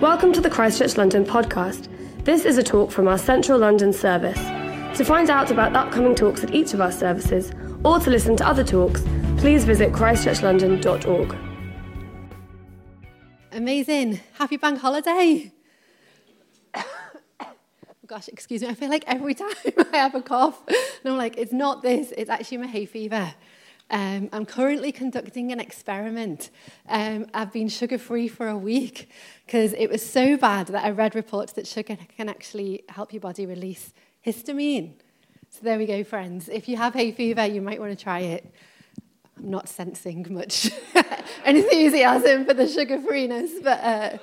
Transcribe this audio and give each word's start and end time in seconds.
Welcome 0.00 0.32
to 0.32 0.40
the 0.40 0.48
Christchurch 0.48 0.96
London 0.96 1.26
podcast. 1.26 1.86
This 2.24 2.46
is 2.46 2.56
a 2.56 2.62
talk 2.62 2.90
from 2.90 3.06
our 3.06 3.18
Central 3.18 3.58
London 3.58 3.92
service. 3.92 4.38
To 4.96 5.04
find 5.04 5.28
out 5.28 5.50
about 5.50 5.76
upcoming 5.76 6.14
talks 6.14 6.42
at 6.42 6.54
each 6.54 6.72
of 6.72 6.80
our 6.80 6.90
services, 6.90 7.52
or 7.84 8.00
to 8.00 8.08
listen 8.08 8.34
to 8.36 8.48
other 8.48 8.64
talks, 8.64 9.02
please 9.36 9.66
visit 9.66 9.92
christchurchlondon.org. 9.92 11.36
Amazing. 13.52 14.20
Happy 14.38 14.56
bank 14.56 14.78
holiday. 14.78 15.52
Gosh, 18.06 18.28
excuse 18.28 18.62
me. 18.62 18.68
I 18.68 18.74
feel 18.74 18.88
like 18.88 19.04
every 19.06 19.34
time 19.42 19.52
I 19.92 19.98
have 19.98 20.14
a 20.14 20.22
cough, 20.22 20.62
and 20.66 21.12
I'm 21.12 21.18
like, 21.18 21.36
it's 21.36 21.52
not 21.52 21.82
this, 21.82 22.10
it's 22.16 22.30
actually 22.30 22.56
my 22.56 22.68
hay 22.68 22.86
fever. 22.86 23.34
Um, 23.90 24.28
I'm 24.32 24.46
currently 24.46 24.92
conducting 24.92 25.50
an 25.50 25.58
experiment. 25.58 26.50
Um, 26.88 27.26
I've 27.34 27.52
been 27.52 27.68
sugar 27.68 27.98
free 27.98 28.28
for 28.28 28.46
a 28.46 28.56
week 28.56 29.10
because 29.44 29.72
it 29.72 29.90
was 29.90 30.08
so 30.08 30.36
bad 30.36 30.68
that 30.68 30.84
I 30.84 30.90
read 30.90 31.16
reports 31.16 31.52
that 31.54 31.66
sugar 31.66 31.98
can 32.16 32.28
actually 32.28 32.84
help 32.88 33.12
your 33.12 33.20
body 33.20 33.46
release 33.46 33.92
histamine. 34.24 34.92
So 35.48 35.60
there 35.62 35.78
we 35.78 35.86
go, 35.86 36.04
friends. 36.04 36.48
If 36.48 36.68
you 36.68 36.76
have 36.76 36.94
hay 36.94 37.10
fever, 37.10 37.44
you 37.46 37.60
might 37.60 37.80
want 37.80 37.96
to 37.96 38.00
try 38.00 38.20
it. 38.20 38.54
I'm 39.36 39.50
not 39.50 39.68
sensing 39.68 40.24
much 40.30 40.70
enthusiasm 41.44 42.44
for 42.44 42.54
the 42.54 42.68
sugar 42.68 43.00
freeness, 43.00 43.50
but 43.60 43.80
uh, 43.82 44.18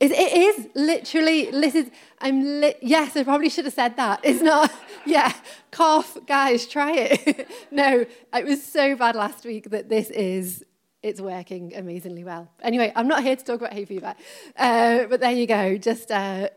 it, 0.00 0.12
it 0.12 0.36
is 0.36 0.68
literally. 0.74 1.50
This 1.50 1.74
is, 1.74 1.90
I'm 2.20 2.60
li- 2.60 2.74
yes, 2.82 3.16
I 3.16 3.24
probably 3.24 3.48
should 3.48 3.64
have 3.64 3.74
said 3.74 3.96
that. 3.96 4.20
It's 4.22 4.42
not. 4.42 4.72
Yeah, 5.06 5.32
cough, 5.70 6.18
guys, 6.26 6.66
try 6.66 6.92
it. 6.92 7.48
no, 7.70 8.04
it 8.34 8.44
was 8.44 8.62
so 8.62 8.94
bad 8.94 9.14
last 9.16 9.42
week 9.46 9.70
that 9.70 9.88
this 9.88 10.10
is. 10.10 10.64
It's 11.02 11.20
working 11.20 11.74
amazingly 11.74 12.24
well. 12.24 12.50
Anyway, 12.60 12.92
I'm 12.94 13.06
not 13.08 13.22
here 13.22 13.36
to 13.36 13.42
talk 13.42 13.60
about 13.60 13.72
hay 13.72 13.86
fever, 13.86 14.14
uh, 14.56 15.04
but 15.04 15.20
there 15.20 15.30
you 15.30 15.46
go. 15.46 15.78
Just 15.78 16.10
uh, 16.10 16.48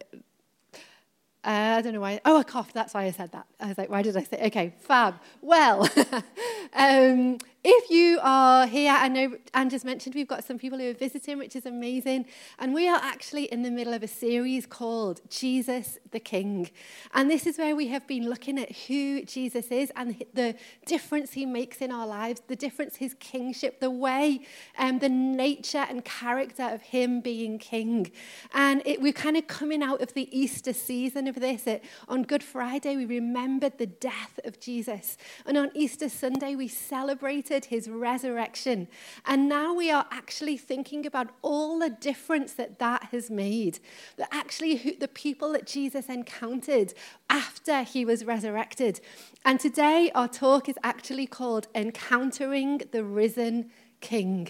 uh, 1.44 1.76
I 1.78 1.82
don't 1.82 1.94
know 1.94 2.02
why. 2.02 2.22
Oh, 2.24 2.38
I 2.38 2.44
coughed. 2.44 2.74
That's 2.74 2.94
why 2.94 3.06
I 3.06 3.12
said 3.12 3.32
that. 3.32 3.48
I 3.60 3.68
was 3.68 3.78
like, 3.78 3.90
why 3.90 4.02
did 4.04 4.16
I 4.16 4.24
say? 4.24 4.46
Okay, 4.48 4.74
fab. 4.80 5.16
Well, 5.42 5.88
um, 6.74 7.38
if 7.64 7.92
you 7.92 8.20
are 8.24 8.66
here, 8.66 8.92
I 8.92 9.08
know 9.08 9.38
Andrew's 9.54 9.86
mentioned 9.86 10.16
we've 10.16 10.28
got 10.28 10.44
some 10.44 10.58
people 10.58 10.80
who 10.80 10.90
are 10.90 10.96
visiting, 10.96 11.38
which 11.38 11.56
is 11.56 11.68
amazing. 11.68 12.26
And 12.58 12.74
we 12.74 12.90
are 12.90 13.00
actually 13.00 13.44
in 13.46 13.62
the 13.62 13.70
middle 13.70 13.94
of 13.94 14.02
a 14.02 14.08
series 14.08 14.66
called 14.66 15.22
Jesus 15.30 16.00
the 16.10 16.20
King. 16.20 16.72
And 17.14 17.30
this 17.30 17.46
is 17.46 17.60
where 17.60 17.76
we 17.76 17.88
have 17.90 18.08
been 18.08 18.28
looking 18.28 18.58
at 18.58 18.76
who 18.88 19.24
Jesus 19.26 19.68
is 19.68 19.92
and 19.96 20.24
the 20.34 20.56
difference 20.88 21.34
he 21.34 21.46
makes 21.46 21.78
in 21.78 21.92
our 21.92 22.08
lives, 22.08 22.42
the 22.48 22.56
difference 22.56 22.96
his 22.96 23.14
kingship, 23.20 23.80
the 23.80 23.92
way, 23.92 24.42
um, 24.80 24.98
the 24.98 25.10
nature 25.10 25.86
and 25.88 26.04
character 26.04 26.64
of 26.64 26.82
him 26.82 27.22
being 27.22 27.60
king. 27.60 28.12
And 28.56 28.82
it, 28.88 29.04
we're 29.04 29.14
kind 29.14 29.38
of 29.38 29.46
coming 29.46 29.84
out 29.84 30.02
of 30.02 30.16
the 30.16 30.36
Easter 30.36 30.74
season 30.74 31.28
of 31.28 31.36
this. 31.36 31.68
It, 31.68 31.84
on 32.08 32.24
Good 32.24 32.42
Friday, 32.42 32.96
we 32.96 33.06
remembered 33.06 33.78
the 33.78 33.86
death 33.86 34.40
of 34.46 34.60
Jesus. 34.60 35.16
And 35.46 35.60
on 35.60 35.70
Easter 35.76 36.10
Sunday, 36.10 36.56
we 36.56 36.68
celebrated 36.68 37.51
his 37.66 37.90
resurrection. 37.90 38.88
And 39.26 39.50
now 39.50 39.74
we 39.74 39.92
are 39.92 40.06
actually 40.12 40.58
thinking 40.58 41.06
about 41.06 41.30
all 41.42 41.80
the 41.80 41.90
difference 41.90 42.54
that 42.54 42.80
that 42.80 43.10
has 43.12 43.30
made. 43.30 43.80
That 44.18 44.30
actually, 44.32 44.78
who, 44.78 44.96
the 44.96 45.08
people 45.08 45.52
that 45.54 45.68
Jesus 45.68 46.08
encountered 46.08 46.94
after 47.30 47.84
he 47.84 48.06
was 48.06 48.26
resurrected. 48.26 49.02
And 49.44 49.60
today, 49.60 50.12
our 50.16 50.28
talk 50.28 50.70
is 50.70 50.76
actually 50.84 51.28
called 51.28 51.68
Encountering 51.76 52.82
the 52.92 53.04
Risen 53.04 53.70
King 54.00 54.50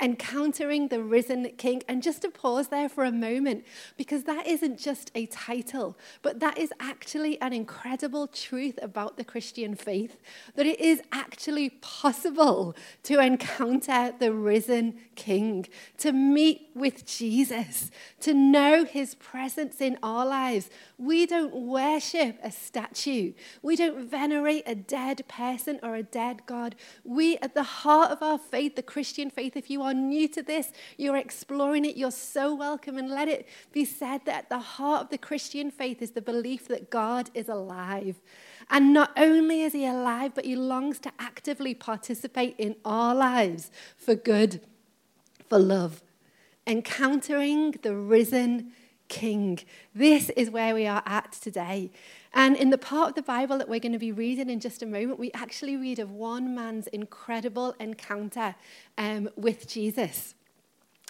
encountering 0.00 0.88
the 0.88 1.02
risen 1.02 1.50
king. 1.56 1.82
And 1.88 2.02
just 2.02 2.22
to 2.22 2.30
pause 2.30 2.68
there 2.68 2.88
for 2.88 3.04
a 3.04 3.12
moment, 3.12 3.64
because 3.96 4.24
that 4.24 4.46
isn't 4.46 4.78
just 4.78 5.10
a 5.14 5.26
title, 5.26 5.96
but 6.22 6.40
that 6.40 6.58
is 6.58 6.72
actually 6.80 7.40
an 7.40 7.52
incredible 7.52 8.26
truth 8.26 8.78
about 8.82 9.16
the 9.16 9.24
Christian 9.24 9.74
faith 9.74 10.18
that 10.54 10.66
it 10.66 10.80
is 10.80 11.02
actually 11.12 11.70
possible 11.70 12.76
to 13.04 13.20
encounter 13.20 14.14
the 14.18 14.32
risen 14.32 14.94
king, 15.14 15.66
to 15.98 16.12
meet 16.12 16.70
with 16.74 17.04
Jesus, 17.06 17.90
to 18.20 18.32
know 18.34 18.84
his 18.84 19.14
presence 19.16 19.80
in 19.80 19.98
our 20.02 20.24
lives. 20.24 20.70
We 20.96 21.26
don't 21.26 21.54
worship 21.54 22.38
a 22.42 22.50
statue, 22.50 23.32
we 23.62 23.76
don't 23.76 24.08
venerate 24.08 24.64
a 24.66 24.74
dead 24.74 25.26
person 25.28 25.80
or 25.82 25.94
a 25.94 26.02
dead 26.02 26.42
God. 26.46 26.74
We, 27.04 27.36
at 27.38 27.54
the 27.54 27.62
heart 27.62 28.10
of 28.10 28.22
our 28.22 28.38
faith, 28.38 28.76
the 28.76 28.82
Christian 28.82 29.30
faith, 29.30 29.56
if 29.56 29.70
you 29.70 29.82
are 29.82 29.87
are 29.88 29.94
new 29.94 30.28
to 30.28 30.42
this, 30.42 30.72
you're 30.96 31.16
exploring 31.16 31.84
it, 31.84 31.96
you're 31.96 32.10
so 32.10 32.54
welcome. 32.54 32.96
And 32.96 33.10
let 33.10 33.28
it 33.28 33.48
be 33.72 33.84
said 33.84 34.20
that 34.26 34.34
at 34.44 34.48
the 34.48 34.58
heart 34.58 35.02
of 35.02 35.10
the 35.10 35.18
Christian 35.18 35.70
faith 35.70 36.00
is 36.00 36.12
the 36.12 36.22
belief 36.22 36.68
that 36.68 36.90
God 36.90 37.30
is 37.34 37.48
alive. 37.48 38.20
And 38.70 38.92
not 38.92 39.12
only 39.16 39.62
is 39.62 39.72
he 39.72 39.86
alive, 39.86 40.32
but 40.34 40.44
he 40.44 40.56
longs 40.56 40.98
to 41.00 41.12
actively 41.18 41.74
participate 41.74 42.54
in 42.58 42.76
our 42.84 43.14
lives 43.14 43.70
for 43.96 44.14
good, 44.14 44.60
for 45.48 45.58
love. 45.58 46.02
Encountering 46.66 47.72
the 47.82 47.96
risen 47.96 48.72
King. 49.08 49.58
This 49.94 50.30
is 50.30 50.50
where 50.50 50.74
we 50.74 50.86
are 50.86 51.02
at 51.06 51.32
today. 51.32 51.90
And 52.32 52.56
in 52.56 52.70
the 52.70 52.78
part 52.78 53.10
of 53.10 53.14
the 53.14 53.22
Bible 53.22 53.58
that 53.58 53.68
we're 53.68 53.80
going 53.80 53.92
to 53.92 53.98
be 53.98 54.12
reading 54.12 54.50
in 54.50 54.60
just 54.60 54.82
a 54.82 54.86
moment, 54.86 55.18
we 55.18 55.30
actually 55.32 55.76
read 55.76 55.98
of 55.98 56.10
one 56.10 56.54
man's 56.54 56.86
incredible 56.88 57.74
encounter 57.80 58.54
um, 58.96 59.28
with 59.36 59.66
Jesus. 59.66 60.34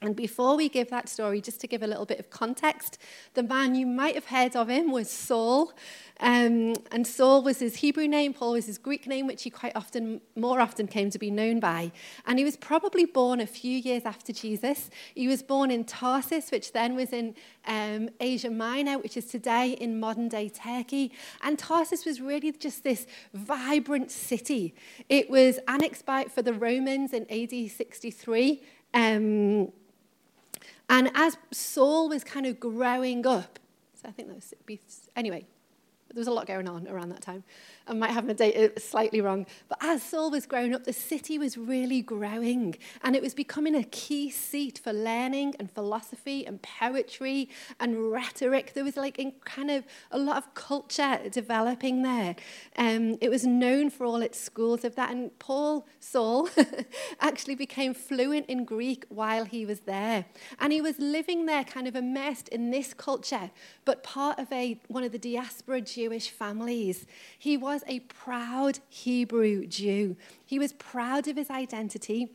And 0.01 0.15
before 0.15 0.57
we 0.57 0.69
give 0.69 0.91
that 0.91 1.09
story, 1.09 1.41
just 1.41 1.61
to 1.63 1.67
give 1.67 1.83
a 1.83 1.87
little 1.87 2.07
bit 2.07 2.21
of 2.21 2.31
context, 2.31 2.99
the 3.35 3.43
man 3.43 3.75
you 3.75 3.85
might 3.85 4.15
have 4.15 4.27
heard 4.27 4.55
of 4.55 4.69
him 4.69 4.93
was 4.93 5.11
Saul. 5.11 5.73
Um, 6.21 6.75
and 6.93 7.05
Saul 7.05 7.43
was 7.43 7.59
his 7.59 7.77
Hebrew 7.77 8.07
name, 8.07 8.33
Paul 8.33 8.53
was 8.53 8.67
his 8.67 8.79
Greek 8.79 9.09
name, 9.09 9.27
which 9.27 9.43
he 9.43 9.51
quite 9.51 9.75
often, 9.75 10.21
more 10.37 10.61
often 10.61 10.87
came 10.87 11.11
to 11.11 11.19
be 11.19 11.33
known 11.33 11.59
by. 11.59 11.91
And 12.27 12.39
he 12.39 12.45
was 12.45 12.57
probably 12.57 13.07
born 13.07 13.41
a 13.41 13.47
few 13.47 13.77
years 13.77 14.05
after 14.05 14.33
Jesus. 14.33 14.89
He 15.17 15.27
was 15.27 15.43
born 15.43 15.73
in 15.73 15.83
Tarsus, 15.83 16.53
which 16.53 16.73
then 16.73 16.95
was 16.95 17.13
in 17.13 17.35
um, 17.67 18.09
Asia 18.21 18.51
Minor, 18.51 18.99
which 18.99 19.17
is 19.17 19.25
today 19.25 19.73
in 19.73 19.99
modern 19.99 20.29
day 20.29 20.49
Turkey. 20.49 21.11
And 21.43 21.59
Tarsus 21.59 22.05
was 22.05 22.21
really 22.21 22.53
just 22.53 22.85
this 22.85 23.05
vibrant 23.35 24.13
city. 24.13 24.77
It 25.09 25.29
was 25.29 25.59
annexed 25.67 26.07
by, 26.07 26.27
for 26.27 26.43
the 26.43 26.55
Romans 26.55 27.13
in 27.13 27.27
AD 27.29 27.69
63. 27.69 28.63
Um, 28.95 29.73
and 30.89 31.11
as 31.15 31.37
Saul 31.53 32.09
was 32.09 32.25
kind 32.25 32.47
of 32.47 32.59
growing 32.59 33.27
up, 33.27 33.59
so 33.95 34.09
I 34.09 34.13
think 34.13 34.29
that 34.29 34.35
was, 34.35 34.55
anyway, 35.17 35.47
there 36.15 36.21
was 36.21 36.27
a 36.27 36.33
lot 36.33 36.47
going 36.47 36.69
on 36.69 36.89
around 36.89 37.11
that 37.11 37.21
time. 37.21 37.45
I 37.87 37.95
might 37.95 38.11
have 38.11 38.27
my 38.27 38.33
date 38.33 38.57
uh, 38.57 38.81
slightly 38.81 39.21
wrong. 39.21 39.47
But 39.69 39.79
as 39.83 40.03
Saul 40.03 40.31
was 40.31 40.47
growing 40.47 40.75
up, 40.75 40.85
the 40.85 40.93
city 40.93 41.39
was 41.39 41.57
really 41.57 42.03
growing. 42.03 42.77
And 43.03 43.15
it 43.15 43.23
was 43.23 43.35
becoming 43.35 43.75
a 43.75 43.85
key 43.85 44.31
seat 44.31 44.81
for 44.83 44.93
learning 44.93 45.55
and 45.59 45.71
philosophy 45.71 46.47
and 46.47 46.61
poetry 46.63 47.49
and 47.79 48.11
rhetoric. 48.11 48.73
There 48.75 48.85
was 48.85 48.97
like 48.97 49.19
in 49.19 49.33
kind 49.45 49.71
of 49.71 49.85
a 50.11 50.19
lot 50.19 50.39
of 50.39 50.55
culture 50.55 51.19
developing 51.31 52.03
there. 52.03 52.37
Um, 52.77 53.19
it 53.21 53.29
was 53.31 53.47
known 53.47 53.91
for 53.91 54.05
all 54.05 54.23
its 54.23 54.41
schools 54.41 54.85
of 54.85 54.95
that. 54.97 55.11
And 55.11 55.39
Paul, 55.39 55.87
Saul, 56.01 56.49
actually 57.21 57.55
became 57.55 57.93
fluent 57.95 58.47
in 58.47 58.65
Greek 58.65 59.05
while 59.09 59.45
he 59.45 59.67
was 59.67 59.81
there. 59.81 60.25
And 60.59 60.73
he 60.73 60.81
was 60.81 60.99
living 60.99 61.47
there 61.47 61.65
kind 61.65 61.87
of 61.87 61.97
immersed 61.97 62.49
in 62.49 62.71
this 62.71 62.95
culture, 62.95 63.51
but 63.85 64.03
part 64.03 64.39
of 64.39 64.51
a, 64.53 64.81
one 64.89 65.05
of 65.05 65.13
the 65.13 65.19
diaspora 65.19 65.81
Jewish 65.99 66.31
families. 66.31 67.07
He 67.37 67.57
was 67.57 67.83
a 67.89 67.99
proud 68.01 68.79
Hebrew 68.89 69.67
Jew. 69.67 70.17
He 70.47 70.61
was 70.61 70.73
proud 70.75 71.27
of 71.27 71.37
his 71.37 71.51
identity. 71.51 72.31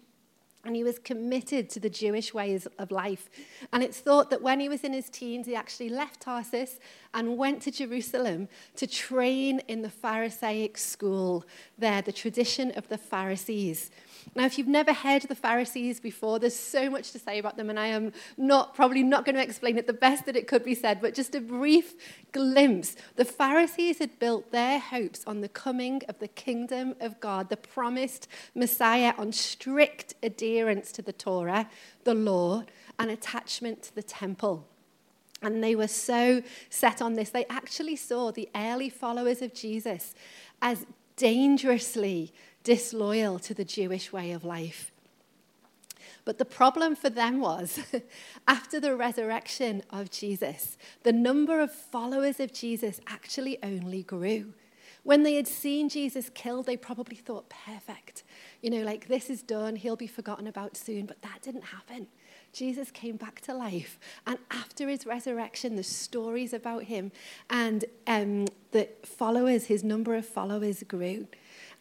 And 0.65 0.77
he 0.77 0.83
was 0.85 0.97
committed 0.97 1.69
to 1.71 1.79
the 1.81 1.89
Jewish 1.89 2.33
ways 2.33 2.67
of 2.79 2.89
life. 2.89 3.29
And 3.73 3.83
it's 3.83 3.99
thought 3.99 4.29
that 4.29 4.41
when 4.41 4.61
he 4.61 4.69
was 4.69 4.85
in 4.85 4.93
his 4.93 5.09
teens, 5.09 5.45
he 5.45 5.55
actually 5.55 5.89
left 5.89 6.21
Tarsus 6.21 6.79
and 7.13 7.37
went 7.37 7.61
to 7.63 7.71
Jerusalem 7.71 8.47
to 8.77 8.87
train 8.87 9.59
in 9.67 9.81
the 9.81 9.89
Pharisaic 9.89 10.77
school 10.77 11.45
there, 11.77 12.01
the 12.01 12.13
tradition 12.13 12.71
of 12.77 12.87
the 12.87 12.97
Pharisees. 12.97 13.91
Now, 14.35 14.45
if 14.45 14.57
you've 14.57 14.67
never 14.67 14.93
heard 14.93 15.23
the 15.23 15.35
Pharisees 15.35 15.99
before, 15.99 16.39
there's 16.39 16.55
so 16.55 16.89
much 16.89 17.11
to 17.11 17.19
say 17.19 17.39
about 17.39 17.57
them, 17.57 17.69
and 17.69 17.79
I 17.79 17.87
am 17.87 18.11
not 18.37 18.75
probably 18.75 19.03
not 19.03 19.25
going 19.25 19.35
to 19.35 19.43
explain 19.43 19.77
it 19.77 19.87
the 19.87 19.93
best 19.93 20.25
that 20.25 20.35
it 20.35 20.47
could 20.47 20.63
be 20.63 20.75
said, 20.75 21.01
but 21.01 21.13
just 21.13 21.35
a 21.35 21.41
brief 21.41 21.93
glimpse. 22.31 22.95
The 23.15 23.25
Pharisees 23.25 23.99
had 23.99 24.19
built 24.19 24.51
their 24.51 24.79
hopes 24.79 25.23
on 25.25 25.41
the 25.41 25.49
coming 25.49 26.01
of 26.07 26.19
the 26.19 26.27
kingdom 26.27 26.95
of 26.99 27.19
God, 27.19 27.49
the 27.49 27.57
promised 27.57 28.27
Messiah, 28.55 29.13
on 29.17 29.31
strict 29.31 30.15
adherence 30.23 30.91
to 30.93 31.01
the 31.01 31.13
Torah, 31.13 31.69
the 32.03 32.15
law, 32.15 32.63
and 32.99 33.11
attachment 33.11 33.83
to 33.83 33.95
the 33.95 34.03
temple. 34.03 34.67
And 35.41 35.63
they 35.63 35.75
were 35.75 35.87
so 35.87 36.41
set 36.69 37.01
on 37.01 37.13
this, 37.13 37.29
they 37.29 37.45
actually 37.45 37.97
saw 37.97 38.31
the 38.31 38.49
early 38.55 38.89
followers 38.89 39.41
of 39.41 39.53
Jesus 39.53 40.15
as 40.61 40.85
dangerously 41.15 42.33
disloyal 42.63 43.39
to 43.39 43.53
the 43.53 43.65
Jewish 43.65 44.11
way 44.11 44.31
of 44.31 44.43
life. 44.43 44.91
But 46.25 46.37
the 46.37 46.45
problem 46.45 46.95
for 46.95 47.09
them 47.09 47.41
was 47.41 47.79
after 48.47 48.79
the 48.79 48.95
resurrection 48.95 49.83
of 49.89 50.09
Jesus, 50.09 50.77
the 51.03 51.11
number 51.11 51.59
of 51.59 51.71
followers 51.71 52.39
of 52.39 52.53
Jesus 52.53 53.01
actually 53.07 53.57
only 53.61 54.03
grew. 54.03 54.53
When 55.03 55.23
they 55.23 55.35
had 55.35 55.47
seen 55.47 55.89
Jesus 55.89 56.29
killed, 56.29 56.65
they 56.65 56.77
probably 56.77 57.17
thought, 57.17 57.49
perfect. 57.49 58.23
You 58.61 58.69
know, 58.69 58.83
like 58.83 59.09
this 59.09 59.29
is 59.29 59.43
done, 59.43 59.75
he'll 59.75 59.97
be 59.97 60.07
forgotten 60.07 60.47
about 60.47 60.77
soon. 60.77 61.05
But 61.05 61.21
that 61.23 61.41
didn't 61.41 61.65
happen. 61.65 62.07
Jesus 62.53 62.89
came 62.89 63.17
back 63.17 63.41
to 63.41 63.53
life. 63.53 63.99
And 64.25 64.37
after 64.49 64.87
his 64.87 65.05
resurrection, 65.05 65.75
the 65.75 65.83
stories 65.83 66.53
about 66.53 66.83
him 66.83 67.11
and 67.49 67.83
um, 68.07 68.45
the 68.71 68.87
followers, 69.03 69.65
his 69.65 69.83
number 69.83 70.15
of 70.15 70.25
followers 70.25 70.83
grew. 70.83 71.27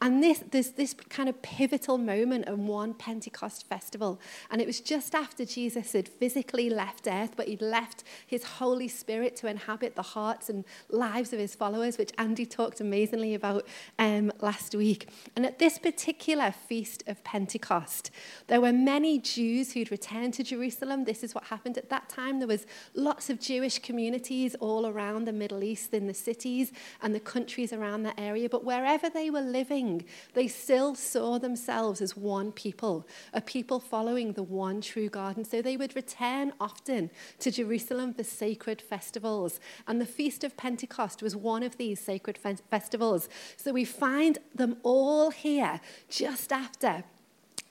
And 0.03 0.21
this, 0.21 0.43
there's 0.51 0.71
this 0.71 0.95
kind 1.11 1.29
of 1.29 1.41
pivotal 1.43 1.97
moment 1.97 2.49
in 2.49 2.67
one 2.67 2.93
Pentecost 2.93 3.69
festival. 3.69 4.21
And 4.51 4.61
it 4.61 4.67
was 4.67 4.81
just 4.81 5.15
after 5.15 5.45
Jesus 5.45 5.93
had 5.93 6.09
physically 6.09 6.69
left 6.69 7.07
earth, 7.07 7.35
but 7.37 7.47
he'd 7.47 7.63
left 7.63 8.03
his 8.27 8.43
Holy 8.43 8.89
Spirit 8.89 9.37
to 9.37 9.47
inhabit 9.47 9.95
the 9.95 10.03
hearts 10.03 10.49
and 10.49 10.65
lives 10.89 11.33
of 11.33 11.39
his 11.39 11.55
followers, 11.55 11.99
which 11.99 12.11
Andy 12.19 12.45
talked 12.45 12.81
amazingly 12.81 13.33
about 13.33 13.65
um, 14.01 14.33
last 14.41 14.75
week. 14.75 15.09
And 15.37 15.47
at 15.47 15.61
this 15.61 15.79
particular 15.79 16.51
feast 16.51 17.05
of 17.07 17.23
Pentecost, 17.23 18.11
there 18.49 18.61
were 18.61 18.73
many 18.73 19.21
Jews 19.21 19.73
who'd 19.73 19.93
returned 19.93 20.35
to 20.35 20.43
Jerusalem. 20.43 21.05
This 21.05 21.23
is 21.23 21.33
what 21.33 21.45
happened 21.45 21.79
at 21.79 21.91
that 21.91 22.09
time. 22.09 22.41
There 22.41 22.49
was 22.49 22.67
lots 22.95 23.31
of 23.31 23.39
Jewish 23.39 23.79
communities 23.79 24.57
all 24.57 24.85
around 24.85 25.27
the 25.27 25.33
Middle 25.33 25.63
East 25.63 25.95
in 25.95 26.09
the 26.09 26.15
cities 26.15 26.73
and 27.03 27.15
the 27.15 27.21
countries 27.21 27.73
around 27.73 28.03
that 28.03 28.19
area. 28.19 28.49
But 28.49 28.65
wherever 28.65 29.09
they 29.09 29.31
were 29.31 29.41
living, 29.41 29.92
they 30.35 30.49
still 30.49 30.95
saw 30.95 31.39
themselves 31.39 32.01
as 32.01 32.17
one 32.17 32.53
people, 32.53 33.07
a 33.33 33.41
people 33.41 33.81
following 33.81 34.33
the 34.33 34.43
one 34.43 34.81
true 34.81 35.09
God. 35.09 35.37
And 35.37 35.47
so 35.47 35.61
they 35.61 35.77
would 35.77 35.95
return 35.95 36.53
often 36.61 37.11
to 37.41 37.51
Jerusalem 37.51 38.15
for 38.15 38.25
sacred 38.25 38.81
festivals. 38.81 39.61
And 39.87 40.01
the 40.01 40.07
Feast 40.07 40.45
of 40.45 40.57
Pentecost 40.57 41.23
was 41.23 41.37
one 41.37 41.63
of 41.63 41.77
these 41.77 42.01
sacred 42.01 42.39
festivals. 42.71 43.29
So 43.57 43.73
we 43.73 43.85
find 43.85 44.39
them 44.55 44.77
all 44.83 45.31
here 45.31 45.81
just 46.09 46.53
after 46.53 47.05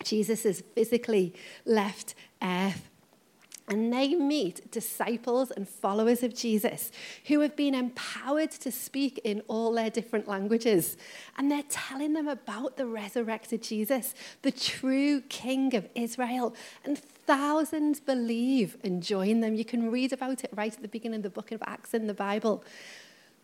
Jesus 0.04 0.44
has 0.44 0.62
physically 0.76 1.34
left 1.66 2.16
earth. 2.42 2.91
And 3.72 3.94
they 3.94 4.16
meet 4.16 4.70
disciples 4.70 5.50
and 5.50 5.66
followers 5.66 6.24
of 6.24 6.36
Jesus 6.36 6.92
who 7.28 7.40
have 7.40 7.56
been 7.56 7.74
empowered 7.74 8.52
to 8.52 8.70
speak 8.70 9.22
in 9.24 9.42
all 9.48 9.72
their 9.72 9.90
different 9.90 10.28
languages. 10.28 10.98
And 11.38 11.50
they're 11.50 11.64
telling 11.70 12.12
them 12.12 12.28
about 12.28 12.76
the 12.76 12.86
resurrected 12.86 13.64
Jesus, 13.64 14.14
the 14.42 14.52
true 14.52 15.22
King 15.22 15.74
of 15.74 15.88
Israel. 15.96 16.54
And 16.84 17.00
thousands 17.00 18.02
believe 18.02 18.76
and 18.84 19.02
join 19.02 19.40
them. 19.40 19.56
You 19.56 19.64
can 19.64 19.90
read 19.90 20.12
about 20.12 20.44
it 20.44 20.50
right 20.54 20.74
at 20.74 20.82
the 20.82 20.90
beginning 20.90 21.20
of 21.20 21.24
the 21.24 21.30
book 21.30 21.54
of 21.54 21.64
Acts 21.66 21.94
in 21.94 22.08
the 22.08 22.14
Bible. 22.14 22.66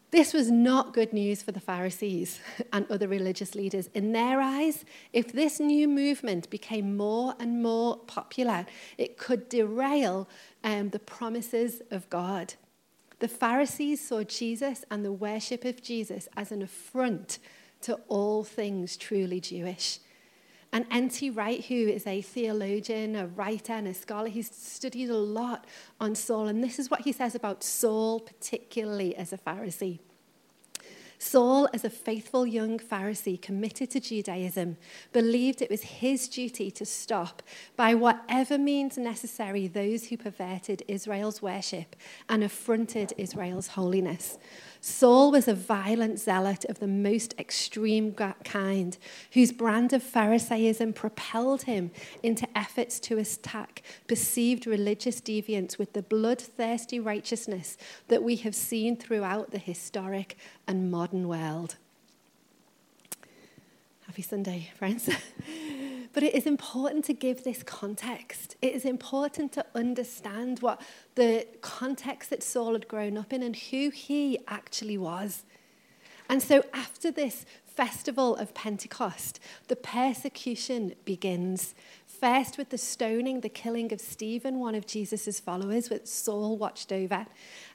This 0.09 0.33
was 0.33 0.49
not 0.49 0.93
good 0.93 1.11
news 1.11 1.43
for 1.43 1.51
the 1.51 1.59
Pharisees 1.59 2.39
and 2.73 2.89
other 2.89 3.07
religious 3.07 3.55
leaders. 3.55 3.89
In 3.93 4.13
their 4.13 4.39
eyes, 4.39 4.85
if 5.11 5.33
this 5.33 5.59
new 5.59 5.87
movement 5.87 6.49
became 6.49 6.95
more 6.95 7.35
and 7.39 7.61
more 7.61 7.97
popular, 7.97 8.65
it 8.97 9.17
could 9.17 9.49
derail 9.49 10.29
um, 10.63 10.89
the 10.89 10.99
promises 10.99 11.81
of 11.91 12.09
God. 12.09 12.53
The 13.19 13.27
Pharisees 13.27 13.99
saw 13.99 14.23
Jesus 14.23 14.85
and 14.89 15.03
the 15.03 15.11
worship 15.11 15.65
of 15.65 15.81
Jesus 15.81 16.29
as 16.37 16.51
an 16.51 16.61
affront 16.61 17.39
to 17.81 17.95
all 18.07 18.43
things 18.43 18.95
truly 18.95 19.41
Jewish. 19.41 19.99
And 20.77 20.85
N.T. 20.91 21.31
Wright, 21.31 21.65
who 21.65 21.73
is 21.73 22.05
a 22.05 22.21
theologian, 22.21 23.15
a 23.15 23.25
writer, 23.25 23.73
and 23.73 23.87
a 23.87 23.95
scholar, 23.95 24.27
he's 24.27 24.55
studied 24.55 25.09
a 25.09 25.17
lot 25.17 25.65
on 25.99 26.13
Saul. 26.13 26.45
And 26.45 26.63
this 26.63 26.77
is 26.77 26.91
what 26.91 27.01
he 27.01 27.11
says 27.11 27.33
about 27.33 27.63
Saul, 27.63 28.19
particularly 28.19 29.15
as 29.15 29.33
a 29.33 29.39
Pharisee. 29.39 29.97
Saul, 31.17 31.67
as 31.73 31.83
a 31.83 31.89
faithful 31.89 32.45
young 32.45 32.77
Pharisee 32.77 33.41
committed 33.41 33.89
to 33.89 33.99
Judaism, 33.99 34.77
believed 35.13 35.63
it 35.63 35.71
was 35.71 35.81
his 35.81 36.27
duty 36.27 36.69
to 36.69 36.85
stop, 36.85 37.41
by 37.75 37.95
whatever 37.95 38.59
means 38.59 38.99
necessary, 38.99 39.67
those 39.67 40.09
who 40.09 40.17
perverted 40.17 40.83
Israel's 40.87 41.41
worship 41.41 41.95
and 42.29 42.43
affronted 42.43 43.13
Israel's 43.17 43.69
holiness. 43.69 44.37
Saul 44.81 45.31
was 45.31 45.47
a 45.47 45.53
violent 45.53 46.19
zealot 46.19 46.65
of 46.65 46.79
the 46.79 46.87
most 46.87 47.33
extreme 47.39 48.13
kind, 48.13 48.97
whose 49.33 49.51
brand 49.51 49.93
of 49.93 50.03
Pharisaism 50.03 50.93
propelled 50.93 51.63
him 51.63 51.91
into 52.23 52.47
efforts 52.57 52.99
to 53.01 53.17
attack 53.17 53.81
perceived 54.07 54.67
religious 54.67 55.21
deviance 55.21 55.77
with 55.77 55.93
the 55.93 56.03
bloodthirsty 56.03 56.99
righteousness 56.99 57.77
that 58.07 58.23
we 58.23 58.35
have 58.37 58.55
seen 58.55 58.95
throughout 58.95 59.51
the 59.51 59.57
historic 59.57 60.37
and 60.67 60.91
modern 60.91 61.27
world. 61.27 61.77
Sunday, 64.21 64.71
friends. 64.77 65.09
But 66.13 66.23
it 66.23 66.33
is 66.33 66.47
important 66.47 67.05
to 67.05 67.13
give 67.13 67.43
this 67.43 67.61
context. 67.61 68.55
It 68.61 68.73
is 68.73 68.85
important 68.85 69.51
to 69.53 69.65
understand 69.75 70.59
what 70.59 70.81
the 71.15 71.45
context 71.61 72.31
that 72.31 72.41
Saul 72.41 72.73
had 72.73 72.87
grown 72.87 73.17
up 73.17 73.31
in 73.31 73.43
and 73.43 73.55
who 73.55 73.89
he 73.89 74.39
actually 74.47 74.97
was. 74.97 75.43
And 76.29 76.41
so 76.41 76.63
after 76.73 77.11
this 77.11 77.45
festival 77.77 78.35
of 78.35 78.55
Pentecost, 78.55 79.39
the 79.67 79.75
persecution 79.75 80.95
begins. 81.05 81.75
First, 82.07 82.57
with 82.57 82.69
the 82.71 82.77
stoning, 82.79 83.41
the 83.41 83.49
killing 83.49 83.93
of 83.93 84.01
Stephen, 84.01 84.57
one 84.57 84.73
of 84.73 84.87
Jesus' 84.87 85.39
followers, 85.39 85.91
which 85.91 86.07
Saul 86.07 86.57
watched 86.57 86.91
over. 86.91 87.27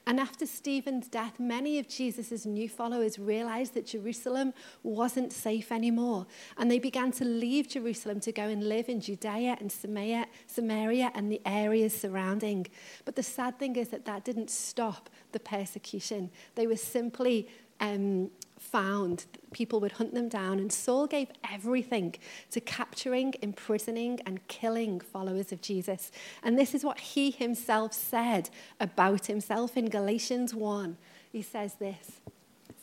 And 0.05 0.19
after 0.19 0.45
Stephen's 0.45 1.07
death, 1.07 1.39
many 1.39 1.79
of 1.79 1.87
Jesus' 1.87 2.45
new 2.45 2.67
followers 2.67 3.17
realized 3.17 3.73
that 3.75 3.85
Jerusalem 3.85 4.53
wasn't 4.83 5.31
safe 5.31 5.71
anymore. 5.71 6.27
And 6.57 6.69
they 6.69 6.79
began 6.79 7.13
to 7.13 7.23
leave 7.23 7.69
Jerusalem 7.69 8.19
to 8.21 8.33
go 8.33 8.43
and 8.43 8.67
live 8.67 8.89
in 8.89 8.99
Judea 8.99 9.55
and 9.61 9.71
Samaria, 9.71 10.27
Samaria 10.47 11.11
and 11.15 11.31
the 11.31 11.41
areas 11.45 11.97
surrounding. 11.97 12.67
But 13.05 13.15
the 13.15 13.23
sad 13.23 13.57
thing 13.57 13.77
is 13.77 13.87
that 13.89 14.03
that 14.03 14.25
didn't 14.25 14.49
stop 14.49 15.09
the 15.31 15.39
persecution. 15.39 16.29
They 16.55 16.67
were 16.67 16.75
simply 16.75 17.47
um, 17.79 18.29
found, 18.57 19.25
people 19.51 19.79
would 19.79 19.93
hunt 19.93 20.13
them 20.13 20.29
down. 20.29 20.59
And 20.59 20.71
Saul 20.71 21.07
gave 21.07 21.29
everything 21.51 22.15
to 22.51 22.59
capturing, 22.59 23.33
imprisoning, 23.41 24.19
and 24.25 24.45
killing 24.47 24.99
followers 24.99 25.51
of 25.51 25.61
Jesus. 25.61 26.11
And 26.43 26.57
this 26.57 26.73
is 26.73 26.83
what 26.83 26.99
he 26.99 27.31
himself 27.31 27.93
said 27.93 28.49
about 28.79 29.27
himself 29.27 29.77
in 29.77 29.89
Galatians 29.89 30.53
1. 30.53 30.97
He 31.31 31.41
says 31.41 31.75
this. 31.75 32.21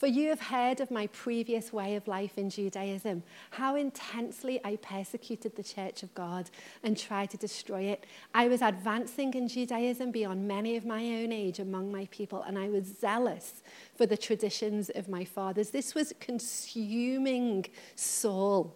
For 0.01 0.07
you 0.07 0.31
have 0.31 0.41
heard 0.41 0.81
of 0.81 0.91
my 0.91 1.09
previous 1.09 1.75
way 1.75 1.95
of 1.95 2.09
life 2.09 2.39
in 2.39 2.49
Judaism, 2.49 3.23
how 3.51 3.77
intensely 3.77 4.59
I 4.65 4.77
persecuted 4.77 5.55
the 5.55 5.63
church 5.63 6.03
of 6.03 6.15
God 6.15 6.49
and 6.83 6.97
tried 6.97 7.29
to 7.33 7.37
destroy 7.37 7.83
it. 7.83 8.07
I 8.35 8.49
was 8.49 8.63
advancing 8.63 9.35
in 9.35 9.47
Judaism 9.47 10.11
beyond 10.11 10.49
many 10.49 10.79
of 10.79 10.87
my 10.87 11.03
own 11.03 11.33
age 11.33 11.59
among 11.59 11.93
my 11.93 12.09
people, 12.11 12.43
and 12.45 12.59
I 12.59 12.71
was 12.71 12.87
zealous 12.99 13.63
for 13.95 14.07
the 14.07 14.17
traditions 14.17 14.89
of 14.95 15.11
my 15.11 15.23
fathers. 15.23 15.69
This 15.69 15.95
was 15.95 16.15
consuming 16.19 17.67
Saul, 17.95 18.75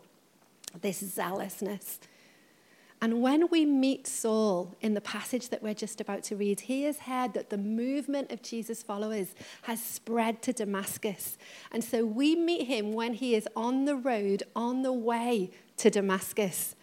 this 0.83 0.99
zealousness. 0.99 2.00
And 3.01 3.21
when 3.21 3.49
we 3.51 3.67
meet 3.67 4.07
Saul 4.07 4.77
in 4.81 4.95
the 4.95 5.01
passage 5.01 5.51
that 5.51 5.63
we're 5.63 5.75
just 5.75 6.01
about 6.01 6.23
to 6.25 6.37
read, 6.37 6.61
he 6.61 6.85
has 6.85 7.01
heard 7.01 7.35
that 7.35 7.51
the 7.51 7.59
movement 7.59 8.33
of 8.33 8.41
Jesus' 8.41 8.83
followers 8.83 9.35
has 9.63 9.83
spread 9.83 10.41
to 10.43 10.53
Damascus. 10.53 11.37
And 11.71 11.85
so 11.85 12.05
we 12.05 12.35
meet 12.35 12.67
him 12.67 12.93
when 12.93 13.15
he 13.15 13.35
is 13.35 13.47
on 13.55 13.85
the 13.85 13.97
road, 13.97 14.45
on 14.57 14.83
the 14.83 14.93
way 14.93 15.51
to 15.77 15.91
Damascus. 15.91 16.77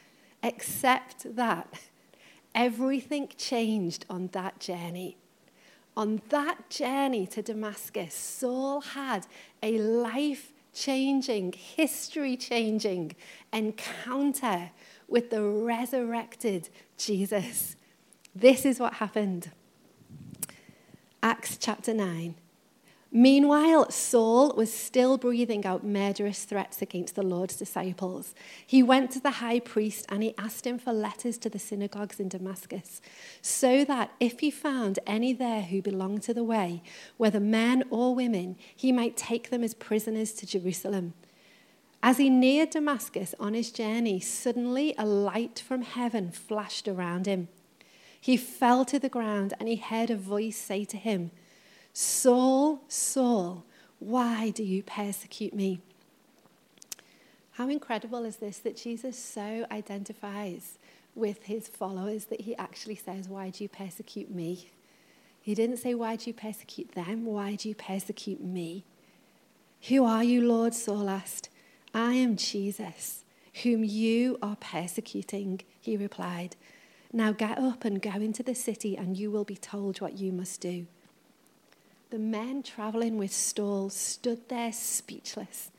Except 0.44 1.36
that 1.36 1.74
everything 2.54 3.30
changed 3.38 4.06
on 4.10 4.28
that 4.34 4.60
journey. 4.60 5.18
On 5.98 6.22
that 6.30 6.70
journey 6.70 7.26
to 7.28 7.42
Damascus, 7.42 8.14
Saul 8.14 8.82
had 8.82 9.26
a 9.64 9.78
life 9.80 10.54
changing, 10.74 11.54
history 11.54 12.38
changing 12.38 13.16
encounter 13.52 14.72
with 15.12 15.30
the 15.30 15.44
resurrected 15.44 16.70
Jesus. 16.98 17.76
This 18.34 18.66
is 18.66 18.80
what 18.80 18.96
happened. 18.96 19.52
Acts 21.22 21.58
chapter 21.58 21.94
9. 21.94 22.36
Meanwhile, 23.14 23.92
Saul 23.92 24.56
was 24.56 24.74
still 24.74 25.18
breathing 25.18 25.66
out 25.66 25.86
murderous 25.86 26.46
threats 26.46 26.82
against 26.82 27.16
the 27.16 27.24
Lord's 27.24 27.58
disciples. 27.58 28.34
He 28.66 28.82
went 28.82 29.12
to 29.12 29.20
the 29.20 29.32
high 29.32 29.60
priest 29.60 30.06
and 30.08 30.24
he 30.24 30.34
asked 30.38 30.66
him 30.66 30.80
for 30.80 30.94
letters 30.94 31.38
to 31.40 31.50
the 31.50 31.60
synagogues 31.60 32.22
in 32.22 32.30
Damascus, 32.30 33.02
so 33.42 33.84
that 33.84 34.12
if 34.22 34.40
he 34.40 34.50
found 34.50 34.98
any 35.06 35.34
there 35.34 35.64
who 35.64 35.82
belonged 35.82 36.24
to 36.24 36.34
the 36.34 36.46
way, 36.46 36.84
whether 37.18 37.42
men 37.42 37.84
or 37.90 38.16
women, 38.16 38.56
he 38.74 38.94
might 38.94 39.18
take 39.18 39.50
them 39.50 39.62
as 39.62 39.74
prisoners 39.74 40.32
to 40.32 40.46
Jerusalem. 40.48 41.14
As 42.04 42.18
he 42.18 42.30
neared 42.30 42.72
Damascus 42.72 43.36
on 43.40 43.54
his 43.54 43.72
journey, 43.72 44.20
suddenly 44.20 44.96
a 44.98 45.06
light 45.06 45.60
from 45.60 45.84
heaven 45.84 46.32
flashed 46.32 46.88
around 46.88 47.28
him. 47.28 47.48
He 48.20 48.38
fell 48.38 48.86
to 48.86 49.00
the 49.00 49.10
ground 49.10 49.54
and 49.60 49.70
he 49.70 49.76
heard 49.76 50.10
a 50.10 50.16
voice 50.16 50.58
say 50.58 50.86
to 50.86 50.98
him, 50.98 51.32
Saul, 51.94 52.82
Saul, 52.88 53.66
why 54.00 54.50
do 54.50 54.64
you 54.64 54.82
persecute 54.82 55.54
me? 55.54 55.80
How 57.52 57.70
incredible 57.70 58.26
is 58.26 58.38
this 58.38 58.58
that 58.60 58.78
Jesus 58.78 59.18
so 59.18 59.66
identifies 59.72 60.80
with 61.14 61.44
his 61.44 61.68
followers 61.68 62.26
that 62.26 62.42
he 62.42 62.56
actually 62.56 62.96
says, 62.96 63.28
Why 63.28 63.50
do 63.50 63.64
you 63.64 63.70
persecute 63.70 64.32
me? 64.32 64.70
He 65.42 65.54
didn't 65.54 65.78
say, 65.78 65.94
Why 65.94 66.16
do 66.16 66.30
you 66.30 66.34
persecute 66.34 66.94
them? 66.94 67.26
Why 67.26 67.56
do 67.56 67.70
you 67.70 67.76
persecute 67.76 68.42
me? 68.42 68.86
Who 69.90 70.06
are 70.06 70.24
you, 70.24 70.42
Lord? 70.48 70.74
Saul 70.74 71.10
asked. 71.10 71.50
I 71.94 72.14
am 72.14 72.38
Jesus, 72.38 73.24
whom 73.64 73.84
you 73.84 74.38
are 74.42 74.56
persecuting, 74.56 75.62
he 75.80 75.98
replied. 75.98 76.56
Now 77.12 77.34
get 77.34 77.58
up 77.58 77.84
and 77.84 78.02
go 78.02 78.12
into 78.12 78.44
the 78.44 78.56
city, 78.56 78.96
and 78.96 79.18
you 79.18 79.30
will 79.30 79.44
be 79.44 79.58
told 79.58 80.00
what 80.00 80.18
you 80.18 80.32
must 80.32 80.62
do. 80.62 80.88
The 82.10 82.20
men 82.20 82.64
traveling 82.64 83.18
with 83.18 83.34
Saul 83.34 83.90
stood 83.90 84.48
there 84.48 84.72
speechless. 84.72 85.72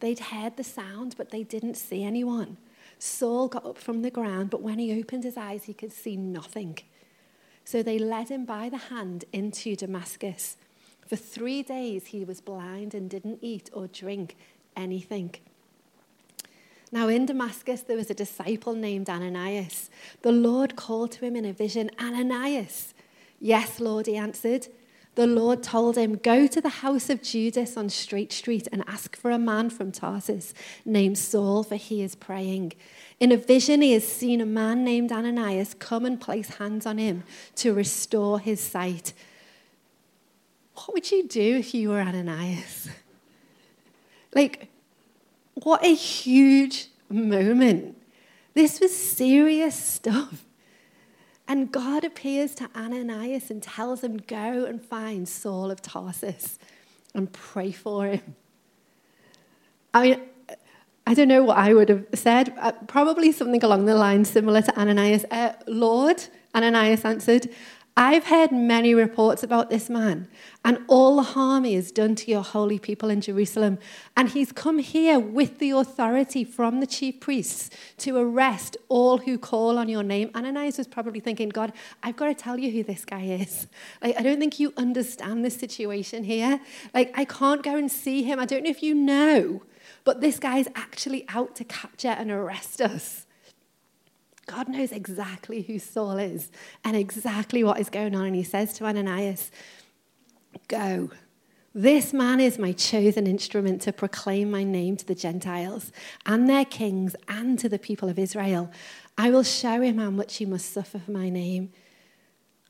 They'd 0.00 0.18
heard 0.18 0.56
the 0.56 0.64
sound, 0.64 1.14
but 1.18 1.30
they 1.30 1.42
didn't 1.42 1.76
see 1.76 2.02
anyone. 2.02 2.56
Saul 2.98 3.48
got 3.48 3.66
up 3.66 3.78
from 3.78 4.02
the 4.02 4.10
ground, 4.10 4.50
but 4.50 4.62
when 4.62 4.78
he 4.78 4.98
opened 4.98 5.24
his 5.24 5.36
eyes, 5.36 5.64
he 5.64 5.74
could 5.74 5.92
see 5.92 6.16
nothing. 6.16 6.78
So 7.64 7.82
they 7.82 7.98
led 7.98 8.28
him 8.28 8.44
by 8.44 8.68
the 8.68 8.76
hand 8.76 9.26
into 9.32 9.76
Damascus. 9.76 10.56
For 11.06 11.16
three 11.16 11.62
days 11.62 12.06
he 12.06 12.24
was 12.24 12.40
blind 12.40 12.94
and 12.94 13.08
didn't 13.08 13.38
eat 13.42 13.70
or 13.72 13.86
drink 13.86 14.36
anything. 14.76 15.34
Now, 16.92 17.08
in 17.08 17.26
Damascus, 17.26 17.82
there 17.82 17.96
was 17.96 18.10
a 18.10 18.14
disciple 18.14 18.74
named 18.74 19.10
Ananias. 19.10 19.90
The 20.22 20.32
Lord 20.32 20.76
called 20.76 21.12
to 21.12 21.24
him 21.24 21.36
in 21.36 21.44
a 21.44 21.52
vision, 21.52 21.90
Ananias. 22.00 22.94
Yes, 23.40 23.80
Lord, 23.80 24.06
he 24.06 24.16
answered 24.16 24.68
the 25.16 25.26
Lord 25.26 25.62
told 25.62 25.96
him, 25.96 26.16
Go 26.16 26.46
to 26.46 26.60
the 26.60 26.68
house 26.68 27.08
of 27.08 27.22
Judas 27.22 27.76
on 27.76 27.88
Straight 27.88 28.32
Street 28.32 28.68
and 28.70 28.84
ask 28.86 29.16
for 29.16 29.30
a 29.30 29.38
man 29.38 29.70
from 29.70 29.90
Tarsus 29.90 30.52
named 30.84 31.16
Saul, 31.16 31.62
for 31.62 31.76
he 31.76 32.02
is 32.02 32.14
praying. 32.14 32.74
In 33.18 33.32
a 33.32 33.36
vision, 33.38 33.80
he 33.80 33.92
has 33.94 34.06
seen 34.06 34.42
a 34.42 34.46
man 34.46 34.84
named 34.84 35.10
Ananias 35.10 35.72
come 35.72 36.04
and 36.04 36.20
place 36.20 36.56
hands 36.56 36.84
on 36.84 36.98
him 36.98 37.24
to 37.56 37.72
restore 37.72 38.38
his 38.38 38.60
sight. 38.60 39.14
What 40.74 40.92
would 40.92 41.10
you 41.10 41.26
do 41.26 41.56
if 41.56 41.72
you 41.72 41.88
were 41.88 42.00
Ananias? 42.00 42.90
Like, 44.36 44.68
what 45.54 45.82
a 45.82 45.94
huge 45.94 46.88
moment. 47.08 47.96
This 48.52 48.80
was 48.80 48.94
serious 48.94 49.74
stuff. 49.74 50.44
And 51.48 51.72
God 51.72 52.04
appears 52.04 52.54
to 52.56 52.68
Ananias 52.76 53.50
and 53.50 53.62
tells 53.62 54.04
him, 54.04 54.18
Go 54.18 54.66
and 54.66 54.84
find 54.84 55.26
Saul 55.26 55.70
of 55.70 55.80
Tarsus 55.80 56.58
and 57.14 57.32
pray 57.32 57.72
for 57.72 58.08
him. 58.08 58.36
I 59.94 60.02
mean, 60.02 60.20
I 61.06 61.14
don't 61.14 61.28
know 61.28 61.44
what 61.44 61.56
I 61.56 61.72
would 61.72 61.88
have 61.88 62.04
said. 62.12 62.52
Uh, 62.58 62.72
probably 62.88 63.32
something 63.32 63.64
along 63.64 63.86
the 63.86 63.94
lines 63.94 64.28
similar 64.28 64.60
to 64.60 64.78
Ananias. 64.78 65.24
Uh, 65.30 65.52
Lord, 65.66 66.22
Ananias 66.54 67.06
answered, 67.06 67.48
I've 67.98 68.26
heard 68.26 68.52
many 68.52 68.94
reports 68.94 69.42
about 69.42 69.70
this 69.70 69.88
man 69.88 70.28
and 70.62 70.80
all 70.86 71.16
the 71.16 71.22
harm 71.22 71.64
he 71.64 71.74
has 71.76 71.90
done 71.90 72.14
to 72.16 72.30
your 72.30 72.42
holy 72.42 72.78
people 72.78 73.08
in 73.08 73.22
Jerusalem. 73.22 73.78
And 74.14 74.28
he's 74.28 74.52
come 74.52 74.80
here 74.80 75.18
with 75.18 75.60
the 75.60 75.70
authority 75.70 76.44
from 76.44 76.80
the 76.80 76.86
chief 76.86 77.20
priests 77.20 77.70
to 77.98 78.18
arrest 78.18 78.76
all 78.90 79.16
who 79.16 79.38
call 79.38 79.78
on 79.78 79.88
your 79.88 80.02
name. 80.02 80.30
Ananias 80.34 80.76
was 80.76 80.86
probably 80.86 81.20
thinking, 81.20 81.48
God, 81.48 81.72
I've 82.02 82.16
got 82.16 82.26
to 82.26 82.34
tell 82.34 82.58
you 82.58 82.70
who 82.70 82.82
this 82.82 83.06
guy 83.06 83.22
is. 83.22 83.66
Like, 84.02 84.18
I 84.18 84.22
don't 84.22 84.38
think 84.38 84.60
you 84.60 84.74
understand 84.76 85.42
this 85.42 85.56
situation 85.56 86.24
here. 86.24 86.60
Like, 86.92 87.18
I 87.18 87.24
can't 87.24 87.62
go 87.62 87.76
and 87.76 87.90
see 87.90 88.22
him. 88.22 88.38
I 88.38 88.44
don't 88.44 88.64
know 88.64 88.70
if 88.70 88.82
you 88.82 88.94
know, 88.94 89.62
but 90.04 90.20
this 90.20 90.38
guy's 90.38 90.68
actually 90.74 91.24
out 91.30 91.56
to 91.56 91.64
capture 91.64 92.08
and 92.08 92.30
arrest 92.30 92.82
us. 92.82 93.25
God 94.46 94.68
knows 94.68 94.92
exactly 94.92 95.62
who 95.62 95.78
Saul 95.78 96.18
is 96.18 96.50
and 96.84 96.96
exactly 96.96 97.64
what 97.64 97.80
is 97.80 97.90
going 97.90 98.14
on. 98.14 98.26
And 98.26 98.36
he 98.36 98.44
says 98.44 98.72
to 98.74 98.84
Ananias, 98.86 99.50
Go. 100.68 101.10
This 101.74 102.14
man 102.14 102.40
is 102.40 102.58
my 102.58 102.72
chosen 102.72 103.26
instrument 103.26 103.82
to 103.82 103.92
proclaim 103.92 104.50
my 104.50 104.64
name 104.64 104.96
to 104.96 105.04
the 105.04 105.14
Gentiles 105.14 105.92
and 106.24 106.48
their 106.48 106.64
kings 106.64 107.14
and 107.28 107.58
to 107.58 107.68
the 107.68 107.78
people 107.78 108.08
of 108.08 108.18
Israel. 108.18 108.70
I 109.18 109.28
will 109.28 109.42
show 109.42 109.82
him 109.82 109.98
how 109.98 110.08
much 110.08 110.36
he 110.36 110.46
must 110.46 110.72
suffer 110.72 110.98
for 110.98 111.10
my 111.10 111.28
name. 111.28 111.72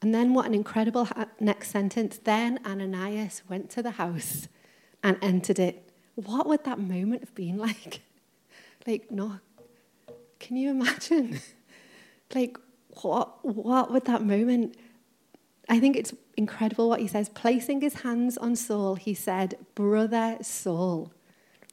And 0.03 0.13
then, 0.13 0.35
what 0.35 0.47
an 0.47 0.55
incredible 0.55 1.09
next 1.39 1.71
sentence. 1.71 2.19
Then 2.19 2.59
Ananias 2.67 3.43
went 3.49 3.71
to 3.71 3.83
the 3.83 3.93
house 3.93 4.49
and 5.03 5.17
entered 5.23 5.61
it. 5.61 5.89
What 6.17 6.47
would 6.49 6.65
that 6.65 6.81
moment 6.81 7.21
have 7.21 7.35
been 7.35 7.59
like? 7.69 8.01
Like, 8.87 9.11
no, 9.11 9.39
can 10.41 10.57
you 10.57 10.71
imagine? 10.71 11.39
like, 12.35 12.59
what, 13.03 13.45
what 13.45 13.93
would 13.93 14.05
that 14.07 14.23
moment? 14.23 14.77
I 15.69 15.81
think 15.81 15.97
it's 15.97 16.15
incredible 16.37 16.89
what 16.89 17.01
he 17.01 17.09
says. 17.09 17.29
Placing 17.29 17.81
his 17.81 17.95
hands 18.03 18.37
on 18.39 18.57
Saul, 18.57 18.95
he 18.95 19.15
said, 19.15 19.57
Brother 19.75 20.39
Saul, 20.43 21.13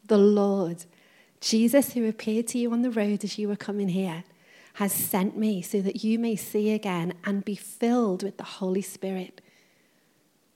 the 0.07 0.17
Lord, 0.17 0.85
Jesus, 1.39 1.93
who 1.93 2.07
appeared 2.07 2.47
to 2.47 2.57
you 2.57 2.71
on 2.71 2.81
the 2.81 2.91
road 2.91 3.23
as 3.23 3.37
you 3.37 3.47
were 3.47 3.55
coming 3.55 3.89
here, 3.89 4.23
has 4.75 4.91
sent 4.91 5.37
me 5.37 5.61
so 5.61 5.81
that 5.81 6.03
you 6.03 6.17
may 6.17 6.35
see 6.35 6.71
again 6.71 7.13
and 7.25 7.45
be 7.45 7.55
filled 7.55 8.23
with 8.23 8.37
the 8.37 8.43
Holy 8.43 8.81
Spirit. 8.81 9.41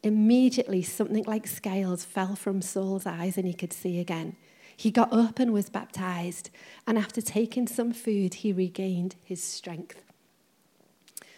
Immediately, 0.01 0.81
something 0.83 1.23
like 1.25 1.45
scales 1.45 2.03
fell 2.03 2.35
from 2.35 2.61
Saul's 2.61 3.05
eyes 3.05 3.37
and 3.37 3.45
he 3.45 3.53
could 3.53 3.73
see 3.73 3.99
again. 3.99 4.35
He 4.77 4.91
got 4.91 5.11
up 5.11 5.39
and 5.39 5.51
was 5.51 5.69
baptized, 5.69 6.51
and 6.85 6.99
after 6.99 7.19
taking 7.19 7.67
some 7.67 7.91
food, 7.91 8.35
he 8.35 8.53
regained 8.53 9.15
his 9.23 9.43
strength. 9.43 10.03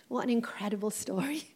What 0.09 0.25
an 0.25 0.29
incredible 0.29 0.91
story. 0.91 1.55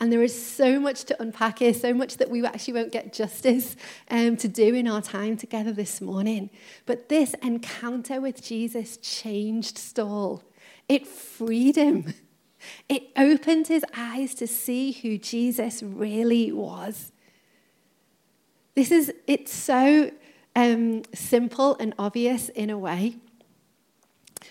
And 0.00 0.12
there 0.12 0.24
is 0.24 0.46
so 0.46 0.80
much 0.80 1.04
to 1.04 1.22
unpack 1.22 1.60
here, 1.60 1.72
so 1.72 1.94
much 1.94 2.16
that 2.16 2.28
we 2.28 2.44
actually 2.44 2.74
won't 2.74 2.90
get 2.90 3.12
justice 3.12 3.76
um, 4.10 4.36
to 4.38 4.48
do 4.48 4.74
in 4.74 4.88
our 4.88 5.00
time 5.00 5.36
together 5.36 5.72
this 5.72 6.00
morning. 6.00 6.50
But 6.84 7.08
this 7.08 7.32
encounter 7.34 8.20
with 8.20 8.42
Jesus 8.42 8.96
changed 8.96 9.78
Saul, 9.78 10.42
it 10.88 11.06
freed 11.06 11.76
him. 11.76 12.12
It 12.88 13.10
opened 13.14 13.68
his 13.68 13.84
eyes 13.94 14.34
to 14.36 14.46
see 14.46 14.92
who 14.92 15.18
Jesus 15.18 15.82
really 15.82 16.50
was. 16.50 17.12
This 18.74 18.90
is, 18.90 19.12
it's 19.26 19.52
so 19.52 20.10
um, 20.56 21.02
simple 21.14 21.76
and 21.78 21.94
obvious 21.98 22.48
in 22.50 22.70
a 22.70 22.78
way. 22.78 23.16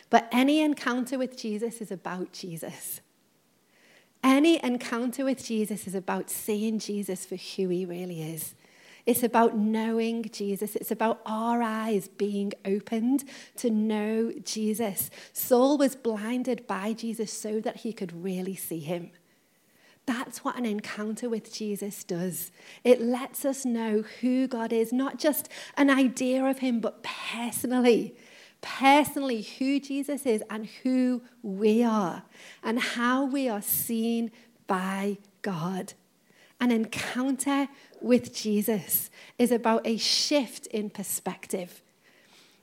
But 0.10 0.28
any 0.32 0.62
encounter 0.62 1.18
with 1.18 1.38
Jesus 1.38 1.82
is 1.82 1.92
about 1.92 2.34
Jesus. 2.34 3.02
Any 4.24 4.64
encounter 4.64 5.26
with 5.26 5.44
Jesus 5.44 5.86
is 5.88 5.96
about 5.96 6.30
seeing 6.30 6.80
Jesus 6.80 7.26
for 7.26 7.36
who 7.36 7.70
he 7.70 7.86
really 7.86 8.22
is. 8.22 8.56
It's 9.06 9.24
about 9.24 9.58
knowing 9.58 10.24
Jesus. 10.32 10.78
It's 10.78 10.92
about 10.92 11.20
our 11.26 11.62
eyes 11.62 12.08
being 12.08 12.54
opened 12.64 13.26
to 13.58 13.70
know 13.70 14.32
Jesus. 14.44 15.10
Saul 15.34 15.78
was 15.78 15.96
blinded 15.96 16.66
by 16.68 16.94
Jesus 16.94 17.34
so 17.34 17.60
that 17.60 17.78
he 17.78 17.92
could 17.92 18.24
really 18.24 18.56
see 18.56 18.80
him. 18.80 19.12
That's 20.06 20.44
what 20.44 20.58
an 20.58 20.66
encounter 20.66 21.30
with 21.30 21.54
Jesus 21.54 22.04
does. 22.04 22.52
It 22.84 23.02
lets 23.02 23.46
us 23.46 23.66
know 23.66 24.04
who 24.22 24.48
God 24.48 24.74
is, 24.74 24.92
not 24.92 25.18
just 25.18 25.48
an 25.78 25.90
idea 25.90 26.44
of 26.44 26.60
him, 26.60 26.80
but 26.82 27.04
personally. 27.04 28.16
Personally, 28.62 29.42
who 29.42 29.80
Jesus 29.80 30.26
is 30.26 30.44
and 30.50 30.68
who 30.84 31.22
we 31.42 31.84
are, 31.84 32.24
and 32.64 32.80
how 32.80 33.26
we 33.26 33.48
are 33.48 33.62
seen 33.62 34.32
by 34.68 35.18
God. 35.42 35.94
An 36.60 36.72
encounter 36.72 37.68
with 38.02 38.34
Jesus 38.34 39.10
is 39.38 39.52
about 39.52 39.86
a 39.86 39.98
shift 39.98 40.68
in 40.68 40.90
perspective. 40.90 41.82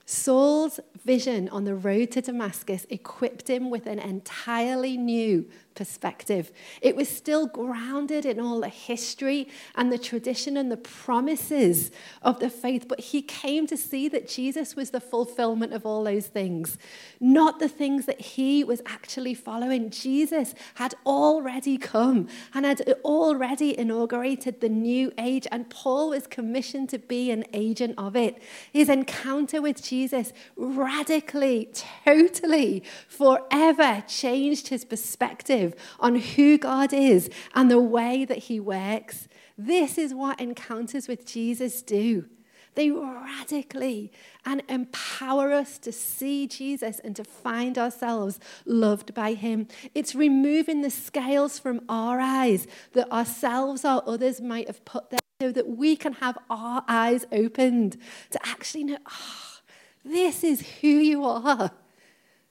Saul's 0.05 0.79
vision 1.05 1.47
on 1.49 1.63
the 1.63 1.75
road 1.75 2.11
to 2.11 2.21
Damascus 2.21 2.85
equipped 2.89 3.49
him 3.49 3.69
with 3.69 3.85
an 3.85 3.99
entirely 3.99 4.97
new 4.97 5.47
perspective. 5.75 6.51
It 6.81 6.95
was 6.95 7.09
still 7.09 7.47
grounded 7.47 8.25
in 8.25 8.39
all 8.39 8.61
the 8.61 8.69
history 8.69 9.47
and 9.75 9.91
the 9.91 9.97
tradition 9.97 10.57
and 10.57 10.71
the 10.71 10.77
promises 10.77 11.91
of 12.21 12.39
the 12.39 12.49
faith, 12.49 12.87
but 12.87 12.99
he 12.99 13.21
came 13.21 13.67
to 13.67 13.77
see 13.77 14.07
that 14.09 14.27
Jesus 14.27 14.75
was 14.75 14.91
the 14.91 14.99
fulfillment 14.99 15.73
of 15.73 15.85
all 15.85 16.03
those 16.03 16.27
things, 16.27 16.77
not 17.19 17.59
the 17.59 17.69
things 17.69 18.05
that 18.05 18.21
he 18.21 18.63
was 18.63 18.81
actually 18.85 19.33
following. 19.33 19.89
Jesus 19.89 20.53
had 20.75 20.95
already 21.05 21.77
come 21.77 22.27
and 22.53 22.65
had 22.65 22.81
already 23.03 23.77
inaugurated 23.77 24.61
the 24.61 24.69
new 24.69 25.11
age, 25.17 25.47
and 25.51 25.69
Paul 25.69 26.09
was 26.09 26.27
commissioned 26.27 26.89
to 26.89 26.99
be 26.99 27.31
an 27.31 27.45
agent 27.53 27.95
of 27.97 28.15
it. 28.15 28.41
His 28.71 28.89
encounter 28.89 29.61
with 29.61 29.81
Jesus 29.81 30.33
radically, 30.55 31.69
totally, 32.05 32.83
forever 33.07 34.03
changed 34.07 34.67
his 34.67 34.85
perspective 34.85 35.60
perspective 35.61 35.95
on 35.99 36.15
who 36.15 36.57
God 36.57 36.93
is 36.93 37.29
and 37.53 37.69
the 37.69 37.79
way 37.79 38.25
that 38.25 38.39
he 38.39 38.59
works. 38.59 39.27
This 39.57 39.97
is 39.97 40.13
what 40.13 40.39
encounters 40.39 41.07
with 41.07 41.25
Jesus 41.25 41.81
do. 41.81 42.25
They 42.73 42.89
radically 42.89 44.13
and 44.45 44.63
empower 44.69 45.51
us 45.51 45.77
to 45.79 45.91
see 45.91 46.47
Jesus 46.47 46.99
and 46.99 47.13
to 47.17 47.23
find 47.25 47.77
ourselves 47.77 48.39
loved 48.65 49.13
by 49.13 49.33
him. 49.33 49.67
It's 49.93 50.15
removing 50.15 50.81
the 50.81 50.89
scales 50.89 51.59
from 51.59 51.81
our 51.89 52.21
eyes 52.21 52.67
that 52.93 53.11
ourselves 53.11 53.83
or 53.83 54.01
others 54.07 54.39
might 54.39 54.67
have 54.67 54.85
put 54.85 55.09
there 55.09 55.19
so 55.41 55.51
that 55.51 55.67
we 55.67 55.97
can 55.97 56.13
have 56.13 56.37
our 56.49 56.85
eyes 56.87 57.25
opened 57.33 57.97
to 58.29 58.39
actually 58.47 58.85
know, 58.85 58.97
oh, 59.05 59.57
this 60.05 60.41
is 60.41 60.65
who 60.79 60.87
you 60.87 61.25
are. 61.25 61.71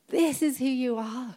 This 0.08 0.42
is 0.42 0.58
who 0.58 0.66
you 0.66 0.98
are 0.98 1.36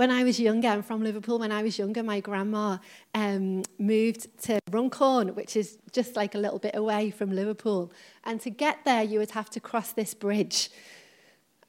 when 0.00 0.10
I 0.10 0.24
was 0.24 0.40
younger, 0.40 0.68
I'm 0.68 0.82
from 0.82 1.02
Liverpool, 1.02 1.38
when 1.38 1.52
I 1.52 1.62
was 1.62 1.78
younger, 1.78 2.02
my 2.02 2.20
grandma 2.20 2.78
um, 3.14 3.64
moved 3.78 4.28
to 4.44 4.58
Runcorn, 4.70 5.34
which 5.34 5.56
is 5.56 5.76
just 5.92 6.16
like 6.16 6.34
a 6.34 6.38
little 6.38 6.58
bit 6.58 6.74
away 6.74 7.10
from 7.10 7.30
Liverpool. 7.30 7.92
And 8.24 8.40
to 8.40 8.48
get 8.48 8.78
there, 8.86 9.02
you 9.02 9.18
would 9.18 9.32
have 9.32 9.50
to 9.50 9.60
cross 9.60 9.92
this 9.92 10.14
bridge. 10.14 10.70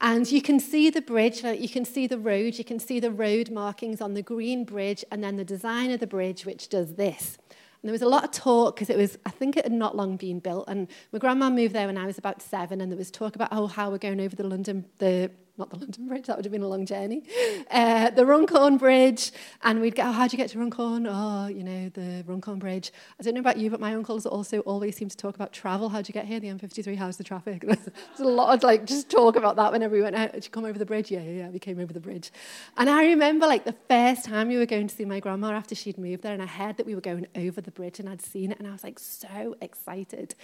And 0.00 0.32
you 0.32 0.40
can 0.40 0.58
see 0.60 0.88
the 0.88 1.02
bridge, 1.02 1.44
you 1.44 1.68
can 1.68 1.84
see 1.84 2.06
the 2.06 2.18
road, 2.18 2.56
you 2.56 2.64
can 2.64 2.78
see 2.78 3.00
the 3.00 3.10
road 3.10 3.50
markings 3.50 4.00
on 4.00 4.14
the 4.14 4.22
green 4.22 4.64
bridge, 4.64 5.04
and 5.10 5.22
then 5.22 5.36
the 5.36 5.44
design 5.44 5.90
of 5.90 6.00
the 6.00 6.06
bridge, 6.06 6.46
which 6.46 6.70
does 6.70 6.94
this. 6.94 7.36
And 7.50 7.88
there 7.90 7.92
was 7.92 8.00
a 8.00 8.08
lot 8.08 8.24
of 8.24 8.30
talk 8.30 8.76
because 8.76 8.88
it 8.88 8.96
was, 8.96 9.18
I 9.26 9.30
think 9.30 9.58
it 9.58 9.66
had 9.66 9.72
not 9.72 9.94
long 9.94 10.16
been 10.16 10.38
built. 10.38 10.64
And 10.68 10.88
my 11.12 11.18
grandma 11.18 11.50
moved 11.50 11.74
there 11.74 11.86
when 11.86 11.98
I 11.98 12.06
was 12.06 12.16
about 12.16 12.40
seven, 12.40 12.80
and 12.80 12.90
there 12.90 12.96
was 12.96 13.10
talk 13.10 13.34
about, 13.34 13.50
oh, 13.52 13.66
how 13.66 13.90
we're 13.90 13.98
going 13.98 14.22
over 14.22 14.34
the 14.34 14.48
London, 14.48 14.86
the 14.96 15.30
not 15.58 15.68
the 15.68 15.76
London 15.76 16.08
Bridge, 16.08 16.26
that 16.26 16.36
would 16.36 16.46
have 16.46 16.52
been 16.52 16.62
a 16.62 16.68
long 16.68 16.86
journey, 16.86 17.22
uh, 17.70 18.08
the 18.10 18.24
Runcorn 18.24 18.78
Bridge, 18.78 19.32
and 19.62 19.82
we'd 19.82 19.94
go, 19.94 20.04
oh, 20.04 20.12
how'd 20.12 20.32
you 20.32 20.38
get 20.38 20.48
to 20.50 20.58
Runcorn? 20.58 21.06
Oh, 21.06 21.46
you 21.46 21.62
know, 21.62 21.90
the 21.90 22.24
Runcorn 22.26 22.58
Bridge. 22.58 22.90
I 23.20 23.22
don't 23.22 23.34
know 23.34 23.40
about 23.40 23.58
you, 23.58 23.68
but 23.68 23.78
my 23.78 23.94
uncles 23.94 24.24
also 24.24 24.60
always 24.60 24.96
seem 24.96 25.10
to 25.10 25.16
talk 25.16 25.34
about 25.34 25.52
travel. 25.52 25.90
How'd 25.90 26.08
you 26.08 26.14
get 26.14 26.24
here? 26.24 26.40
The 26.40 26.48
M53, 26.48 26.96
how's 26.96 27.18
the 27.18 27.24
traffic? 27.24 27.60
There's 27.66 27.80
a 28.18 28.24
lot 28.24 28.54
of, 28.54 28.62
like, 28.62 28.86
just 28.86 29.10
talk 29.10 29.36
about 29.36 29.56
that 29.56 29.72
whenever 29.72 29.94
we 29.94 30.02
went 30.02 30.16
out. 30.16 30.32
Did 30.32 30.44
you 30.44 30.50
come 30.50 30.64
over 30.64 30.78
the 30.78 30.86
bridge? 30.86 31.10
Yeah, 31.10 31.20
yeah, 31.20 31.30
yeah, 31.30 31.48
we 31.50 31.58
came 31.58 31.78
over 31.78 31.92
the 31.92 32.00
bridge. 32.00 32.30
And 32.78 32.88
I 32.88 33.04
remember, 33.04 33.46
like, 33.46 33.64
the 33.64 33.76
first 33.88 34.24
time 34.24 34.48
we 34.48 34.56
were 34.56 34.66
going 34.66 34.88
to 34.88 34.94
see 34.94 35.04
my 35.04 35.20
grandma 35.20 35.52
after 35.52 35.74
she'd 35.74 35.98
moved 35.98 36.22
there, 36.22 36.32
and 36.32 36.42
I 36.42 36.46
heard 36.46 36.78
that 36.78 36.86
we 36.86 36.94
were 36.94 37.02
going 37.02 37.26
over 37.36 37.60
the 37.60 37.70
bridge, 37.70 38.00
and 38.00 38.08
I'd 38.08 38.22
seen 38.22 38.52
it, 38.52 38.58
and 38.58 38.66
I 38.66 38.72
was, 38.72 38.84
like, 38.84 38.98
so 38.98 39.54
excited. 39.60 40.34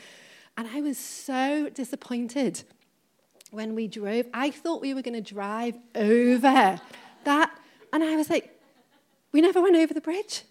And 0.59 0.69
I 0.69 0.83
was 0.83 0.99
so 0.99 1.71
disappointed 1.71 2.65
when 3.51 3.75
we 3.75 3.89
drove, 3.89 4.27
I 4.35 4.51
thought 4.51 4.81
we 4.81 4.95
were 4.95 5.03
going 5.03 5.23
to 5.23 5.35
drive 5.35 5.77
over 5.95 6.81
that. 7.25 7.51
And 7.93 8.05
I 8.05 8.17
was 8.17 8.31
like, 8.31 8.59
we 9.33 9.41
never 9.41 9.61
went 9.61 9.77
over 9.77 9.95
the 9.95 10.01
bridge. 10.01 10.43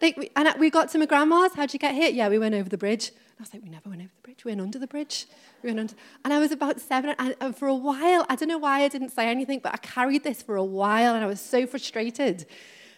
Like 0.00 0.16
we, 0.16 0.30
and 0.34 0.48
we 0.58 0.70
got 0.70 0.88
to 0.90 0.98
my 0.98 1.06
grandma's. 1.06 1.54
How'd 1.54 1.72
you 1.72 1.78
get 1.78 1.94
here? 1.94 2.10
Yeah, 2.10 2.28
we 2.28 2.38
went 2.38 2.54
over 2.54 2.68
the 2.68 2.78
bridge. 2.78 3.08
And 3.08 3.18
I 3.38 3.42
was 3.42 3.52
like, 3.52 3.62
we 3.62 3.68
never 3.68 3.88
went 3.88 4.00
over 4.00 4.10
the 4.14 4.22
bridge. 4.22 4.44
We 4.44 4.50
went 4.52 4.60
under 4.60 4.78
the 4.78 4.86
bridge. 4.86 5.26
We 5.62 5.68
went 5.68 5.80
under. 5.80 5.94
And 6.24 6.32
I 6.32 6.38
was 6.38 6.52
about 6.52 6.80
seven. 6.80 7.14
And 7.18 7.56
for 7.56 7.68
a 7.68 7.74
while, 7.74 8.24
I 8.28 8.36
don't 8.36 8.48
know 8.48 8.58
why 8.58 8.82
I 8.82 8.88
didn't 8.88 9.10
say 9.10 9.28
anything, 9.28 9.60
but 9.62 9.74
I 9.74 9.76
carried 9.78 10.24
this 10.24 10.42
for 10.42 10.56
a 10.56 10.64
while. 10.64 11.14
And 11.14 11.22
I 11.22 11.26
was 11.26 11.40
so 11.40 11.66
frustrated 11.66 12.46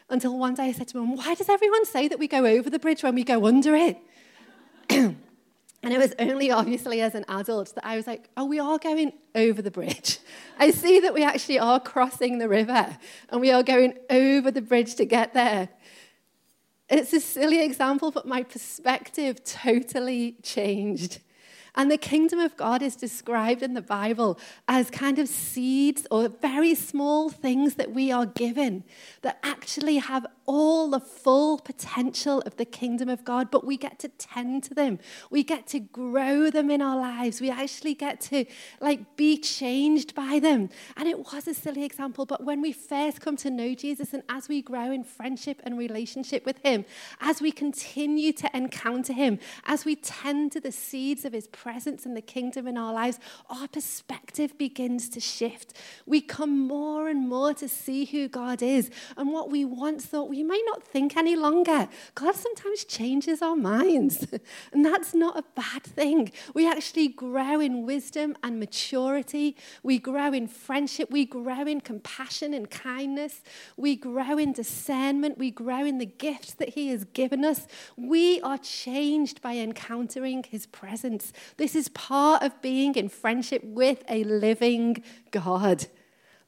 until 0.09 0.39
one 0.39 0.55
day 0.55 0.65
I 0.65 0.73
said 0.73 0.89
to 0.89 0.99
mum, 0.99 1.17
why 1.17 1.35
does 1.35 1.49
everyone 1.49 1.85
say 1.87 2.07
that 2.07 2.19
we 2.19 2.29
go 2.29 2.45
over 2.45 2.71
the 2.71 2.79
bridge 2.79 3.03
when 3.03 3.15
we 3.15 3.25
go 3.25 3.47
under 3.47 3.75
it? 3.75 3.99
And 5.83 5.93
it 5.93 5.99
was 5.99 6.15
only 6.19 6.51
obviously 6.51 7.01
as 7.01 7.15
an 7.15 7.25
adult 7.29 7.75
that 7.75 7.85
I 7.85 7.97
was 7.97 8.07
like, 8.07 8.29
oh, 8.37 8.45
we 8.45 8.61
are 8.61 8.79
going 8.79 9.13
over 9.35 9.61
the 9.61 9.71
bridge. 9.71 10.19
I 10.59 10.71
see 10.71 11.01
that 11.01 11.13
we 11.13 11.25
actually 11.25 11.59
are 11.59 11.81
crossing 11.81 12.39
the 12.39 12.49
river 12.49 12.97
and 13.31 13.41
we 13.41 13.51
are 13.51 13.65
going 13.65 13.95
over 14.09 14.51
the 14.51 14.63
bridge 14.63 14.95
to 14.97 15.05
get 15.05 15.35
there. 15.35 15.69
It's 16.89 17.13
a 17.13 17.21
silly 17.21 17.63
example, 17.65 18.11
but 18.11 18.29
my 18.29 18.43
perspective 18.43 19.43
totally 19.45 20.37
changed. 20.43 21.21
And 21.75 21.91
the 21.91 21.97
kingdom 21.97 22.39
of 22.39 22.57
God 22.57 22.83
is 22.83 22.97
described 22.97 23.63
in 23.63 23.73
the 23.73 23.81
Bible 23.81 24.39
as 24.69 24.91
kind 24.91 25.19
of 25.19 25.29
seeds 25.29 26.07
or 26.11 26.29
very 26.29 26.75
small 26.75 27.31
things 27.31 27.77
that 27.77 27.93
we 27.93 28.13
are 28.13 28.27
given 28.27 28.85
that 29.23 29.39
actually 29.43 29.97
have 29.97 30.27
all 30.45 30.91
the 30.91 31.01
full 31.01 31.59
potential 31.59 32.41
of 32.43 32.57
the 32.57 32.65
kingdom 32.65 33.09
of 33.09 33.25
God, 33.25 33.51
but 33.51 33.65
we 33.65 33.77
get 33.77 33.99
to 34.01 34.09
tend 34.09 34.65
to 34.65 34.75
them. 34.75 34.99
We 35.31 35.45
get 35.45 35.67
to 35.69 35.81
grow 35.81 36.51
them 36.51 36.71
in 36.71 36.83
our 36.83 36.97
lives. 36.97 37.41
We 37.41 37.51
actually 37.51 37.95
get 37.95 38.21
to 38.23 38.45
like 38.81 39.17
be 39.17 39.39
changed 39.39 40.15
by 40.15 40.41
them. 40.41 40.69
And 40.97 41.09
it 41.09 41.21
was 41.21 41.47
a 41.47 41.55
silly 41.55 41.85
example, 41.85 42.27
but 42.27 42.45
when 42.45 42.61
we 42.61 42.73
first 42.73 43.21
come 43.21 43.37
to 43.39 43.51
know 43.51 43.75
Jesus 43.75 44.13
and 44.13 44.23
as 44.29 44.49
we 44.49 44.61
grow 44.61 44.91
in 44.91 45.05
friendship 45.05 45.63
and 45.65 45.79
relationship 45.79 46.45
with 46.45 46.59
him, 46.59 46.85
as 47.21 47.41
we 47.41 47.53
continue 47.53 48.33
to 48.35 48.51
encounter 48.55 49.13
him, 49.13 49.39
as 49.65 49.85
we 49.85 49.97
tend 49.97 50.53
to 50.53 50.61
the 50.61 50.73
seeds 50.73 51.25
of 51.25 51.33
his 51.33 51.47
presence 51.63 52.05
in 52.05 52.15
the 52.15 52.21
kingdom 52.21 52.67
in 52.67 52.77
our 52.77 52.93
lives, 52.93 53.21
our 53.49 53.69
perspective 53.69 54.59
begins 54.59 55.09
to 55.09 55.21
shift. 55.21 55.75
We 56.07 56.21
come 56.21 56.67
more 56.67 57.09
and 57.09 57.29
more 57.29 57.55
to 57.55 57.69
see 57.69 58.05
who 58.05 58.27
God 58.27 58.63
is 58.63 58.91
and 59.17 59.31
what 59.31 59.49
we 59.49 59.65
once 59.65 60.05
thought 60.05 60.29
we 60.29 60.43
might 60.43 60.65
not 60.67 60.83
think 60.83 61.17
any 61.17 61.37
longer. 61.37 61.89
God 62.17 62.35
sometimes 62.35 62.85
changes 62.85 63.43
our 63.43 63.55
minds, 63.55 64.27
and 64.73 64.85
that's 64.85 65.15
not 65.15 65.39
a 65.39 65.45
bad 65.55 65.85
thing. 65.85 66.33
We 66.53 66.69
actually 66.69 67.09
grow 67.09 67.61
in 67.61 67.87
wisdom 67.87 68.35
and 68.43 68.59
maturity. 68.59 69.57
We 69.85 70.01
grow 70.01 70.33
in 70.33 70.49
friendship. 70.49 71.13
We 71.13 71.25
grow 71.27 71.63
in 71.63 71.81
compassion 71.81 72.55
and 72.55 72.69
kindness. 72.69 73.43
We 73.77 73.95
grow 73.95 74.37
in 74.37 74.53
discernment. 74.53 75.39
We 75.39 75.53
grow 75.53 75.85
in 75.85 75.99
the 75.99 76.07
gifts 76.07 76.55
that 76.55 76.71
He 76.71 76.89
has 76.89 77.05
given 77.05 77.45
us. 77.45 77.69
We 77.97 78.41
are 78.41 78.59
changed 78.59 79.41
by 79.41 79.59
encountering 79.59 80.43
His 80.43 80.67
presence. 80.67 81.33
This 81.57 81.75
is 81.75 81.89
part 81.89 82.43
of 82.43 82.61
being 82.63 82.95
in 82.95 83.09
friendship 83.09 83.63
with 83.65 84.03
a 84.09 84.25
living 84.25 85.03
God 85.31 85.87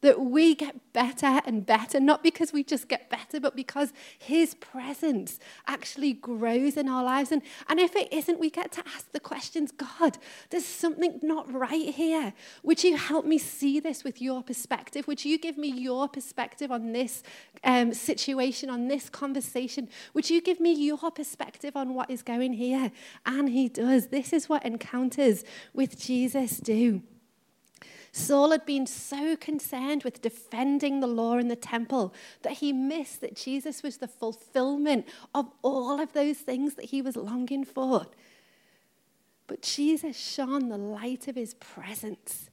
that 0.04 0.20
we 0.20 0.54
get 0.54 0.92
better 0.92 1.40
and 1.46 1.64
better, 1.64 1.98
not 1.98 2.22
because 2.22 2.52
we 2.52 2.62
just 2.62 2.88
get 2.88 3.08
better, 3.08 3.40
but 3.40 3.56
because 3.56 3.90
His 4.18 4.54
presence 4.54 5.38
actually 5.66 6.12
grows 6.12 6.76
in 6.76 6.90
our 6.90 7.02
lives. 7.02 7.32
And, 7.32 7.40
and 7.70 7.80
if 7.80 7.96
it 7.96 8.12
isn't, 8.12 8.38
we 8.38 8.50
get 8.50 8.70
to 8.72 8.82
ask 8.94 9.10
the 9.12 9.18
questions 9.18 9.72
God, 9.72 10.18
there's 10.50 10.66
something 10.66 11.20
not 11.22 11.50
right 11.50 11.88
here. 11.88 12.34
Would 12.64 12.84
you 12.84 12.98
help 12.98 13.24
me 13.24 13.38
see 13.38 13.80
this 13.80 14.04
with 14.04 14.20
your 14.20 14.42
perspective? 14.42 15.08
Would 15.08 15.24
you 15.24 15.38
give 15.38 15.56
me 15.56 15.68
your 15.68 16.06
perspective 16.06 16.70
on 16.70 16.92
this 16.92 17.22
um, 17.64 17.94
situation, 17.94 18.68
on 18.68 18.88
this 18.88 19.08
conversation? 19.08 19.88
Would 20.12 20.28
you 20.28 20.42
give 20.42 20.60
me 20.60 20.74
your 20.74 21.10
perspective 21.12 21.76
on 21.76 21.94
what 21.94 22.10
is 22.10 22.22
going 22.22 22.52
here? 22.52 22.92
And 23.24 23.48
He 23.48 23.70
does. 23.70 24.08
This 24.08 24.34
is 24.34 24.50
what 24.50 24.66
encounters 24.66 25.44
with 25.72 25.98
Jesus 25.98 26.58
do. 26.58 27.02
Saul 28.16 28.52
had 28.52 28.64
been 28.64 28.86
so 28.86 29.34
concerned 29.34 30.04
with 30.04 30.22
defending 30.22 31.00
the 31.00 31.08
law 31.08 31.36
in 31.36 31.48
the 31.48 31.56
temple 31.56 32.14
that 32.42 32.52
he 32.52 32.72
missed 32.72 33.20
that 33.22 33.34
Jesus 33.34 33.82
was 33.82 33.96
the 33.96 34.06
fulfillment 34.06 35.08
of 35.34 35.50
all 35.62 36.00
of 36.00 36.12
those 36.12 36.38
things 36.38 36.74
that 36.74 36.84
he 36.86 37.02
was 37.02 37.16
longing 37.16 37.64
for. 37.64 38.06
But 39.48 39.62
Jesus 39.62 40.16
shone 40.16 40.68
the 40.68 40.78
light 40.78 41.26
of 41.26 41.34
his 41.34 41.54
presence 41.54 42.50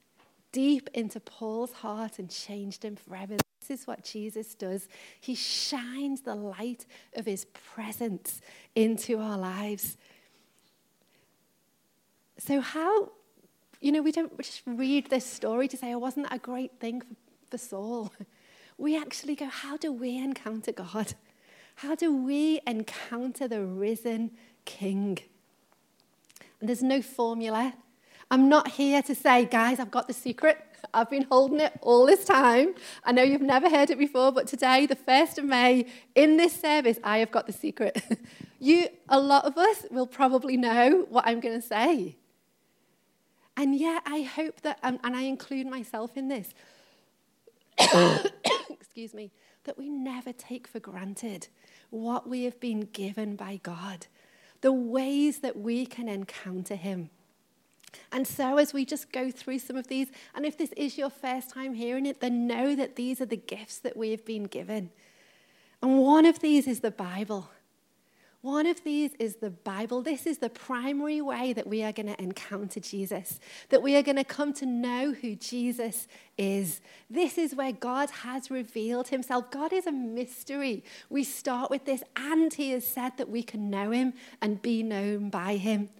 deep 0.50 0.90
into 0.94 1.20
Paul's 1.20 1.74
heart 1.74 2.18
and 2.18 2.28
changed 2.28 2.84
him 2.84 2.96
forever. 2.96 3.36
This 3.60 3.82
is 3.82 3.86
what 3.86 4.02
Jesus 4.02 4.56
does. 4.56 4.88
He 5.20 5.36
shines 5.36 6.22
the 6.22 6.34
light 6.34 6.86
of 7.14 7.24
his 7.24 7.44
presence 7.44 8.40
into 8.74 9.20
our 9.20 9.38
lives. 9.38 9.96
So, 12.36 12.60
how 12.60 13.12
you 13.82 13.92
know, 13.92 14.00
we 14.00 14.12
don't 14.12 14.36
just 14.38 14.62
read 14.64 15.10
this 15.10 15.26
story 15.26 15.68
to 15.68 15.76
say, 15.76 15.92
oh, 15.92 15.98
wasn't 15.98 16.28
that 16.28 16.36
a 16.36 16.38
great 16.38 16.78
thing 16.78 17.00
for, 17.00 17.14
for 17.50 17.58
Saul? 17.58 18.12
We 18.78 18.98
actually 18.98 19.36
go, 19.36 19.46
how 19.46 19.76
do 19.76 19.92
we 19.92 20.16
encounter 20.16 20.72
God? 20.72 21.12
How 21.76 21.94
do 21.94 22.16
we 22.16 22.60
encounter 22.66 23.46
the 23.46 23.64
risen 23.64 24.32
King? 24.64 25.18
And 26.58 26.68
there's 26.68 26.82
no 26.82 27.02
formula. 27.02 27.74
I'm 28.30 28.48
not 28.48 28.68
here 28.68 29.02
to 29.02 29.14
say, 29.14 29.44
guys, 29.44 29.78
I've 29.78 29.90
got 29.90 30.08
the 30.08 30.14
secret. 30.14 30.58
I've 30.94 31.10
been 31.10 31.26
holding 31.30 31.60
it 31.60 31.78
all 31.80 32.06
this 32.06 32.24
time. 32.24 32.74
I 33.04 33.12
know 33.12 33.22
you've 33.22 33.42
never 33.42 33.68
heard 33.68 33.90
it 33.90 33.98
before, 33.98 34.32
but 34.32 34.46
today, 34.46 34.86
the 34.86 34.96
1st 34.96 35.38
of 35.38 35.44
May, 35.44 35.86
in 36.14 36.38
this 36.38 36.58
service, 36.58 36.98
I 37.04 37.18
have 37.18 37.30
got 37.30 37.46
the 37.46 37.52
secret. 37.52 38.02
you, 38.58 38.88
a 39.08 39.20
lot 39.20 39.44
of 39.44 39.56
us, 39.58 39.84
will 39.90 40.06
probably 40.06 40.56
know 40.56 41.06
what 41.08 41.26
I'm 41.26 41.40
going 41.40 41.60
to 41.60 41.66
say. 41.66 42.16
And 43.56 43.78
yet, 43.78 44.02
I 44.06 44.22
hope 44.22 44.62
that, 44.62 44.78
um, 44.82 44.98
and 45.04 45.14
I 45.14 45.22
include 45.22 45.66
myself 45.66 46.16
in 46.16 46.28
this, 46.28 46.54
excuse 48.70 49.12
me, 49.12 49.30
that 49.64 49.78
we 49.78 49.88
never 49.88 50.32
take 50.32 50.66
for 50.66 50.80
granted 50.80 51.48
what 51.90 52.28
we 52.28 52.44
have 52.44 52.58
been 52.60 52.80
given 52.80 53.36
by 53.36 53.60
God, 53.62 54.06
the 54.62 54.72
ways 54.72 55.40
that 55.40 55.58
we 55.58 55.84
can 55.84 56.08
encounter 56.08 56.74
Him. 56.74 57.10
And 58.10 58.26
so, 58.26 58.56
as 58.56 58.72
we 58.72 58.86
just 58.86 59.12
go 59.12 59.30
through 59.30 59.58
some 59.58 59.76
of 59.76 59.88
these, 59.88 60.08
and 60.34 60.46
if 60.46 60.56
this 60.56 60.72
is 60.72 60.96
your 60.96 61.10
first 61.10 61.50
time 61.50 61.74
hearing 61.74 62.06
it, 62.06 62.20
then 62.20 62.46
know 62.46 62.74
that 62.74 62.96
these 62.96 63.20
are 63.20 63.26
the 63.26 63.36
gifts 63.36 63.78
that 63.80 63.96
we 63.96 64.10
have 64.12 64.24
been 64.24 64.44
given. 64.44 64.90
And 65.82 65.98
one 65.98 66.24
of 66.24 66.38
these 66.38 66.66
is 66.66 66.80
the 66.80 66.90
Bible. 66.90 67.50
One 68.42 68.66
of 68.66 68.82
these 68.82 69.14
is 69.20 69.36
the 69.36 69.50
Bible. 69.50 70.02
This 70.02 70.26
is 70.26 70.38
the 70.38 70.50
primary 70.50 71.20
way 71.20 71.52
that 71.52 71.68
we 71.68 71.84
are 71.84 71.92
going 71.92 72.08
to 72.08 72.20
encounter 72.20 72.80
Jesus, 72.80 73.38
that 73.68 73.82
we 73.82 73.94
are 73.94 74.02
going 74.02 74.16
to 74.16 74.24
come 74.24 74.52
to 74.54 74.66
know 74.66 75.12
who 75.12 75.36
Jesus 75.36 76.08
is. 76.36 76.80
This 77.08 77.38
is 77.38 77.54
where 77.54 77.70
God 77.70 78.10
has 78.10 78.50
revealed 78.50 79.08
himself. 79.08 79.48
God 79.52 79.72
is 79.72 79.86
a 79.86 79.92
mystery. 79.92 80.82
We 81.08 81.22
start 81.22 81.70
with 81.70 81.84
this, 81.84 82.02
and 82.16 82.52
he 82.52 82.72
has 82.72 82.84
said 82.84 83.16
that 83.16 83.28
we 83.28 83.44
can 83.44 83.70
know 83.70 83.92
him 83.92 84.12
and 84.40 84.60
be 84.60 84.82
known 84.82 85.30
by 85.30 85.54
him. 85.54 85.90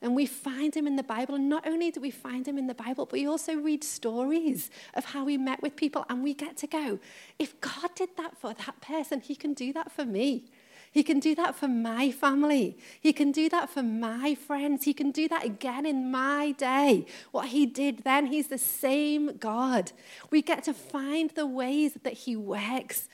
And 0.00 0.14
we 0.14 0.26
find 0.26 0.72
him 0.72 0.86
in 0.86 0.94
the 0.94 1.02
Bible. 1.02 1.34
And 1.34 1.48
not 1.48 1.66
only 1.66 1.90
do 1.90 2.00
we 2.00 2.12
find 2.12 2.46
him 2.46 2.56
in 2.56 2.68
the 2.68 2.74
Bible, 2.74 3.06
but 3.06 3.14
we 3.14 3.26
also 3.26 3.54
read 3.54 3.82
stories 3.82 4.70
of 4.94 5.06
how 5.06 5.26
he 5.26 5.36
met 5.36 5.60
with 5.60 5.74
people. 5.74 6.06
And 6.08 6.22
we 6.22 6.34
get 6.34 6.56
to 6.58 6.68
go, 6.68 7.00
if 7.40 7.60
God 7.60 7.90
did 7.96 8.10
that 8.16 8.38
for 8.38 8.54
that 8.54 8.80
person, 8.80 9.20
he 9.20 9.34
can 9.34 9.54
do 9.54 9.72
that 9.72 9.90
for 9.90 10.04
me. 10.04 10.44
He 10.92 11.04
can 11.04 11.20
do 11.20 11.36
that 11.36 11.54
for 11.54 11.68
my 11.68 12.10
family. 12.10 12.76
He 13.00 13.12
can 13.12 13.30
do 13.30 13.48
that 13.50 13.70
for 13.70 13.82
my 13.82 14.34
friends. 14.34 14.84
He 14.84 14.92
can 14.92 15.12
do 15.12 15.28
that 15.28 15.44
again 15.44 15.86
in 15.86 16.10
my 16.10 16.52
day. 16.52 17.06
What 17.30 17.48
he 17.48 17.64
did 17.64 17.98
then, 18.02 18.26
he's 18.26 18.48
the 18.48 18.58
same 18.58 19.36
God. 19.36 19.92
We 20.30 20.42
get 20.42 20.64
to 20.64 20.74
find 20.74 21.30
the 21.30 21.46
ways 21.46 21.92
that 22.02 22.14
he 22.14 22.34
works. 22.34 23.08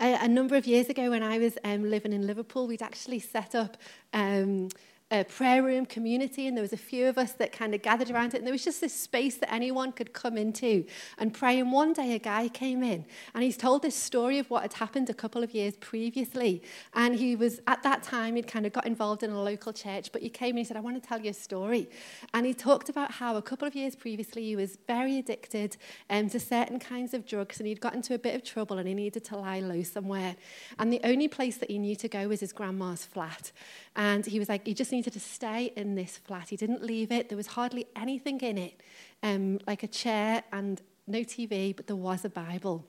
A, 0.00 0.14
a 0.24 0.28
number 0.28 0.56
of 0.56 0.66
years 0.66 0.88
ago, 0.88 1.10
when 1.10 1.22
I 1.22 1.36
was 1.38 1.58
um, 1.62 1.90
living 1.90 2.14
in 2.14 2.26
Liverpool, 2.26 2.66
we'd 2.66 2.82
actually 2.82 3.18
set 3.18 3.54
up. 3.54 3.76
Um, 4.14 4.70
a 5.10 5.24
prayer 5.24 5.62
room 5.62 5.84
community, 5.86 6.46
and 6.46 6.56
there 6.56 6.62
was 6.62 6.72
a 6.72 6.76
few 6.76 7.08
of 7.08 7.18
us 7.18 7.32
that 7.32 7.50
kind 7.50 7.74
of 7.74 7.82
gathered 7.82 8.10
around 8.10 8.34
it, 8.34 8.38
and 8.38 8.46
there 8.46 8.52
was 8.52 8.64
just 8.64 8.80
this 8.80 8.94
space 8.94 9.36
that 9.36 9.52
anyone 9.52 9.90
could 9.90 10.12
come 10.12 10.38
into 10.38 10.84
and 11.18 11.34
pray. 11.34 11.58
And 11.58 11.72
one 11.72 11.92
day, 11.92 12.14
a 12.14 12.18
guy 12.18 12.48
came 12.48 12.82
in, 12.82 13.04
and 13.34 13.42
he's 13.42 13.56
told 13.56 13.82
this 13.82 13.96
story 13.96 14.38
of 14.38 14.48
what 14.50 14.62
had 14.62 14.74
happened 14.74 15.10
a 15.10 15.14
couple 15.14 15.42
of 15.42 15.52
years 15.52 15.74
previously. 15.76 16.62
And 16.94 17.16
he 17.16 17.34
was 17.34 17.60
at 17.66 17.82
that 17.82 18.02
time 18.02 18.36
he'd 18.36 18.46
kind 18.46 18.66
of 18.66 18.72
got 18.72 18.86
involved 18.86 19.22
in 19.22 19.30
a 19.30 19.42
local 19.42 19.72
church, 19.72 20.12
but 20.12 20.22
he 20.22 20.28
came 20.28 20.50
and 20.50 20.58
he 20.58 20.64
said, 20.64 20.76
"I 20.76 20.80
want 20.80 21.02
to 21.02 21.06
tell 21.06 21.20
you 21.20 21.30
a 21.30 21.34
story." 21.34 21.88
And 22.32 22.46
he 22.46 22.54
talked 22.54 22.88
about 22.88 23.10
how 23.12 23.36
a 23.36 23.42
couple 23.42 23.66
of 23.66 23.74
years 23.74 23.96
previously 23.96 24.44
he 24.44 24.56
was 24.56 24.78
very 24.86 25.18
addicted 25.18 25.76
um, 26.08 26.28
to 26.30 26.38
certain 26.38 26.78
kinds 26.78 27.14
of 27.14 27.26
drugs, 27.26 27.58
and 27.58 27.66
he'd 27.66 27.80
got 27.80 27.94
into 27.94 28.14
a 28.14 28.18
bit 28.18 28.34
of 28.34 28.44
trouble, 28.44 28.78
and 28.78 28.86
he 28.86 28.94
needed 28.94 29.24
to 29.24 29.36
lie 29.36 29.60
low 29.60 29.82
somewhere. 29.82 30.36
And 30.78 30.92
the 30.92 31.00
only 31.02 31.26
place 31.26 31.56
that 31.56 31.70
he 31.70 31.78
knew 31.78 31.96
to 31.96 32.08
go 32.08 32.28
was 32.28 32.40
his 32.40 32.52
grandma's 32.52 33.04
flat. 33.04 33.50
And 33.96 34.24
he 34.24 34.38
was 34.38 34.48
like, 34.48 34.66
he 34.66 34.74
just 34.74 34.92
needed 34.92 35.12
to 35.12 35.20
stay 35.20 35.72
in 35.76 35.94
this 35.94 36.16
flat. 36.16 36.48
He 36.48 36.56
didn't 36.56 36.82
leave 36.82 37.10
it. 37.10 37.28
There 37.28 37.36
was 37.36 37.48
hardly 37.48 37.86
anything 37.96 38.40
in 38.40 38.56
it, 38.56 38.80
um, 39.22 39.58
like 39.66 39.82
a 39.82 39.88
chair 39.88 40.44
and 40.52 40.80
no 41.06 41.20
TV, 41.20 41.74
but 41.74 41.86
there 41.86 41.96
was 41.96 42.24
a 42.24 42.30
Bible. 42.30 42.84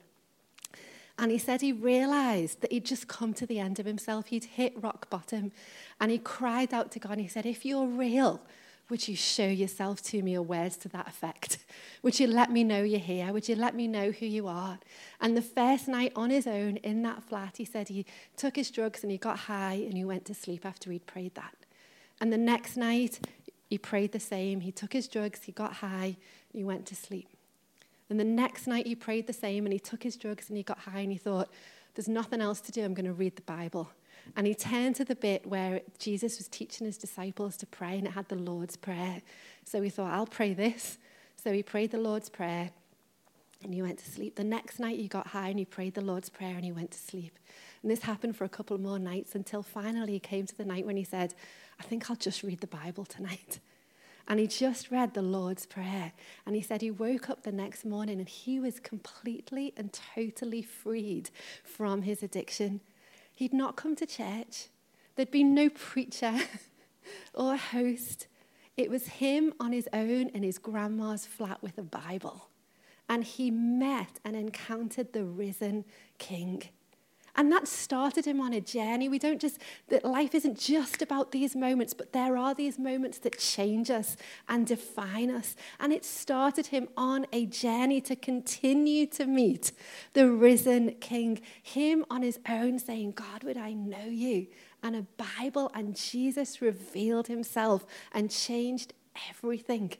And 1.18 1.30
he 1.30 1.38
said 1.38 1.60
he 1.60 1.72
realized 1.72 2.62
that 2.62 2.72
he'd 2.72 2.84
just 2.84 3.08
come 3.08 3.34
to 3.34 3.46
the 3.46 3.58
end 3.58 3.78
of 3.78 3.86
himself. 3.86 4.26
He'd 4.26 4.44
hit 4.44 4.80
rock 4.82 5.10
bottom. 5.10 5.52
And 6.00 6.10
he 6.10 6.18
cried 6.18 6.72
out 6.72 6.90
to 6.92 6.98
God 6.98 7.12
and 7.12 7.20
he 7.20 7.28
said, 7.28 7.46
If 7.46 7.64
you're 7.64 7.86
real, 7.86 8.40
would 8.90 9.08
you 9.08 9.16
show 9.16 9.46
yourself 9.46 10.02
to 10.02 10.22
me 10.22 10.36
or 10.36 10.42
words 10.42 10.76
to 10.78 10.88
that 10.90 11.08
effect? 11.08 11.58
Would 12.02 12.20
you 12.20 12.26
let 12.26 12.50
me 12.50 12.64
know 12.64 12.82
you're 12.82 12.98
here? 12.98 13.32
Would 13.32 13.48
you 13.48 13.54
let 13.54 13.74
me 13.74 13.86
know 13.86 14.10
who 14.10 14.26
you 14.26 14.46
are? 14.46 14.78
And 15.20 15.36
the 15.36 15.42
first 15.42 15.88
night 15.88 16.12
on 16.14 16.30
his 16.30 16.46
own 16.46 16.76
in 16.78 17.02
that 17.02 17.22
flat, 17.22 17.56
he 17.56 17.64
said 17.64 17.88
he 17.88 18.04
took 18.36 18.56
his 18.56 18.70
drugs 18.70 19.02
and 19.02 19.10
he 19.10 19.18
got 19.18 19.38
high 19.38 19.74
and 19.74 19.94
he 19.94 20.04
went 20.04 20.24
to 20.26 20.34
sleep 20.34 20.66
after 20.66 20.90
he'd 20.90 21.06
prayed 21.06 21.34
that. 21.36 21.54
And 22.20 22.32
the 22.32 22.38
next 22.38 22.76
night, 22.76 23.20
he 23.70 23.78
prayed 23.78 24.12
the 24.12 24.20
same. 24.20 24.60
He 24.60 24.72
took 24.72 24.92
his 24.92 25.08
drugs, 25.08 25.44
he 25.44 25.52
got 25.52 25.74
high, 25.74 26.16
he 26.52 26.62
went 26.62 26.84
to 26.86 26.94
sleep. 26.94 27.28
And 28.10 28.20
the 28.20 28.24
next 28.24 28.66
night, 28.66 28.86
he 28.86 28.94
prayed 28.94 29.26
the 29.26 29.32
same 29.32 29.64
and 29.64 29.72
he 29.72 29.78
took 29.78 30.02
his 30.02 30.16
drugs 30.16 30.50
and 30.50 30.56
he 30.58 30.62
got 30.62 30.80
high 30.80 31.00
and 31.00 31.10
he 31.10 31.18
thought, 31.18 31.50
there's 31.94 32.08
nothing 32.08 32.40
else 32.42 32.60
to 32.62 32.72
do. 32.72 32.84
I'm 32.84 32.94
going 32.94 33.06
to 33.06 33.12
read 33.12 33.36
the 33.36 33.42
Bible. 33.42 33.90
And 34.36 34.46
he 34.46 34.54
turned 34.54 34.96
to 34.96 35.04
the 35.04 35.14
bit 35.14 35.46
where 35.46 35.82
Jesus 35.98 36.38
was 36.38 36.48
teaching 36.48 36.86
his 36.86 36.96
disciples 36.96 37.56
to 37.58 37.66
pray, 37.66 37.98
and 37.98 38.06
it 38.06 38.12
had 38.12 38.28
the 38.28 38.36
Lord's 38.36 38.76
Prayer. 38.76 39.22
So 39.64 39.82
he 39.82 39.90
thought, 39.90 40.12
I'll 40.12 40.26
pray 40.26 40.54
this. 40.54 40.98
So 41.36 41.52
he 41.52 41.62
prayed 41.62 41.90
the 41.90 41.98
Lord's 41.98 42.28
Prayer, 42.28 42.70
and 43.62 43.74
he 43.74 43.82
went 43.82 43.98
to 43.98 44.10
sleep. 44.10 44.36
The 44.36 44.44
next 44.44 44.78
night 44.78 44.98
he 44.98 45.08
got 45.08 45.28
high, 45.28 45.48
and 45.48 45.58
he 45.58 45.64
prayed 45.64 45.94
the 45.94 46.00
Lord's 46.00 46.30
Prayer, 46.30 46.54
and 46.54 46.64
he 46.64 46.72
went 46.72 46.92
to 46.92 46.98
sleep. 46.98 47.38
And 47.82 47.90
this 47.90 48.02
happened 48.02 48.36
for 48.36 48.44
a 48.44 48.48
couple 48.48 48.78
more 48.78 48.98
nights 48.98 49.34
until 49.34 49.62
finally 49.62 50.12
he 50.12 50.20
came 50.20 50.46
to 50.46 50.56
the 50.56 50.64
night 50.64 50.86
when 50.86 50.96
he 50.96 51.04
said, 51.04 51.34
I 51.78 51.82
think 51.82 52.08
I'll 52.08 52.16
just 52.16 52.42
read 52.42 52.60
the 52.60 52.66
Bible 52.66 53.04
tonight. 53.04 53.60
And 54.28 54.38
he 54.38 54.46
just 54.46 54.92
read 54.92 55.14
the 55.14 55.20
Lord's 55.20 55.66
Prayer. 55.66 56.12
And 56.46 56.54
he 56.54 56.62
said 56.62 56.80
he 56.80 56.92
woke 56.92 57.28
up 57.28 57.42
the 57.42 57.50
next 57.50 57.84
morning 57.84 58.20
and 58.20 58.28
he 58.28 58.60
was 58.60 58.78
completely 58.78 59.74
and 59.76 59.92
totally 59.92 60.62
freed 60.62 61.30
from 61.64 62.02
his 62.02 62.22
addiction. 62.22 62.80
He'd 63.34 63.52
not 63.52 63.76
come 63.76 63.96
to 63.96 64.06
church. 64.06 64.68
There'd 65.16 65.30
been 65.30 65.54
no 65.54 65.68
preacher 65.68 66.38
or 67.34 67.56
host. 67.56 68.26
It 68.76 68.90
was 68.90 69.06
him 69.06 69.52
on 69.60 69.72
his 69.72 69.88
own 69.92 70.28
in 70.28 70.42
his 70.42 70.58
grandma's 70.58 71.26
flat 71.26 71.62
with 71.62 71.76
a 71.78 71.82
Bible. 71.82 72.48
And 73.08 73.24
he 73.24 73.50
met 73.50 74.20
and 74.24 74.36
encountered 74.36 75.12
the 75.12 75.24
risen 75.24 75.84
king. 76.18 76.62
And 77.34 77.50
that 77.50 77.66
started 77.66 78.26
him 78.26 78.42
on 78.42 78.52
a 78.52 78.60
journey. 78.60 79.08
We 79.08 79.18
don't 79.18 79.40
just, 79.40 79.58
that 79.88 80.04
life 80.04 80.34
isn't 80.34 80.58
just 80.58 81.00
about 81.00 81.32
these 81.32 81.56
moments, 81.56 81.94
but 81.94 82.12
there 82.12 82.36
are 82.36 82.54
these 82.54 82.78
moments 82.78 83.18
that 83.20 83.38
change 83.38 83.90
us 83.90 84.18
and 84.50 84.66
define 84.66 85.30
us. 85.30 85.56
And 85.80 85.94
it 85.94 86.04
started 86.04 86.66
him 86.66 86.88
on 86.94 87.26
a 87.32 87.46
journey 87.46 88.02
to 88.02 88.16
continue 88.16 89.06
to 89.06 89.24
meet 89.24 89.72
the 90.12 90.30
risen 90.30 90.96
King. 91.00 91.40
Him 91.62 92.04
on 92.10 92.20
his 92.20 92.38
own 92.46 92.78
saying, 92.78 93.12
God, 93.12 93.44
would 93.44 93.56
I 93.56 93.72
know 93.72 94.04
you? 94.04 94.48
And 94.82 94.94
a 94.94 95.06
Bible 95.38 95.70
and 95.74 95.96
Jesus 95.96 96.60
revealed 96.60 97.28
himself 97.28 97.86
and 98.12 98.30
changed 98.30 98.92
everything. 99.30 99.92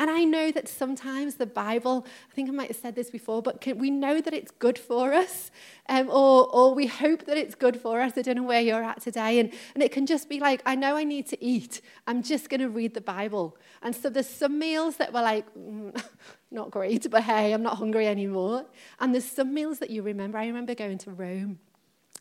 And 0.00 0.10
I 0.10 0.24
know 0.24 0.50
that 0.50 0.66
sometimes 0.66 1.34
the 1.34 1.44
Bible, 1.44 2.06
I 2.30 2.34
think 2.34 2.48
I 2.48 2.52
might 2.52 2.68
have 2.68 2.76
said 2.78 2.94
this 2.94 3.10
before, 3.10 3.42
but 3.42 3.60
can, 3.60 3.76
we 3.76 3.90
know 3.90 4.22
that 4.22 4.32
it's 4.32 4.50
good 4.50 4.78
for 4.78 5.12
us, 5.12 5.50
um, 5.90 6.08
or, 6.08 6.48
or 6.48 6.74
we 6.74 6.86
hope 6.86 7.26
that 7.26 7.36
it's 7.36 7.54
good 7.54 7.78
for 7.78 8.00
us. 8.00 8.14
I 8.16 8.22
don't 8.22 8.36
know 8.36 8.42
where 8.42 8.62
you're 8.62 8.82
at 8.82 9.02
today. 9.02 9.38
And, 9.38 9.52
and 9.74 9.82
it 9.82 9.92
can 9.92 10.06
just 10.06 10.30
be 10.30 10.40
like, 10.40 10.62
I 10.64 10.74
know 10.74 10.96
I 10.96 11.04
need 11.04 11.26
to 11.26 11.44
eat. 11.44 11.82
I'm 12.06 12.22
just 12.22 12.48
going 12.48 12.62
to 12.62 12.70
read 12.70 12.94
the 12.94 13.02
Bible. 13.02 13.58
And 13.82 13.94
so 13.94 14.08
there's 14.08 14.26
some 14.26 14.58
meals 14.58 14.96
that 14.96 15.12
were 15.12 15.20
like, 15.20 15.44
mm, 15.54 16.02
not 16.50 16.70
great, 16.70 17.10
but 17.10 17.22
hey, 17.22 17.52
I'm 17.52 17.62
not 17.62 17.76
hungry 17.76 18.06
anymore. 18.06 18.64
And 19.00 19.12
there's 19.12 19.26
some 19.26 19.52
meals 19.52 19.80
that 19.80 19.90
you 19.90 20.00
remember. 20.00 20.38
I 20.38 20.46
remember 20.46 20.74
going 20.74 20.96
to 20.96 21.10
Rome 21.10 21.58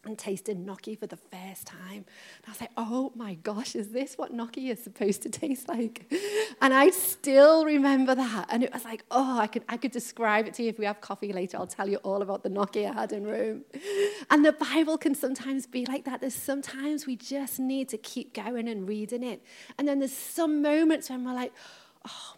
and 0.06 0.18
tasted 0.18 0.58
gnocchi 0.58 0.96
for 0.96 1.08
the 1.08 1.18
first 1.18 1.68
time. 1.68 2.06
And 2.06 2.46
I 2.48 2.50
was 2.52 2.62
like, 2.62 2.72
oh 2.78 3.12
my 3.16 3.34
gosh, 3.36 3.76
is 3.76 3.90
this 3.90 4.18
what 4.18 4.34
gnocchi 4.34 4.70
is 4.70 4.82
supposed 4.82 5.22
to 5.24 5.30
taste 5.30 5.68
like? 5.68 6.12
And 6.62 6.74
I 6.74 6.90
still 6.90 7.66
remember 7.66 8.16
that. 8.16 8.48
And 8.50 8.64
it 8.64 8.72
was 8.74 8.86
like, 8.86 9.04
oh, 9.12 9.38
I 9.40 9.48
could, 9.48 9.64
I 9.68 9.78
could 9.78 9.92
describe 9.92 10.48
it 10.48 10.54
to 10.56 10.64
you 10.64 10.70
if 10.70 10.80
we 10.80 10.86
have 10.86 11.02
coffee 11.02 11.34
later. 11.34 11.58
I'll 11.58 11.68
tell 11.68 11.90
you 11.90 11.98
all 11.98 12.22
about 12.22 12.44
the 12.44 12.50
gnocchi 12.50 12.88
I 12.88 12.94
had 12.94 13.12
in 13.12 13.28
Rome. 13.28 13.66
And 14.30 14.46
the 14.46 14.54
Bible 14.54 14.98
can 14.98 15.16
sometimes 15.16 15.68
be 15.68 15.86
like 15.86 16.06
that. 16.06 16.22
There's 16.22 16.34
sometimes 16.34 17.06
we 17.06 17.18
just 17.18 17.60
need 17.60 17.90
to 17.90 17.98
keep 17.98 18.34
going 18.34 18.70
and 18.70 18.88
reading 18.88 19.24
it. 19.24 19.44
And 19.78 19.88
then 19.88 20.00
there's 20.00 20.16
some 20.16 20.62
moments 20.62 21.10
when 21.10 21.26
we're 21.26 21.34
like, 21.34 21.54
oh 22.08 22.36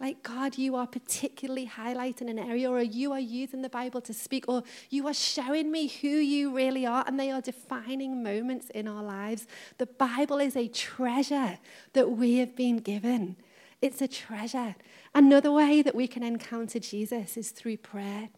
like, 0.00 0.22
God, 0.22 0.58
you 0.58 0.74
are 0.74 0.86
particularly 0.86 1.66
highlighting 1.66 2.30
an 2.30 2.38
area, 2.38 2.70
or 2.70 2.80
you 2.82 3.12
are 3.12 3.20
using 3.20 3.62
the 3.62 3.68
Bible 3.68 4.00
to 4.02 4.14
speak, 4.14 4.44
or 4.48 4.62
you 4.90 5.06
are 5.06 5.14
showing 5.14 5.70
me 5.70 5.88
who 5.88 6.08
you 6.08 6.54
really 6.54 6.86
are, 6.86 7.04
and 7.06 7.20
they 7.20 7.30
are 7.30 7.40
defining 7.40 8.22
moments 8.22 8.70
in 8.70 8.88
our 8.88 9.02
lives. 9.02 9.46
The 9.78 9.86
Bible 9.86 10.38
is 10.38 10.56
a 10.56 10.68
treasure 10.68 11.58
that 11.92 12.10
we 12.10 12.38
have 12.38 12.56
been 12.56 12.78
given. 12.78 13.36
It's 13.80 14.00
a 14.00 14.08
treasure. 14.08 14.76
Another 15.14 15.52
way 15.52 15.82
that 15.82 15.94
we 15.94 16.06
can 16.06 16.22
encounter 16.22 16.78
Jesus 16.78 17.36
is 17.36 17.50
through 17.50 17.78
prayer. 17.78 18.30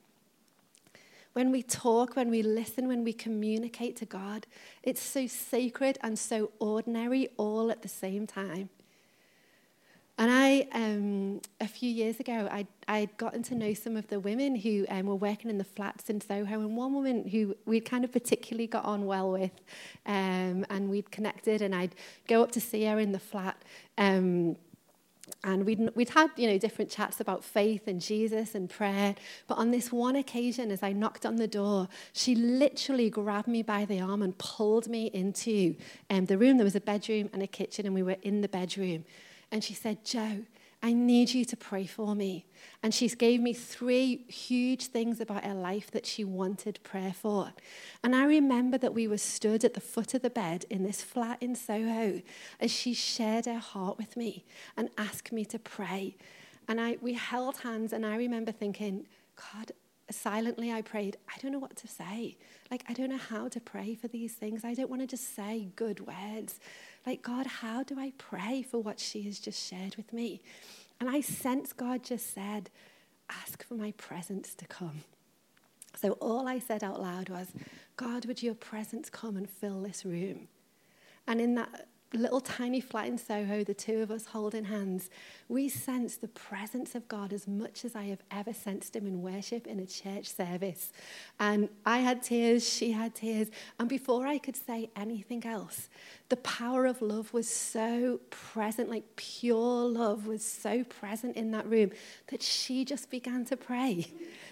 When 1.34 1.50
we 1.50 1.62
talk, 1.62 2.16
when 2.16 2.30
we 2.30 2.42
listen, 2.42 2.88
when 2.88 3.04
we 3.04 3.12
communicate 3.12 3.96
to 3.96 4.06
God, 4.06 4.46
it's 4.82 5.02
so 5.02 5.26
sacred 5.26 5.98
and 6.00 6.18
so 6.18 6.52
ordinary 6.60 7.28
all 7.36 7.70
at 7.70 7.82
the 7.82 7.88
same 7.88 8.26
time. 8.26 8.70
And 10.16 10.30
I, 10.30 10.68
um, 10.72 11.40
a 11.60 11.66
few 11.66 11.90
years 11.90 12.20
ago, 12.20 12.48
I, 12.50 12.66
I'd 12.86 13.16
gotten 13.16 13.42
to 13.44 13.56
know 13.56 13.74
some 13.74 13.96
of 13.96 14.06
the 14.06 14.20
women 14.20 14.54
who 14.54 14.86
um, 14.88 15.06
were 15.06 15.16
working 15.16 15.50
in 15.50 15.58
the 15.58 15.64
flats 15.64 16.08
in 16.08 16.20
Soho, 16.20 16.60
and 16.60 16.76
one 16.76 16.94
woman 16.94 17.26
who 17.26 17.56
we'd 17.66 17.84
kind 17.84 18.04
of 18.04 18.12
particularly 18.12 18.68
got 18.68 18.84
on 18.84 19.06
well 19.06 19.32
with, 19.32 19.50
um, 20.06 20.64
and 20.70 20.88
we'd 20.88 21.10
connected, 21.10 21.62
and 21.62 21.74
I'd 21.74 21.96
go 22.28 22.44
up 22.44 22.52
to 22.52 22.60
see 22.60 22.84
her 22.84 23.00
in 23.00 23.10
the 23.10 23.18
flat. 23.18 23.60
Um, 23.98 24.56
and 25.42 25.66
we'd, 25.66 25.90
we'd 25.96 26.10
had, 26.10 26.30
you 26.36 26.48
know, 26.48 26.58
different 26.58 26.90
chats 26.90 27.18
about 27.18 27.42
faith 27.42 27.88
and 27.88 28.00
Jesus 28.00 28.54
and 28.54 28.68
prayer. 28.68 29.16
But 29.48 29.58
on 29.58 29.70
this 29.70 29.90
one 29.90 30.16
occasion, 30.16 30.70
as 30.70 30.82
I 30.82 30.92
knocked 30.92 31.26
on 31.26 31.36
the 31.36 31.48
door, 31.48 31.88
she 32.12 32.34
literally 32.34 33.10
grabbed 33.10 33.48
me 33.48 33.62
by 33.62 33.84
the 33.84 34.00
arm 34.00 34.22
and 34.22 34.36
pulled 34.38 34.86
me 34.86 35.06
into 35.06 35.74
um, 36.10 36.26
the 36.26 36.38
room. 36.38 36.58
There 36.58 36.64
was 36.64 36.76
a 36.76 36.80
bedroom 36.80 37.30
and 37.32 37.42
a 37.42 37.46
kitchen, 37.46 37.86
and 37.86 37.94
we 37.94 38.02
were 38.02 38.16
in 38.22 38.42
the 38.42 38.48
bedroom. 38.48 39.04
And 39.54 39.62
she 39.62 39.72
said, 39.72 40.04
Joe, 40.04 40.40
I 40.82 40.92
need 40.92 41.32
you 41.32 41.44
to 41.44 41.56
pray 41.56 41.86
for 41.86 42.16
me. 42.16 42.44
And 42.82 42.92
she 42.92 43.08
gave 43.08 43.40
me 43.40 43.52
three 43.52 44.24
huge 44.26 44.86
things 44.88 45.20
about 45.20 45.44
her 45.44 45.54
life 45.54 45.92
that 45.92 46.06
she 46.06 46.24
wanted 46.24 46.80
prayer 46.82 47.12
for. 47.12 47.52
And 48.02 48.16
I 48.16 48.24
remember 48.24 48.78
that 48.78 48.94
we 48.94 49.06
were 49.06 49.16
stood 49.16 49.64
at 49.64 49.74
the 49.74 49.80
foot 49.80 50.12
of 50.12 50.22
the 50.22 50.28
bed 50.28 50.64
in 50.70 50.82
this 50.82 51.02
flat 51.02 51.40
in 51.40 51.54
Soho 51.54 52.20
as 52.58 52.72
she 52.72 52.94
shared 52.94 53.46
her 53.46 53.60
heart 53.60 53.96
with 53.96 54.16
me 54.16 54.44
and 54.76 54.88
asked 54.98 55.30
me 55.30 55.44
to 55.44 55.58
pray. 55.60 56.16
And 56.66 56.80
I, 56.80 56.98
we 57.00 57.12
held 57.12 57.58
hands, 57.58 57.92
and 57.92 58.04
I 58.04 58.16
remember 58.16 58.50
thinking, 58.50 59.06
God, 59.36 59.70
silently 60.10 60.72
I 60.72 60.82
prayed, 60.82 61.16
I 61.28 61.38
don't 61.40 61.52
know 61.52 61.60
what 61.60 61.76
to 61.76 61.86
say. 61.86 62.36
Like, 62.72 62.84
I 62.88 62.92
don't 62.92 63.10
know 63.10 63.18
how 63.18 63.46
to 63.46 63.60
pray 63.60 63.94
for 63.94 64.08
these 64.08 64.32
things. 64.34 64.64
I 64.64 64.74
don't 64.74 64.90
want 64.90 65.02
to 65.02 65.06
just 65.06 65.36
say 65.36 65.68
good 65.76 66.04
words. 66.04 66.58
Like, 67.06 67.22
God, 67.22 67.46
how 67.46 67.82
do 67.82 67.98
I 67.98 68.12
pray 68.18 68.62
for 68.62 68.78
what 68.78 68.98
she 68.98 69.22
has 69.22 69.38
just 69.38 69.62
shared 69.62 69.96
with 69.96 70.12
me? 70.12 70.40
And 71.00 71.08
I 71.08 71.20
sense 71.20 71.72
God 71.72 72.02
just 72.02 72.32
said, 72.32 72.70
ask 73.28 73.66
for 73.66 73.74
my 73.74 73.92
presence 73.92 74.54
to 74.54 74.66
come. 74.66 75.04
So 76.00 76.12
all 76.12 76.48
I 76.48 76.58
said 76.58 76.82
out 76.82 77.00
loud 77.00 77.28
was, 77.28 77.48
God, 77.96 78.26
would 78.26 78.42
your 78.42 78.54
presence 78.54 79.10
come 79.10 79.36
and 79.36 79.48
fill 79.48 79.82
this 79.82 80.04
room? 80.04 80.48
And 81.26 81.40
in 81.40 81.54
that 81.54 81.88
little 82.18 82.40
tiny 82.40 82.80
flat 82.80 83.06
in 83.06 83.18
Soho, 83.18 83.64
the 83.64 83.74
two 83.74 84.02
of 84.02 84.10
us 84.10 84.26
holding 84.26 84.64
hands, 84.64 85.10
we 85.48 85.68
sense 85.68 86.16
the 86.16 86.28
presence 86.28 86.94
of 86.94 87.08
God 87.08 87.32
as 87.32 87.46
much 87.46 87.84
as 87.84 87.94
I 87.94 88.04
have 88.04 88.22
ever 88.30 88.52
sensed 88.52 88.96
Him 88.96 89.06
in 89.06 89.22
worship 89.22 89.66
in 89.66 89.80
a 89.80 89.86
church 89.86 90.28
service. 90.28 90.92
And 91.38 91.68
I 91.84 91.98
had 91.98 92.22
tears, 92.22 92.68
she 92.68 92.92
had 92.92 93.14
tears. 93.14 93.48
And 93.78 93.88
before 93.88 94.26
I 94.26 94.38
could 94.38 94.56
say 94.56 94.90
anything 94.96 95.44
else, 95.44 95.88
the 96.28 96.36
power 96.36 96.86
of 96.86 97.02
love 97.02 97.32
was 97.32 97.48
so 97.48 98.20
present, 98.30 98.88
like 98.88 99.16
pure 99.16 99.84
love 99.86 100.26
was 100.26 100.44
so 100.44 100.84
present 100.84 101.36
in 101.36 101.50
that 101.50 101.66
room 101.68 101.90
that 102.28 102.42
she 102.42 102.84
just 102.84 103.10
began 103.10 103.44
to 103.46 103.56
pray. 103.56 104.06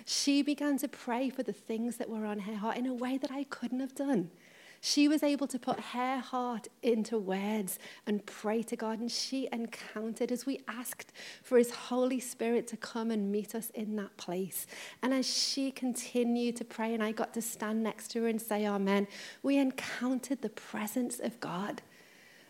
She 0.04 0.42
began 0.42 0.78
to 0.78 0.88
pray 0.88 1.30
for 1.30 1.42
the 1.42 1.52
things 1.52 1.96
that 1.96 2.08
were 2.08 2.26
on 2.26 2.40
her 2.40 2.56
heart 2.56 2.76
in 2.76 2.86
a 2.86 2.94
way 2.94 3.18
that 3.18 3.30
I 3.30 3.44
couldn't 3.44 3.80
have 3.80 3.94
done. 3.94 4.30
She 4.84 5.06
was 5.06 5.22
able 5.22 5.46
to 5.46 5.60
put 5.60 5.78
her 5.78 6.18
heart 6.18 6.66
into 6.82 7.16
words 7.16 7.78
and 8.04 8.26
pray 8.26 8.64
to 8.64 8.74
God. 8.74 8.98
And 8.98 9.10
she 9.10 9.48
encountered 9.52 10.32
as 10.32 10.44
we 10.44 10.58
asked 10.66 11.12
for 11.44 11.56
His 11.56 11.70
Holy 11.70 12.18
Spirit 12.18 12.66
to 12.66 12.76
come 12.76 13.12
and 13.12 13.30
meet 13.30 13.54
us 13.54 13.70
in 13.70 13.94
that 13.96 14.16
place. 14.16 14.66
And 15.00 15.14
as 15.14 15.24
she 15.24 15.70
continued 15.70 16.56
to 16.56 16.64
pray, 16.64 16.94
and 16.94 17.02
I 17.02 17.12
got 17.12 17.32
to 17.34 17.42
stand 17.42 17.84
next 17.84 18.08
to 18.10 18.22
her 18.22 18.28
and 18.28 18.42
say, 18.42 18.66
Amen, 18.66 19.06
we 19.44 19.56
encountered 19.56 20.42
the 20.42 20.48
presence 20.48 21.20
of 21.20 21.38
God. 21.38 21.80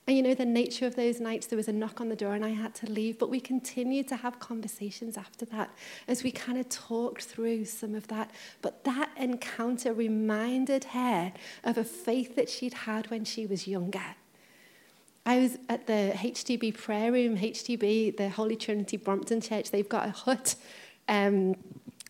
And 0.07 0.17
you 0.17 0.23
know, 0.23 0.35
the 0.35 0.45
nature 0.45 0.87
of 0.87 0.97
those 0.97 1.21
nights, 1.21 1.47
there 1.47 1.57
was 1.57 1.69
a 1.69 1.73
knock 1.73 2.01
on 2.01 2.09
the 2.09 2.17
door 2.17 2.35
and 2.35 2.45
I 2.45 2.51
had 2.51 2.75
to 2.77 2.91
leave, 2.91 3.19
but 3.19 3.31
we 3.31 3.41
continued 3.41 4.09
to 4.09 4.17
have 4.17 4.41
conversations 4.41 5.17
after 5.17 5.45
that 5.47 5.71
as 6.09 6.25
we 6.25 6.33
kind 6.33 6.59
of 6.59 6.69
talked 6.69 7.25
through 7.25 7.67
some 7.67 7.95
of 7.95 8.09
that. 8.09 8.33
But 8.63 8.83
that 8.83 9.11
encounter 9.17 9.93
reminded 9.93 10.85
her 10.85 11.33
of 11.63 11.79
a 11.79 11.85
faith 11.85 12.35
that 12.35 12.49
she'd 12.49 12.75
had 12.75 13.11
when 13.11 13.25
she 13.25 13.47
was 13.47 13.69
younger. 13.69 14.17
I 15.25 15.39
was 15.39 15.57
at 15.69 15.87
the 15.87 16.13
HTB 16.17 16.77
prayer 16.77 17.13
room, 17.13 17.37
HTB, 17.37 18.17
the 18.17 18.29
Holy 18.29 18.57
Trinity 18.57 18.97
Brompton 18.97 19.41
Church. 19.41 19.71
They've 19.71 19.89
got 19.89 20.09
a 20.09 20.11
hut 20.11 20.57
um, 21.09 21.55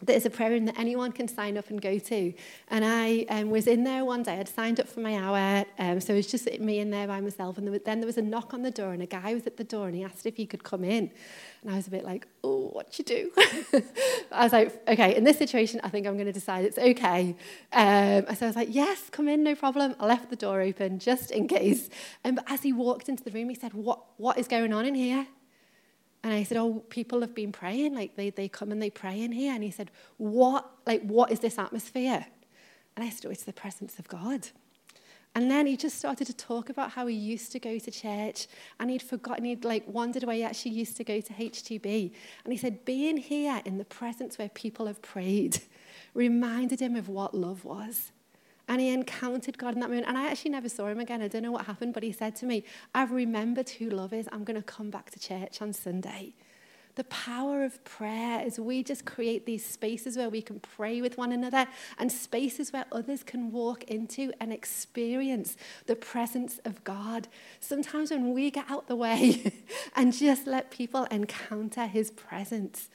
there's 0.03 0.27
a 0.27 0.31
prayer 0.31 0.51
room 0.51 0.67
that 0.67 0.79
anyone 0.79 1.12
can 1.12 1.29
sign 1.29 1.57
up 1.57 1.71
and 1.71 1.81
go 1.81 1.99
to. 1.99 2.33
And 2.69 2.85
I 2.85 3.25
um, 3.29 3.51
was 3.51 3.67
in 3.67 3.85
there 3.85 4.05
one 4.05 4.23
day. 4.23 4.38
I'd 4.38 4.49
signed 4.49 4.81
up 4.81 4.88
for 4.88 5.01
my 5.01 5.17
hour, 5.17 5.65
um, 5.79 6.01
so 6.01 6.12
it 6.12 6.17
was 6.17 6.27
just 6.27 6.51
me 6.61 6.81
in 6.81 6.91
there 6.91 7.07
by 7.07 7.21
myself. 7.21 7.57
And 7.57 7.67
there 7.67 7.73
was, 7.73 7.83
then 7.85 8.01
there 8.01 8.07
was 8.07 8.19
a 8.19 8.23
knock 8.23 8.53
on 8.53 8.62
the 8.62 8.71
door, 8.71 8.93
and 8.93 9.03
a 9.03 9.07
guy 9.07 9.35
was 9.35 9.47
at 9.47 9.57
the 9.57 9.65
door, 9.65 9.87
and 9.87 9.97
he 9.97 10.03
asked 10.03 10.27
if 10.27 10.37
he 10.37 10.47
could 10.47 10.65
come 10.65 10.83
in. 10.83 11.11
And 11.62 11.71
I 11.71 11.77
was 11.77 11.87
a 11.87 11.91
bit 11.91 12.05
like, 12.05 12.27
oh, 12.43 12.71
what 12.73 12.99
you 12.99 13.05
do? 13.05 13.31
I 14.33 14.43
was 14.43 14.53
like, 14.53 14.88
okay, 14.88 15.15
in 15.15 15.23
this 15.23 15.38
situation, 15.38 15.81
I 15.85 15.88
think 15.88 16.07
I'm 16.07 16.15
going 16.15 16.27
to 16.27 16.33
decide 16.33 16.65
it's 16.65 16.79
okay. 16.79 17.37
Um, 17.73 18.35
so 18.35 18.47
I 18.47 18.49
was 18.49 18.57
like, 18.57 18.75
yes, 18.75 19.09
come 19.11 19.29
in, 19.29 19.45
no 19.45 19.55
problem. 19.55 19.95
I 20.01 20.07
left 20.07 20.31
the 20.31 20.37
door 20.37 20.61
open 20.61 20.99
just 20.99 21.31
in 21.31 21.47
case. 21.47 21.88
And 22.25 22.38
um, 22.38 22.45
as 22.49 22.62
he 22.62 22.73
walked 22.73 23.09
into 23.09 23.23
the 23.23 23.31
room, 23.31 23.49
he 23.49 23.55
said, 23.55 23.73
what, 23.75 24.01
what 24.17 24.38
is 24.38 24.49
going 24.49 24.73
on 24.73 24.85
in 24.85 24.97
here? 24.97 25.29
And 26.25 26.33
I 26.33 26.43
said, 26.45 26.57
Oh, 26.57 26.85
people 26.89 27.21
have 27.21 27.35
been 27.35 27.53
praying. 27.53 27.95
Like 27.95 28.17
they, 28.17 28.31
they 28.31 28.49
come 28.49 28.71
and 28.71 28.81
they 28.81 28.91
pray 28.91 29.21
in 29.21 29.33
here. 29.33 29.53
And 29.53 29.63
he 29.63 29.71
said, 29.71 29.91
What 30.19 30.71
like 30.87 31.03
what 31.03 31.33
is 31.33 31.41
this 31.41 31.59
atmosphere? 31.59 32.27
And 32.97 33.05
I 33.05 33.11
said, 33.11 33.27
Oh, 33.27 33.31
it's 33.31 33.45
the 33.45 33.53
presence 33.53 33.99
of 33.99 34.09
God. 34.09 34.49
And 35.35 35.51
then 35.51 35.67
he 35.67 35.77
just 35.77 35.99
started 35.99 36.27
to 36.27 36.35
talk 36.35 36.69
about 36.69 36.91
how 36.91 37.07
he 37.07 37.15
used 37.15 37.53
to 37.53 37.59
go 37.59 37.79
to 37.79 37.91
church 37.91 38.49
and 38.79 38.91
he'd 38.91 39.01
forgotten, 39.01 39.47
he'd 39.47 39.65
like 39.65 39.83
wandered 39.87 40.25
away. 40.25 40.39
he 40.39 40.45
actually 40.45 40.73
used 40.73 40.97
to 40.99 41.05
go 41.05 41.23
to 41.23 41.33
HTB. 41.33 42.13
And 42.45 42.53
he 42.53 42.59
said, 42.59 42.85
being 42.85 43.17
here 43.17 43.63
in 43.65 43.79
the 43.79 43.85
presence 43.85 44.37
where 44.37 44.51
people 44.51 44.87
have 44.87 45.01
prayed 45.01 45.61
reminded 46.15 46.81
him 46.81 46.97
of 46.97 47.09
what 47.09 47.35
love 47.35 47.65
was. 47.65 48.13
And 48.73 48.81
he 48.81 48.89
encountered 48.89 49.59
God 49.59 49.75
in 49.75 49.81
that 49.81 49.91
moment. 49.91 50.09
And 50.09 50.17
I 50.17 50.31
actually 50.31 50.53
never 50.53 50.71
saw 50.71 50.87
him 50.87 50.99
again. 50.99 51.21
I 51.21 51.29
don't 51.29 51.43
know 51.43 51.53
what 51.53 51.67
happened, 51.67 51.93
but 51.93 52.03
he 52.03 52.11
said 52.11 52.35
to 52.37 52.47
me, 52.47 52.65
I've 52.95 53.13
remembered 53.13 53.69
who 53.69 53.91
love 53.91 54.15
is. 54.15 54.31
I'm 54.33 54.45
going 54.45 54.57
to 54.57 54.63
come 54.63 54.89
back 54.89 55.11
to 55.11 55.21
church 55.21 55.61
on 55.61 55.75
Sunday. 55.75 56.33
The 56.95 57.05
power 57.05 57.65
of 57.65 57.85
prayer 57.85 58.43
is 58.43 58.59
we 58.59 58.83
just 58.83 59.05
create 59.05 59.45
these 59.45 59.63
spaces 59.63 60.17
where 60.17 60.31
we 60.31 60.41
can 60.41 60.59
pray 60.59 61.03
with 61.03 61.19
one 61.19 61.33
another 61.33 61.67
and 61.99 62.11
spaces 62.11 62.73
where 62.73 62.87
others 62.91 63.23
can 63.23 63.53
walk 63.53 63.85
into 63.85 64.33
and 64.41 64.51
experience 64.55 65.59
the 65.85 65.97
presence 65.97 66.59
of 66.65 66.83
God. 66.83 67.29
Sometimes 67.61 68.11
when 68.11 68.33
we 68.33 68.51
get 68.51 68.71
out 68.71 68.87
the 68.87 68.97
way 68.97 69.53
and 69.97 70.15
just 70.15 70.47
let 70.47 70.71
people 70.71 71.05
encounter 71.11 71.87
his 71.87 72.11
presence, 72.11 72.89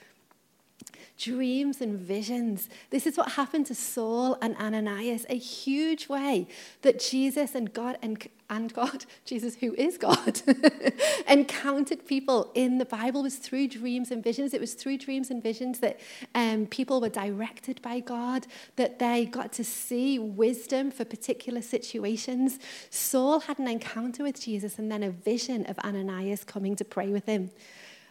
dreams 1.18 1.80
and 1.80 1.98
visions. 1.98 2.68
This 2.90 3.06
is 3.06 3.16
what 3.16 3.32
happened 3.32 3.66
to 3.66 3.74
Saul 3.74 4.38
and 4.40 4.56
Ananias, 4.56 5.26
a 5.28 5.36
huge 5.36 6.08
way 6.08 6.46
that 6.82 7.00
Jesus 7.00 7.56
and 7.56 7.72
God 7.72 7.98
and, 8.00 8.26
and 8.48 8.72
God, 8.72 9.04
Jesus 9.24 9.56
who 9.56 9.74
is 9.74 9.98
God, 9.98 10.40
encountered 11.28 12.06
people 12.06 12.52
in 12.54 12.78
the 12.78 12.84
Bible 12.84 13.24
was 13.24 13.36
through 13.36 13.68
dreams 13.68 14.12
and 14.12 14.22
visions. 14.22 14.54
It 14.54 14.60
was 14.60 14.74
through 14.74 14.98
dreams 14.98 15.30
and 15.30 15.42
visions 15.42 15.80
that 15.80 15.98
um, 16.36 16.66
people 16.66 17.00
were 17.00 17.08
directed 17.08 17.82
by 17.82 17.98
God, 17.98 18.46
that 18.76 19.00
they 19.00 19.24
got 19.24 19.52
to 19.54 19.64
see 19.64 20.20
wisdom 20.20 20.92
for 20.92 21.04
particular 21.04 21.62
situations. 21.62 22.60
Saul 22.90 23.40
had 23.40 23.58
an 23.58 23.66
encounter 23.66 24.22
with 24.22 24.40
Jesus 24.40 24.78
and 24.78 24.90
then 24.90 25.02
a 25.02 25.10
vision 25.10 25.66
of 25.66 25.78
Ananias 25.80 26.44
coming 26.44 26.76
to 26.76 26.84
pray 26.84 27.08
with 27.08 27.26
him. 27.26 27.50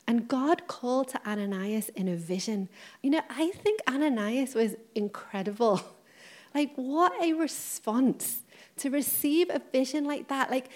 And 0.07 0.27
God 0.27 0.67
called 0.67 1.09
to 1.09 1.29
Ananias 1.29 1.89
in 1.89 2.07
a 2.07 2.15
vision. 2.15 2.69
You 3.03 3.09
know, 3.09 3.21
I 3.29 3.49
think 3.49 3.81
Ananias 3.87 4.55
was 4.55 4.75
incredible. 4.95 5.81
Like, 6.55 6.73
what 6.75 7.13
a 7.21 7.33
response 7.33 8.41
to 8.77 8.89
receive 8.89 9.49
a 9.51 9.61
vision 9.71 10.05
like 10.05 10.29
that. 10.29 10.49
Like, 10.49 10.69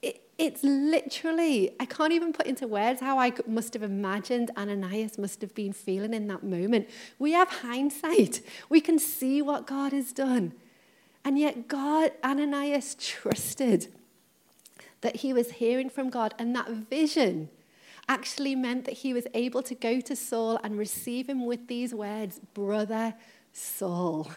it, 0.00 0.22
it's 0.38 0.62
literally, 0.62 1.72
I 1.78 1.84
can't 1.84 2.12
even 2.12 2.32
put 2.32 2.46
into 2.46 2.66
words 2.66 3.00
how 3.00 3.18
I 3.18 3.32
must 3.46 3.74
have 3.74 3.82
imagined 3.82 4.50
Ananias 4.56 5.18
must 5.18 5.42
have 5.42 5.54
been 5.54 5.74
feeling 5.74 6.14
in 6.14 6.28
that 6.28 6.42
moment. 6.42 6.88
We 7.18 7.32
have 7.32 7.48
hindsight, 7.48 8.40
we 8.70 8.80
can 8.80 8.98
see 8.98 9.42
what 9.42 9.66
God 9.66 9.92
has 9.92 10.12
done. 10.12 10.54
And 11.24 11.38
yet, 11.38 11.68
God, 11.68 12.12
Ananias 12.24 12.96
trusted 12.98 13.88
that 15.02 15.16
he 15.16 15.34
was 15.34 15.50
hearing 15.52 15.90
from 15.90 16.08
God, 16.08 16.34
and 16.38 16.54
that 16.56 16.70
vision 16.70 17.50
actually 18.10 18.56
meant 18.56 18.84
that 18.86 18.94
he 18.94 19.14
was 19.14 19.26
able 19.34 19.62
to 19.62 19.74
go 19.74 20.00
to 20.00 20.16
Saul 20.16 20.58
and 20.64 20.76
receive 20.76 21.28
him 21.28 21.46
with 21.46 21.68
these 21.68 21.94
words, 21.94 22.40
Brother 22.54 23.14
Saul. 23.52 24.32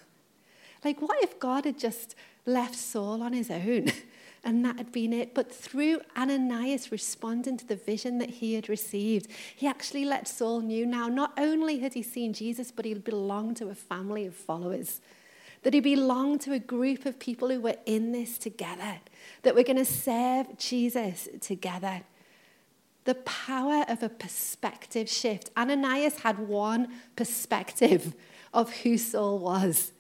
Like, 0.85 1.01
what 1.01 1.21
if 1.23 1.39
God 1.39 1.65
had 1.65 1.79
just 1.79 2.15
left 2.45 2.75
Saul 2.75 3.23
on 3.23 3.33
his 3.33 3.49
own? 3.49 3.87
and 4.43 4.63
that 4.63 4.77
had 4.77 4.91
been 4.91 5.11
it. 5.11 5.33
But 5.33 5.51
through 5.51 6.01
Ananias 6.15 6.91
responding 6.91 7.57
to 7.57 7.67
the 7.67 7.75
vision 7.75 8.19
that 8.19 8.29
he 8.29 8.53
had 8.53 8.69
received, 8.69 9.27
he 9.55 9.65
actually 9.65 10.05
let 10.05 10.27
Saul 10.27 10.61
know 10.61 10.83
now 10.83 11.07
not 11.07 11.33
only 11.37 11.79
had 11.79 11.95
he 11.95 12.03
seen 12.03 12.31
Jesus, 12.33 12.71
but 12.71 12.85
he 12.85 12.93
belonged 12.93 13.57
to 13.57 13.69
a 13.69 13.75
family 13.75 14.27
of 14.27 14.35
followers. 14.35 15.01
That 15.63 15.73
he 15.73 15.79
belonged 15.79 16.41
to 16.41 16.53
a 16.53 16.59
group 16.59 17.07
of 17.07 17.17
people 17.17 17.49
who 17.49 17.61
were 17.61 17.77
in 17.87 18.11
this 18.11 18.37
together, 18.37 18.99
that 19.41 19.55
were 19.55 19.63
going 19.63 19.77
to 19.77 19.85
serve 19.85 20.57
Jesus 20.57 21.27
together. 21.39 22.03
The 23.05 23.15
power 23.15 23.85
of 23.87 24.01
a 24.01 24.09
perspective 24.09 25.09
shift. 25.09 25.51
Ananias 25.57 26.19
had 26.19 26.39
one 26.39 26.87
perspective 27.15 28.13
of 28.53 28.71
who 28.77 28.97
Saul 28.97 29.39
was. 29.39 29.91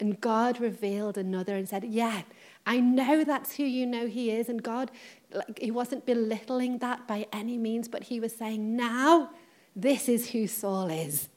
And 0.00 0.20
God 0.20 0.60
revealed 0.60 1.16
another 1.16 1.56
and 1.56 1.68
said, 1.68 1.84
Yeah, 1.84 2.22
I 2.66 2.80
know 2.80 3.24
that's 3.24 3.56
who 3.56 3.64
you 3.64 3.86
know 3.86 4.06
he 4.06 4.30
is. 4.30 4.48
And 4.48 4.62
God, 4.62 4.90
like, 5.32 5.58
he 5.60 5.70
wasn't 5.70 6.06
belittling 6.06 6.78
that 6.78 7.06
by 7.06 7.26
any 7.32 7.58
means, 7.58 7.88
but 7.88 8.04
he 8.04 8.18
was 8.18 8.34
saying, 8.34 8.74
Now, 8.76 9.30
this 9.76 10.08
is 10.08 10.30
who 10.30 10.46
Saul 10.46 10.90
is. 10.90 11.28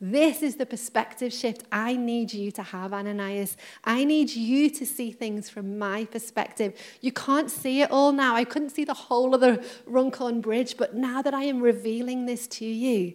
This 0.00 0.42
is 0.42 0.56
the 0.56 0.66
perspective 0.66 1.32
shift 1.32 1.64
I 1.72 1.96
need 1.96 2.32
you 2.32 2.52
to 2.52 2.62
have, 2.62 2.92
Ananias. 2.92 3.56
I 3.82 4.04
need 4.04 4.30
you 4.30 4.70
to 4.70 4.86
see 4.86 5.10
things 5.10 5.50
from 5.50 5.76
my 5.76 6.04
perspective. 6.04 6.74
You 7.00 7.10
can't 7.10 7.50
see 7.50 7.82
it 7.82 7.90
all 7.90 8.12
now. 8.12 8.36
I 8.36 8.44
couldn't 8.44 8.70
see 8.70 8.84
the 8.84 8.94
whole 8.94 9.34
of 9.34 9.40
the 9.40 9.64
Runcorn 9.86 10.40
Bridge, 10.40 10.76
but 10.76 10.94
now 10.94 11.20
that 11.22 11.34
I 11.34 11.44
am 11.44 11.60
revealing 11.60 12.26
this 12.26 12.46
to 12.48 12.64
you, 12.64 13.14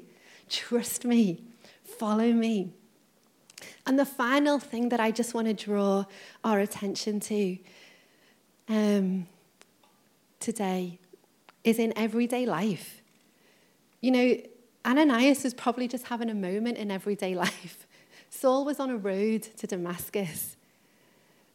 trust 0.49 1.05
me, 1.05 1.45
follow 1.83 2.33
me. 2.33 2.73
And 3.85 3.97
the 3.97 4.05
final 4.05 4.59
thing 4.59 4.89
that 4.89 4.99
I 4.99 5.11
just 5.11 5.33
want 5.33 5.47
to 5.47 5.53
draw 5.53 6.03
our 6.43 6.59
attention 6.59 7.21
to 7.21 7.57
um, 8.67 9.27
today 10.41 10.99
is 11.63 11.79
in 11.79 11.93
everyday 11.97 12.45
life. 12.45 13.01
You 14.01 14.11
know, 14.11 14.37
Ananias 14.85 15.43
was 15.43 15.53
probably 15.53 15.87
just 15.87 16.07
having 16.07 16.29
a 16.29 16.35
moment 16.35 16.77
in 16.77 16.91
everyday 16.91 17.35
life. 17.45 17.87
Saul 18.29 18.65
was 18.65 18.79
on 18.79 18.89
a 18.89 18.97
road 18.97 19.43
to 19.57 19.67
Damascus. 19.67 20.55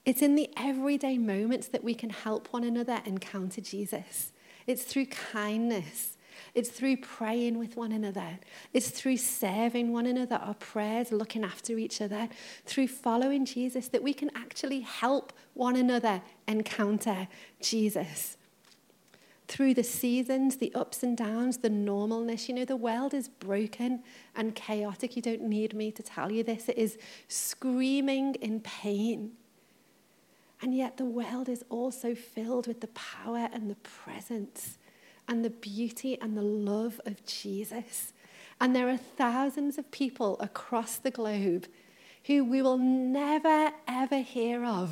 It's 0.04 0.22
in 0.22 0.36
the 0.36 0.48
everyday 0.56 1.18
moments 1.18 1.68
that 1.68 1.84
we 1.84 1.94
can 1.94 2.10
help 2.10 2.48
one 2.52 2.64
another 2.64 3.00
encounter 3.04 3.60
Jesus. 3.60 4.32
It's 4.66 4.84
through 4.84 5.06
kindness. 5.06 6.16
It's 6.54 6.70
through 6.70 6.98
praying 6.98 7.58
with 7.58 7.76
one 7.76 7.92
another. 7.92 8.38
It's 8.72 8.88
through 8.88 9.18
serving 9.18 9.92
one 9.92 10.06
another, 10.06 10.36
our 10.36 10.54
prayers, 10.54 11.12
looking 11.12 11.44
after 11.44 11.76
each 11.76 12.00
other, 12.00 12.28
through 12.64 12.88
following 12.88 13.44
Jesus 13.44 13.88
that 13.88 14.02
we 14.02 14.14
can 14.14 14.30
actually 14.34 14.80
help 14.80 15.32
one 15.52 15.76
another 15.76 16.22
encounter 16.46 17.28
Jesus 17.60 18.37
through 19.48 19.72
the 19.72 19.82
seasons, 19.82 20.58
the 20.58 20.72
ups 20.74 21.02
and 21.02 21.16
downs, 21.16 21.58
the 21.58 21.70
normalness. 21.70 22.48
You 22.48 22.54
know, 22.54 22.64
the 22.66 22.76
world 22.76 23.14
is 23.14 23.28
broken 23.28 24.02
and 24.36 24.54
chaotic. 24.54 25.16
You 25.16 25.22
don't 25.22 25.42
need 25.42 25.74
me 25.74 25.90
to 25.92 26.02
tell 26.02 26.30
you 26.30 26.44
this. 26.44 26.68
It 26.68 26.76
is 26.76 26.98
screaming 27.28 28.34
in 28.36 28.60
pain. 28.60 29.32
And 30.60 30.74
yet, 30.76 30.98
the 30.98 31.06
world 31.06 31.48
is 31.48 31.64
also 31.70 32.14
filled 32.14 32.66
with 32.66 32.80
the 32.80 32.88
power 32.88 33.48
and 33.52 33.70
the 33.70 33.76
presence 33.76 34.76
and 35.26 35.44
the 35.44 35.50
beauty 35.50 36.20
and 36.20 36.36
the 36.36 36.42
love 36.42 37.00
of 37.06 37.24
Jesus. 37.24 38.12
And 38.60 38.76
there 38.76 38.90
are 38.90 38.96
thousands 38.96 39.78
of 39.78 39.90
people 39.90 40.36
across 40.40 40.96
the 40.96 41.10
globe 41.10 41.66
who 42.26 42.44
we 42.44 42.60
will 42.60 42.76
never, 42.76 43.70
ever 43.86 44.18
hear 44.18 44.64
of 44.64 44.90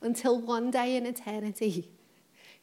until 0.00 0.40
one 0.40 0.70
day 0.70 0.96
in 0.96 1.04
eternity 1.04 1.90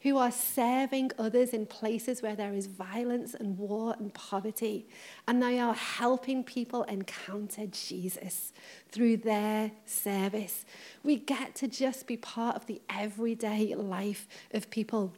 who 0.02 0.16
are 0.16 0.30
serving 0.30 1.10
others 1.18 1.50
in 1.50 1.66
places 1.66 2.22
where 2.22 2.36
there 2.36 2.54
is 2.54 2.66
violence 2.66 3.34
and 3.34 3.58
war 3.58 3.96
and 3.98 4.14
poverty. 4.14 4.86
And 5.26 5.42
they 5.42 5.58
are 5.58 5.74
helping 5.74 6.44
people 6.44 6.84
encounter 6.84 7.66
Jesus 7.66 8.52
through 8.92 9.18
their 9.18 9.72
service. 9.86 10.64
We 11.02 11.16
get 11.16 11.56
to 11.56 11.68
just 11.68 12.06
be 12.06 12.16
part 12.16 12.54
of 12.54 12.66
the 12.66 12.80
everyday 12.88 13.74
life 13.74 14.28
of 14.52 14.70
people. 14.70 15.14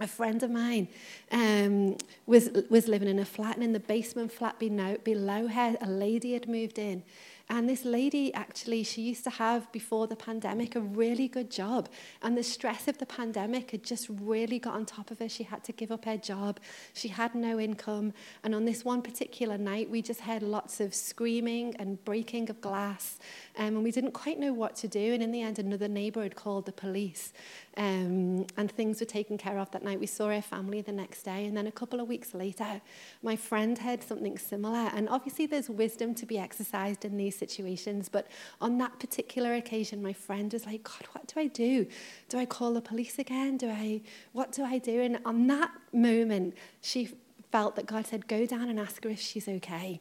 A 0.00 0.08
friend 0.08 0.42
of 0.42 0.50
mine 0.50 0.88
um, 1.30 1.96
was, 2.26 2.50
was 2.68 2.88
living 2.88 3.08
in 3.08 3.20
a 3.20 3.24
flat, 3.24 3.54
and 3.54 3.62
in 3.62 3.72
the 3.72 3.78
basement 3.78 4.32
flat 4.32 4.58
below, 4.58 4.96
below 5.04 5.46
her, 5.46 5.76
a 5.80 5.88
lady 5.88 6.32
had 6.32 6.48
moved 6.48 6.80
in. 6.80 7.04
And 7.50 7.68
this 7.68 7.84
lady, 7.84 8.32
actually, 8.32 8.84
she 8.84 9.02
used 9.02 9.24
to 9.24 9.30
have, 9.30 9.70
before 9.70 10.06
the 10.06 10.16
pandemic, 10.16 10.76
a 10.76 10.80
really 10.80 11.28
good 11.28 11.50
job. 11.50 11.90
And 12.22 12.38
the 12.38 12.42
stress 12.42 12.88
of 12.88 12.96
the 12.96 13.04
pandemic 13.04 13.72
had 13.72 13.82
just 13.82 14.08
really 14.08 14.58
got 14.58 14.74
on 14.74 14.86
top 14.86 15.10
of 15.10 15.18
her. 15.18 15.28
She 15.28 15.42
had 15.42 15.62
to 15.64 15.72
give 15.72 15.92
up 15.92 16.06
her 16.06 16.16
job. 16.16 16.58
She 16.94 17.08
had 17.08 17.34
no 17.34 17.60
income. 17.60 18.14
And 18.42 18.54
on 18.54 18.64
this 18.64 18.82
one 18.82 19.02
particular 19.02 19.58
night, 19.58 19.90
we 19.90 20.00
just 20.00 20.22
heard 20.22 20.42
lots 20.42 20.80
of 20.80 20.94
screaming 20.94 21.76
and 21.78 22.02
breaking 22.06 22.48
of 22.48 22.62
glass. 22.62 23.18
Um, 23.58 23.76
and 23.76 23.84
we 23.84 23.90
didn't 23.90 24.12
quite 24.12 24.38
know 24.40 24.54
what 24.54 24.74
to 24.76 24.88
do. 24.88 25.12
And 25.12 25.22
in 25.22 25.30
the 25.30 25.42
end, 25.42 25.58
another 25.58 25.88
neighbour 25.88 26.22
had 26.22 26.36
called 26.36 26.64
the 26.64 26.72
police. 26.72 27.34
Um, 27.76 28.46
and 28.56 28.70
things 28.70 29.00
were 29.00 29.06
taken 29.06 29.36
care 29.36 29.58
of 29.58 29.70
that 29.72 29.82
night. 29.82 30.00
We 30.00 30.06
saw 30.06 30.28
her 30.28 30.40
family 30.40 30.80
the 30.80 30.92
next 30.92 31.24
day. 31.24 31.44
And 31.44 31.54
then 31.54 31.66
a 31.66 31.72
couple 31.72 32.00
of 32.00 32.08
weeks 32.08 32.32
later, 32.32 32.80
my 33.22 33.36
friend 33.36 33.76
heard 33.76 34.02
something 34.02 34.38
similar. 34.38 34.90
And 34.94 35.10
obviously, 35.10 35.44
there's 35.44 35.68
wisdom 35.68 36.14
to 36.14 36.24
be 36.24 36.38
exercised 36.38 37.04
in 37.04 37.18
situations. 37.34 38.08
But 38.08 38.28
on 38.60 38.78
that 38.78 38.98
particular 38.98 39.54
occasion, 39.54 40.02
my 40.02 40.12
friend 40.12 40.52
was 40.52 40.66
like, 40.66 40.82
God, 40.84 41.06
what 41.12 41.26
do 41.26 41.40
I 41.40 41.46
do? 41.46 41.86
Do 42.28 42.38
I 42.38 42.46
call 42.46 42.74
the 42.74 42.80
police 42.80 43.18
again? 43.18 43.56
Do 43.56 43.68
I, 43.68 44.00
what 44.32 44.52
do 44.52 44.64
I 44.64 44.78
do? 44.78 45.00
And 45.00 45.18
on 45.24 45.46
that 45.48 45.70
moment, 45.92 46.54
she 46.80 47.10
felt 47.50 47.76
that 47.76 47.86
God 47.86 48.06
said, 48.06 48.26
Go 48.26 48.46
down 48.46 48.68
and 48.68 48.80
ask 48.80 49.04
her 49.04 49.10
if 49.10 49.20
she's 49.20 49.48
okay. 49.48 50.00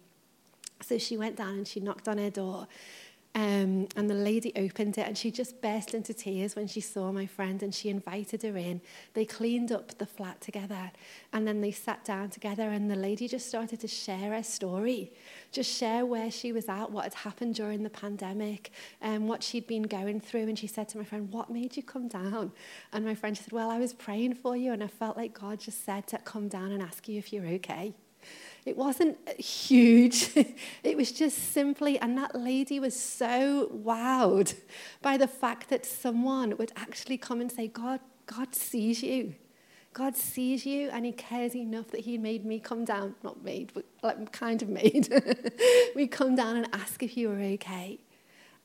So 0.81 0.97
she 0.97 1.17
went 1.17 1.35
down 1.35 1.53
and 1.53 1.67
she 1.67 1.79
knocked 1.79 2.07
on 2.07 2.17
her 2.17 2.29
door. 2.29 2.67
Um, 3.35 3.87
and 3.95 4.07
the 4.07 4.13
lady 4.13 4.51
opened 4.55 4.99
it 4.99 5.07
and 5.07 5.17
she 5.17 5.31
just 5.31 5.59
burst 5.59 5.95
into 5.95 6.13
tears 6.13 6.55
when 6.55 6.67
she 6.67 6.81
saw 6.81 7.11
my 7.11 7.25
friend 7.25 7.63
and 7.63 7.73
she 7.73 7.89
invited 7.89 8.43
her 8.43 8.55
in. 8.55 8.79
They 9.15 9.25
cleaned 9.25 9.71
up 9.71 9.97
the 9.97 10.05
flat 10.05 10.39
together 10.39 10.91
and 11.31 11.47
then 11.47 11.59
they 11.59 11.71
sat 11.71 12.05
down 12.05 12.29
together 12.29 12.69
and 12.69 12.91
the 12.91 12.95
lady 12.95 13.27
just 13.27 13.47
started 13.47 13.79
to 13.79 13.87
share 13.87 14.33
her 14.33 14.43
story, 14.43 15.13
just 15.51 15.75
share 15.75 16.05
where 16.05 16.29
she 16.29 16.51
was 16.51 16.69
at, 16.69 16.91
what 16.91 17.05
had 17.05 17.15
happened 17.15 17.55
during 17.55 17.81
the 17.81 17.89
pandemic, 17.89 18.71
and 19.01 19.23
um, 19.23 19.27
what 19.27 19.41
she'd 19.41 19.65
been 19.65 19.83
going 19.83 20.21
through. 20.21 20.43
And 20.43 20.59
she 20.59 20.67
said 20.67 20.87
to 20.89 20.99
my 20.99 21.03
friend, 21.03 21.31
What 21.31 21.49
made 21.49 21.75
you 21.75 21.81
come 21.81 22.07
down? 22.07 22.51
And 22.91 23.03
my 23.03 23.15
friend 23.15 23.35
said, 23.35 23.51
Well, 23.51 23.71
I 23.71 23.79
was 23.79 23.93
praying 23.93 24.35
for 24.35 24.55
you 24.55 24.73
and 24.73 24.83
I 24.83 24.87
felt 24.87 25.17
like 25.17 25.33
God 25.39 25.59
just 25.59 25.83
said 25.83 26.05
to 26.07 26.19
come 26.19 26.49
down 26.49 26.71
and 26.71 26.83
ask 26.83 27.07
you 27.07 27.17
if 27.17 27.33
you're 27.33 27.47
okay. 27.47 27.95
It 28.65 28.77
wasn't 28.77 29.17
huge. 29.39 30.31
it 30.83 30.95
was 30.95 31.11
just 31.11 31.51
simply, 31.51 31.99
and 31.99 32.17
that 32.17 32.33
lady 32.35 32.79
was 32.79 32.97
so 32.97 33.69
wowed 33.73 34.55
by 35.01 35.17
the 35.17 35.27
fact 35.27 35.69
that 35.69 35.85
someone 35.85 36.55
would 36.57 36.71
actually 36.75 37.17
come 37.17 37.41
and 37.41 37.51
say, 37.51 37.67
God, 37.67 37.99
God 38.25 38.55
sees 38.55 39.03
you. 39.03 39.35
God 39.93 40.15
sees 40.15 40.65
you 40.65 40.89
and 40.89 41.05
he 41.05 41.11
cares 41.11 41.55
enough 41.55 41.91
that 41.91 42.01
he 42.01 42.17
made 42.17 42.45
me 42.45 42.59
come 42.59 42.83
down, 42.83 43.15
not 43.23 43.43
made, 43.43 43.71
but 43.73 43.85
like 44.01 44.31
kind 44.31 44.61
of 44.61 44.69
made. 44.69 45.07
we 45.95 46.07
come 46.07 46.35
down 46.35 46.57
and 46.57 46.67
ask 46.73 47.03
if 47.03 47.15
you 47.15 47.29
were 47.29 47.39
okay. 47.39 47.99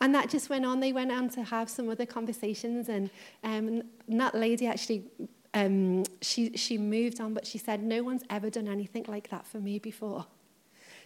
And 0.01 0.15
that 0.15 0.31
just 0.31 0.49
went 0.49 0.65
on. 0.65 0.81
They 0.81 0.93
went 0.93 1.13
on 1.13 1.29
to 1.31 1.43
have 1.43 1.69
some 1.69 1.91
other 1.91 2.07
conversations, 2.07 2.89
and, 2.89 3.11
um, 3.43 3.83
and 4.07 4.21
that 4.21 4.35
lady 4.35 4.67
actually 4.67 5.05
um, 5.55 6.05
she, 6.21 6.57
she 6.57 6.79
moved 6.79 7.21
on, 7.21 7.35
but 7.35 7.47
she 7.47 7.59
said, 7.59 7.83
No 7.83 8.03
one's 8.03 8.23
ever 8.31 8.51
done 8.51 8.69
anything 8.69 9.05
like 9.09 9.31
that 9.31 9.47
for 9.47 9.59
me 9.59 9.79
before. 9.79 10.27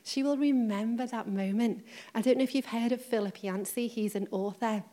She 0.05 0.23
will 0.23 0.37
remember 0.37 1.07
that 1.07 1.29
moment. 1.29 1.85
I 2.15 2.23
don't 2.23 2.39
know 2.39 2.45
if 2.45 2.55
you've 2.55 2.67
heard 2.67 2.93
of 2.93 3.01
Philip 3.01 3.43
Yancey, 3.43 3.87
he's 3.87 4.15
an 4.15 4.27
author. 4.31 4.85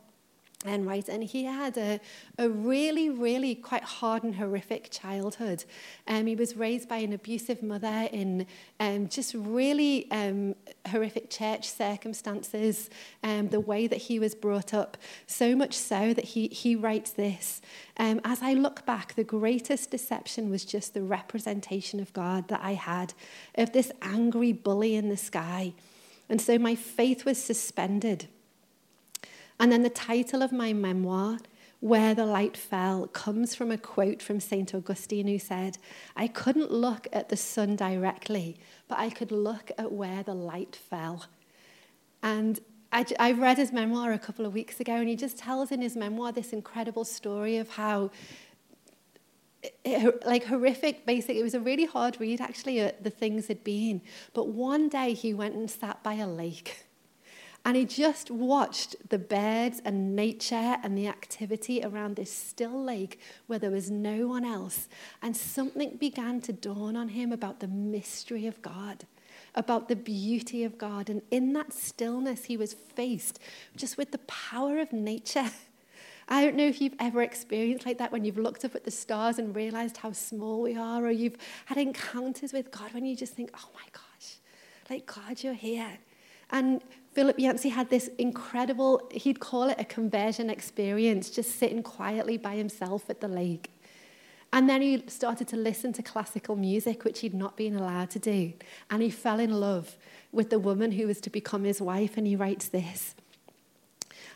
And 0.66 0.86
right 0.86 1.08
and 1.08 1.24
he 1.24 1.44
had 1.44 1.78
a, 1.78 1.98
a 2.36 2.48
really 2.48 3.08
really 3.08 3.54
quite 3.54 3.82
hard 3.82 4.22
and 4.22 4.34
horrific 4.34 4.90
childhood. 4.90 5.64
Um, 6.06 6.26
he 6.26 6.36
was 6.36 6.54
raised 6.54 6.88
by 6.88 6.98
an 6.98 7.14
abusive 7.14 7.62
mother 7.62 8.08
in 8.12 8.46
um, 8.78 9.08
just 9.08 9.34
really 9.34 10.10
um, 10.10 10.54
horrific 10.88 11.30
church 11.30 11.68
circumstances 11.68 12.90
um, 13.22 13.48
the 13.48 13.60
way 13.60 13.86
that 13.86 13.96
he 13.96 14.18
was 14.18 14.34
brought 14.34 14.74
up. 14.74 14.98
So 15.26 15.56
much 15.56 15.74
so 15.74 16.12
that 16.12 16.24
he, 16.24 16.48
he 16.48 16.76
writes 16.76 17.12
this 17.12 17.62
um, 17.98 18.20
as 18.24 18.42
i 18.42 18.52
look 18.52 18.84
back 18.84 19.14
the 19.14 19.24
greatest 19.24 19.90
deception 19.90 20.50
was 20.50 20.64
just 20.64 20.94
the 20.94 21.02
representation 21.02 22.00
of 22.00 22.12
god 22.12 22.48
that 22.48 22.60
i 22.62 22.74
had 22.74 23.14
of 23.54 23.72
this 23.72 23.90
angry 24.02 24.52
bully 24.52 24.94
in 24.94 25.08
the 25.08 25.16
sky. 25.16 25.72
And 26.28 26.40
so 26.40 26.58
my 26.58 26.74
faith 26.76 27.24
was 27.24 27.42
suspended 27.42 28.28
and 29.60 29.70
then 29.70 29.82
the 29.82 29.90
title 29.90 30.42
of 30.42 30.52
my 30.52 30.72
memoir, 30.72 31.38
Where 31.80 32.14
the 32.14 32.24
Light 32.24 32.56
Fell, 32.56 33.06
comes 33.06 33.54
from 33.54 33.70
a 33.70 33.76
quote 33.76 34.22
from 34.22 34.40
St. 34.40 34.74
Augustine 34.74 35.26
who 35.26 35.38
said, 35.38 35.76
I 36.16 36.28
couldn't 36.28 36.72
look 36.72 37.06
at 37.12 37.28
the 37.28 37.36
sun 37.36 37.76
directly, 37.76 38.58
but 38.88 38.98
I 38.98 39.10
could 39.10 39.30
look 39.30 39.70
at 39.76 39.92
where 39.92 40.22
the 40.22 40.34
light 40.34 40.76
fell. 40.76 41.26
And 42.22 42.58
I, 42.90 43.04
I 43.18 43.32
read 43.32 43.58
his 43.58 43.70
memoir 43.70 44.12
a 44.12 44.18
couple 44.18 44.46
of 44.46 44.54
weeks 44.54 44.80
ago, 44.80 44.94
and 44.94 45.08
he 45.08 45.14
just 45.14 45.36
tells 45.36 45.70
in 45.70 45.82
his 45.82 45.94
memoir 45.94 46.32
this 46.32 46.54
incredible 46.54 47.04
story 47.04 47.58
of 47.58 47.68
how 47.68 48.10
it, 49.84 50.24
like 50.24 50.44
horrific 50.44 51.04
basic 51.04 51.36
it 51.36 51.42
was 51.42 51.52
a 51.52 51.60
really 51.60 51.84
hard 51.84 52.18
read 52.18 52.40
actually 52.40 52.80
uh, 52.80 52.92
the 53.02 53.10
things 53.10 53.46
had 53.48 53.62
been 53.62 54.00
but 54.32 54.48
one 54.48 54.88
day 54.88 55.12
he 55.12 55.34
went 55.34 55.54
and 55.54 55.70
sat 55.70 56.02
by 56.02 56.14
a 56.14 56.26
lake 56.26 56.86
And 57.64 57.76
he 57.76 57.84
just 57.84 58.30
watched 58.30 58.96
the 59.10 59.18
birds 59.18 59.82
and 59.84 60.16
nature 60.16 60.76
and 60.82 60.96
the 60.96 61.08
activity 61.08 61.82
around 61.84 62.16
this 62.16 62.34
still 62.34 62.82
lake 62.82 63.20
where 63.48 63.58
there 63.58 63.70
was 63.70 63.90
no 63.90 64.26
one 64.26 64.44
else. 64.44 64.88
And 65.20 65.36
something 65.36 65.96
began 65.96 66.40
to 66.42 66.52
dawn 66.54 66.96
on 66.96 67.10
him 67.10 67.32
about 67.32 67.60
the 67.60 67.68
mystery 67.68 68.46
of 68.46 68.62
God, 68.62 69.04
about 69.54 69.88
the 69.88 69.96
beauty 69.96 70.64
of 70.64 70.78
God. 70.78 71.10
And 71.10 71.20
in 71.30 71.52
that 71.52 71.74
stillness, 71.74 72.44
he 72.44 72.56
was 72.56 72.72
faced 72.72 73.38
just 73.76 73.98
with 73.98 74.10
the 74.10 74.18
power 74.18 74.78
of 74.78 74.92
nature. 74.92 75.50
I 76.28 76.44
don't 76.44 76.56
know 76.56 76.66
if 76.66 76.80
you've 76.80 76.94
ever 76.98 77.22
experienced 77.22 77.84
like 77.84 77.98
that 77.98 78.12
when 78.12 78.24
you've 78.24 78.38
looked 78.38 78.64
up 78.64 78.74
at 78.74 78.84
the 78.84 78.90
stars 78.90 79.38
and 79.38 79.54
realized 79.54 79.98
how 79.98 80.12
small 80.12 80.62
we 80.62 80.76
are, 80.76 81.04
or 81.04 81.10
you've 81.10 81.36
had 81.66 81.76
encounters 81.76 82.52
with 82.52 82.70
God 82.70 82.94
when 82.94 83.04
you 83.04 83.16
just 83.16 83.34
think, 83.34 83.50
oh 83.52 83.68
my 83.74 83.84
gosh, 83.92 84.36
like 84.88 85.06
God, 85.06 85.42
you're 85.42 85.54
here. 85.54 85.98
And 86.50 86.82
Philip 87.12 87.38
Yancey 87.38 87.70
had 87.70 87.90
this 87.90 88.08
incredible, 88.18 89.08
he'd 89.12 89.40
call 89.40 89.68
it 89.68 89.80
a 89.80 89.84
conversion 89.84 90.48
experience, 90.48 91.28
just 91.28 91.56
sitting 91.58 91.82
quietly 91.82 92.36
by 92.36 92.54
himself 92.54 93.10
at 93.10 93.20
the 93.20 93.28
lake. 93.28 93.70
And 94.52 94.68
then 94.68 94.82
he 94.82 95.04
started 95.06 95.46
to 95.48 95.56
listen 95.56 95.92
to 95.94 96.02
classical 96.02 96.56
music, 96.56 97.04
which 97.04 97.20
he'd 97.20 97.34
not 97.34 97.56
been 97.56 97.76
allowed 97.76 98.10
to 98.10 98.18
do. 98.18 98.52
And 98.90 99.02
he 99.02 99.10
fell 99.10 99.38
in 99.38 99.52
love 99.52 99.96
with 100.32 100.50
the 100.50 100.58
woman 100.58 100.92
who 100.92 101.06
was 101.06 101.20
to 101.22 101.30
become 101.30 101.64
his 101.64 101.80
wife. 101.80 102.16
And 102.16 102.26
he 102.26 102.36
writes 102.36 102.68
this 102.68 103.14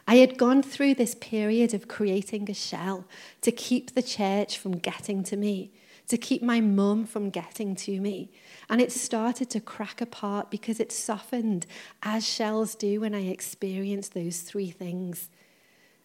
I 0.07 0.17
had 0.17 0.37
gone 0.37 0.63
through 0.63 0.95
this 0.95 1.15
period 1.15 1.75
of 1.75 1.89
creating 1.89 2.51
a 2.51 2.55
shell 2.55 3.05
to 3.41 3.51
keep 3.51 3.95
the 3.95 4.03
church 4.03 4.59
from 4.59 4.79
getting 4.79 5.25
to 5.25 5.37
me, 5.37 5.73
to 6.09 6.17
keep 6.17 6.43
my 6.43 6.61
mum 6.61 7.07
from 7.07 7.31
getting 7.31 7.75
to 7.77 8.01
me. 8.01 8.31
And 8.69 8.81
it 8.81 8.93
started 8.93 9.51
to 9.51 9.61
crack 9.61 10.01
apart 10.01 10.51
because 10.51 10.81
it 10.81 10.93
softened, 10.93 11.67
as 12.03 12.27
shells 12.27 12.75
do 12.75 13.01
when 13.01 13.15
I 13.15 13.27
experience 13.27 14.09
those 14.09 14.41
three 14.41 14.71
things. 14.71 15.29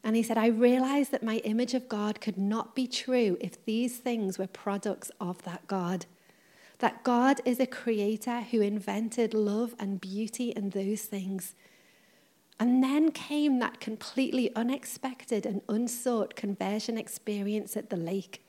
And 0.03 0.15
he 0.15 0.23
said, 0.23 0.37
I 0.37 0.47
realized 0.47 1.11
that 1.11 1.23
my 1.23 1.37
image 1.37 1.73
of 1.73 1.89
God 1.89 2.21
could 2.21 2.37
not 2.37 2.75
be 2.75 2.87
true 2.87 3.37
if 3.41 3.63
these 3.65 3.97
things 3.97 4.37
were 4.37 4.47
products 4.47 5.11
of 5.19 5.43
that 5.43 5.67
God. 5.67 6.05
That 6.79 7.03
God 7.03 7.41
is 7.43 7.59
a 7.59 7.65
creator 7.65 8.41
who 8.41 8.61
invented 8.61 9.33
love 9.33 9.75
and 9.77 9.99
beauty 9.99 10.55
and 10.55 10.71
those 10.71 11.01
things. 11.01 11.53
And 12.59 12.83
then 12.83 13.11
came 13.11 13.59
that 13.59 13.79
completely 13.79 14.53
unexpected 14.55 15.45
and 15.45 15.61
unsought 15.67 16.35
conversion 16.35 16.97
experience 16.97 17.75
at 17.75 17.89
the 17.89 17.97
lake. 17.97 18.43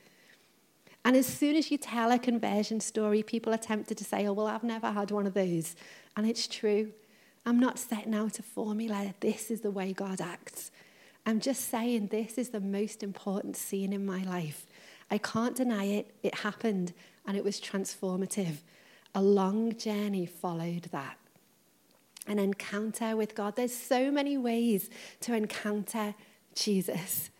And 1.04 1.16
as 1.16 1.26
soon 1.26 1.56
as 1.56 1.70
you 1.70 1.78
tell 1.78 2.10
a 2.10 2.18
conversion 2.18 2.80
story, 2.80 3.22
people 3.22 3.54
are 3.54 3.58
tempted 3.58 3.96
to 3.98 4.04
say, 4.04 4.26
oh, 4.26 4.32
well, 4.32 4.46
I've 4.46 4.64
never 4.64 4.90
had 4.90 5.10
one 5.10 5.26
of 5.26 5.34
those. 5.34 5.74
And 6.16 6.28
it's 6.28 6.46
true. 6.46 6.92
I'm 7.46 7.58
not 7.58 7.78
setting 7.78 8.14
out 8.14 8.38
a 8.38 8.42
formula. 8.42 9.14
This 9.20 9.50
is 9.50 9.62
the 9.62 9.70
way 9.70 9.92
God 9.92 10.20
acts. 10.20 10.70
I'm 11.24 11.40
just 11.40 11.70
saying 11.70 12.08
this 12.08 12.38
is 12.38 12.50
the 12.50 12.60
most 12.60 13.02
important 13.02 13.56
scene 13.56 13.92
in 13.92 14.04
my 14.04 14.22
life. 14.22 14.66
I 15.10 15.18
can't 15.18 15.56
deny 15.56 15.84
it. 15.84 16.10
It 16.22 16.34
happened 16.36 16.92
and 17.26 17.36
it 17.36 17.44
was 17.44 17.60
transformative. 17.60 18.58
A 19.14 19.22
long 19.22 19.76
journey 19.76 20.26
followed 20.26 20.88
that. 20.92 21.16
An 22.26 22.38
encounter 22.38 23.16
with 23.16 23.34
God. 23.34 23.56
There's 23.56 23.74
so 23.74 24.10
many 24.10 24.36
ways 24.36 24.90
to 25.20 25.34
encounter 25.34 26.14
Jesus. 26.54 27.30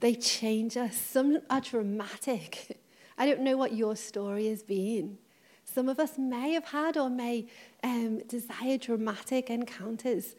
They 0.00 0.14
change 0.14 0.76
us. 0.76 0.96
Some 0.96 1.40
are 1.50 1.60
dramatic. 1.60 2.80
I 3.18 3.26
don't 3.26 3.40
know 3.40 3.56
what 3.56 3.74
your 3.74 3.96
story 3.96 4.46
has 4.46 4.62
been. 4.62 5.18
Some 5.64 5.88
of 5.88 5.98
us 5.98 6.16
may 6.16 6.52
have 6.52 6.66
had 6.66 6.96
or 6.96 7.10
may 7.10 7.46
um, 7.82 8.20
desire 8.26 8.78
dramatic 8.78 9.50
encounters, 9.50 10.34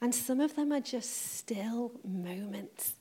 and 0.00 0.14
some 0.14 0.40
of 0.40 0.54
them 0.54 0.72
are 0.72 0.80
just 0.80 1.36
still 1.36 1.92
moments. 2.04 2.94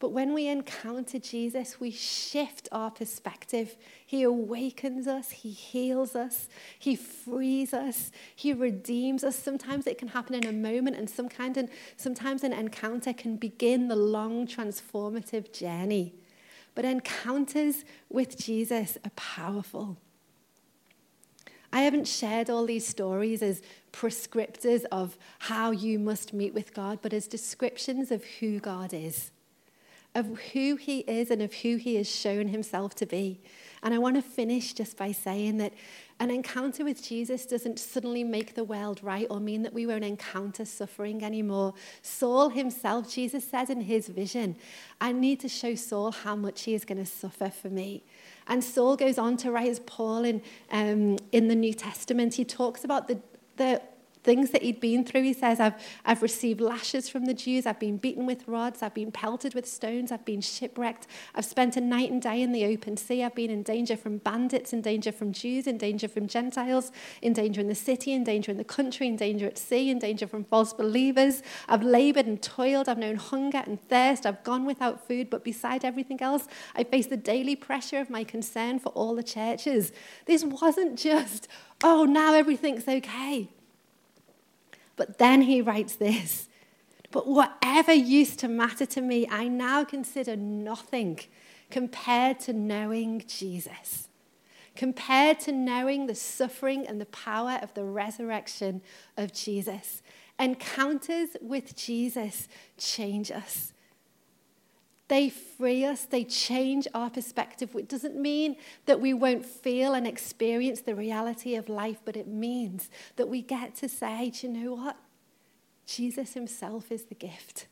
But 0.00 0.12
when 0.12 0.32
we 0.32 0.48
encounter 0.48 1.18
Jesus, 1.18 1.78
we 1.78 1.90
shift 1.90 2.70
our 2.72 2.90
perspective. 2.90 3.76
He 4.06 4.22
awakens 4.22 5.06
us, 5.06 5.30
He 5.30 5.50
heals 5.50 6.16
us, 6.16 6.48
He 6.78 6.96
frees 6.96 7.74
us, 7.74 8.10
He 8.34 8.54
redeems 8.54 9.22
us. 9.22 9.36
Sometimes 9.36 9.86
it 9.86 9.98
can 9.98 10.08
happen 10.08 10.34
in 10.34 10.46
a 10.46 10.52
moment, 10.52 10.96
and 10.96 11.08
some 11.08 11.28
kind 11.28 11.58
of, 11.58 11.68
sometimes 11.98 12.42
an 12.42 12.54
encounter 12.54 13.12
can 13.12 13.36
begin 13.36 13.88
the 13.88 13.94
long 13.96 14.46
transformative 14.46 15.52
journey. 15.52 16.14
But 16.74 16.86
encounters 16.86 17.84
with 18.08 18.38
Jesus 18.38 18.96
are 19.04 19.10
powerful. 19.16 19.98
I 21.74 21.82
haven't 21.82 22.08
shared 22.08 22.48
all 22.48 22.64
these 22.64 22.86
stories 22.86 23.42
as 23.42 23.60
prescriptors 23.92 24.84
of 24.90 25.18
how 25.40 25.72
you 25.72 25.98
must 25.98 26.32
meet 26.32 26.54
with 26.54 26.72
God, 26.72 27.00
but 27.02 27.12
as 27.12 27.26
descriptions 27.28 28.10
of 28.10 28.24
who 28.24 28.60
God 28.60 28.94
is 28.94 29.30
of 30.14 30.26
who 30.52 30.76
he 30.76 31.00
is 31.00 31.30
and 31.30 31.40
of 31.42 31.52
who 31.54 31.76
he 31.76 31.94
has 31.96 32.10
shown 32.10 32.48
himself 32.48 32.94
to 32.96 33.06
be. 33.06 33.40
And 33.82 33.94
I 33.94 33.98
want 33.98 34.16
to 34.16 34.22
finish 34.22 34.74
just 34.74 34.96
by 34.96 35.12
saying 35.12 35.58
that 35.58 35.72
an 36.18 36.30
encounter 36.30 36.84
with 36.84 37.02
Jesus 37.02 37.46
doesn't 37.46 37.78
suddenly 37.78 38.24
make 38.24 38.54
the 38.54 38.64
world 38.64 39.00
right 39.02 39.26
or 39.30 39.40
mean 39.40 39.62
that 39.62 39.72
we 39.72 39.86
won't 39.86 40.04
encounter 40.04 40.66
suffering 40.66 41.24
anymore. 41.24 41.72
Saul 42.02 42.50
himself, 42.50 43.10
Jesus 43.10 43.48
said 43.48 43.70
in 43.70 43.80
his 43.80 44.08
vision, 44.08 44.56
I 45.00 45.12
need 45.12 45.40
to 45.40 45.48
show 45.48 45.74
Saul 45.74 46.12
how 46.12 46.36
much 46.36 46.64
he 46.64 46.74
is 46.74 46.84
going 46.84 46.98
to 46.98 47.10
suffer 47.10 47.48
for 47.48 47.70
me. 47.70 48.04
And 48.48 48.62
Saul 48.62 48.96
goes 48.96 49.16
on 49.16 49.38
to 49.38 49.50
write 49.50 49.70
as 49.70 49.80
Paul 49.80 50.24
in, 50.24 50.42
um, 50.70 51.16
in 51.32 51.48
the 51.48 51.54
New 51.54 51.72
Testament. 51.72 52.34
He 52.34 52.44
talks 52.44 52.84
about 52.84 53.08
the, 53.08 53.18
the 53.56 53.80
things 54.22 54.50
that 54.50 54.62
he'd 54.62 54.80
been 54.80 55.04
through. 55.04 55.22
He 55.22 55.32
says, 55.32 55.60
I've, 55.60 55.74
I've 56.04 56.22
received 56.22 56.60
lashes 56.60 57.08
from 57.08 57.24
the 57.24 57.34
Jews, 57.34 57.66
I've 57.66 57.80
been 57.80 57.96
beaten 57.96 58.26
with 58.26 58.46
rods, 58.46 58.82
I've 58.82 58.94
been 58.94 59.12
pelted 59.12 59.54
with 59.54 59.66
stones, 59.66 60.12
I've 60.12 60.24
been 60.24 60.40
shipwrecked, 60.40 61.06
I've 61.34 61.44
spent 61.44 61.76
a 61.76 61.80
night 61.80 62.10
and 62.10 62.20
day 62.20 62.42
in 62.42 62.52
the 62.52 62.66
open 62.66 62.96
sea, 62.96 63.24
I've 63.24 63.34
been 63.34 63.50
in 63.50 63.62
danger 63.62 63.96
from 63.96 64.18
bandits, 64.18 64.72
in 64.72 64.82
danger 64.82 65.12
from 65.12 65.32
Jews, 65.32 65.66
in 65.66 65.78
danger 65.78 66.08
from 66.08 66.26
Gentiles, 66.26 66.92
in 67.22 67.32
danger 67.32 67.60
in 67.60 67.68
the 67.68 67.74
city, 67.74 68.12
in 68.12 68.24
danger 68.24 68.50
in 68.50 68.58
the 68.58 68.64
country, 68.64 69.06
in 69.06 69.16
danger 69.16 69.46
at 69.46 69.58
sea, 69.58 69.90
in 69.90 69.98
danger 69.98 70.26
from 70.26 70.44
false 70.44 70.72
believers. 70.72 71.42
I've 71.68 71.82
labored 71.82 72.26
and 72.26 72.42
toiled, 72.42 72.88
I've 72.88 72.98
known 72.98 73.16
hunger 73.16 73.62
and 73.66 73.80
thirst, 73.88 74.26
I've 74.26 74.44
gone 74.44 74.66
without 74.66 75.06
food, 75.06 75.30
but 75.30 75.44
beside 75.44 75.84
everything 75.84 76.20
else, 76.20 76.46
I 76.74 76.84
face 76.84 77.06
the 77.06 77.16
daily 77.16 77.56
pressure 77.56 77.98
of 78.00 78.10
my 78.10 78.24
concern 78.24 78.78
for 78.78 78.90
all 78.90 79.14
the 79.14 79.22
churches. 79.22 79.92
This 80.26 80.44
wasn't 80.44 80.98
just, 80.98 81.48
oh, 81.82 82.04
now 82.04 82.34
everything's 82.34 82.86
okay. 82.86 83.48
But 85.00 85.16
then 85.16 85.40
he 85.40 85.62
writes 85.62 85.96
this 85.96 86.50
But 87.10 87.26
whatever 87.26 87.90
used 87.90 88.38
to 88.40 88.48
matter 88.48 88.84
to 88.84 89.00
me, 89.00 89.26
I 89.30 89.48
now 89.48 89.82
consider 89.82 90.36
nothing 90.36 91.20
compared 91.70 92.38
to 92.40 92.52
knowing 92.52 93.24
Jesus, 93.26 94.10
compared 94.76 95.40
to 95.40 95.52
knowing 95.52 96.06
the 96.06 96.14
suffering 96.14 96.86
and 96.86 97.00
the 97.00 97.06
power 97.06 97.58
of 97.62 97.72
the 97.72 97.84
resurrection 97.84 98.82
of 99.16 99.32
Jesus. 99.32 100.02
Encounters 100.38 101.30
with 101.40 101.74
Jesus 101.74 102.46
change 102.76 103.30
us. 103.30 103.72
They 105.10 105.28
free 105.28 105.84
us, 105.84 106.04
they 106.04 106.22
change 106.22 106.86
our 106.94 107.10
perspective. 107.10 107.74
It 107.74 107.88
doesn't 107.88 108.14
mean 108.14 108.54
that 108.86 109.00
we 109.00 109.12
won't 109.12 109.44
feel 109.44 109.92
and 109.92 110.06
experience 110.06 110.82
the 110.82 110.94
reality 110.94 111.56
of 111.56 111.68
life, 111.68 111.98
but 112.04 112.16
it 112.16 112.28
means 112.28 112.88
that 113.16 113.28
we 113.28 113.42
get 113.42 113.74
to 113.78 113.88
say, 113.88 114.30
do 114.30 114.46
you 114.46 114.52
know 114.52 114.74
what? 114.74 114.96
Jesus 115.84 116.34
himself 116.34 116.92
is 116.92 117.06
the 117.06 117.16
gift. 117.16 117.66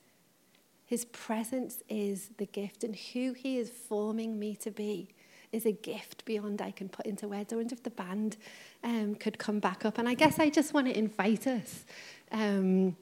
His 0.85 1.05
presence 1.05 1.85
is 1.89 2.31
the 2.39 2.47
gift, 2.47 2.83
and 2.83 2.97
who 2.97 3.35
he 3.35 3.59
is 3.59 3.71
forming 3.71 4.37
me 4.37 4.57
to 4.57 4.73
be 4.73 5.11
is 5.53 5.65
a 5.65 5.71
gift 5.71 6.25
beyond 6.25 6.61
I 6.61 6.73
can 6.73 6.89
put 6.89 7.07
into 7.07 7.29
words. 7.29 7.53
I 7.53 7.57
wonder 7.57 7.73
if 7.73 7.85
the 7.85 7.91
band 7.91 8.37
um, 8.83 9.15
could 9.15 9.39
come 9.39 9.61
back 9.61 9.85
up. 9.85 9.99
And 9.99 10.09
I 10.09 10.15
guess 10.15 10.41
I 10.41 10.51
just 10.51 10.75
want 10.75 10.89
to 10.89 10.99
invite 10.99 11.47
us. 11.47 11.85
Um, 12.33 12.97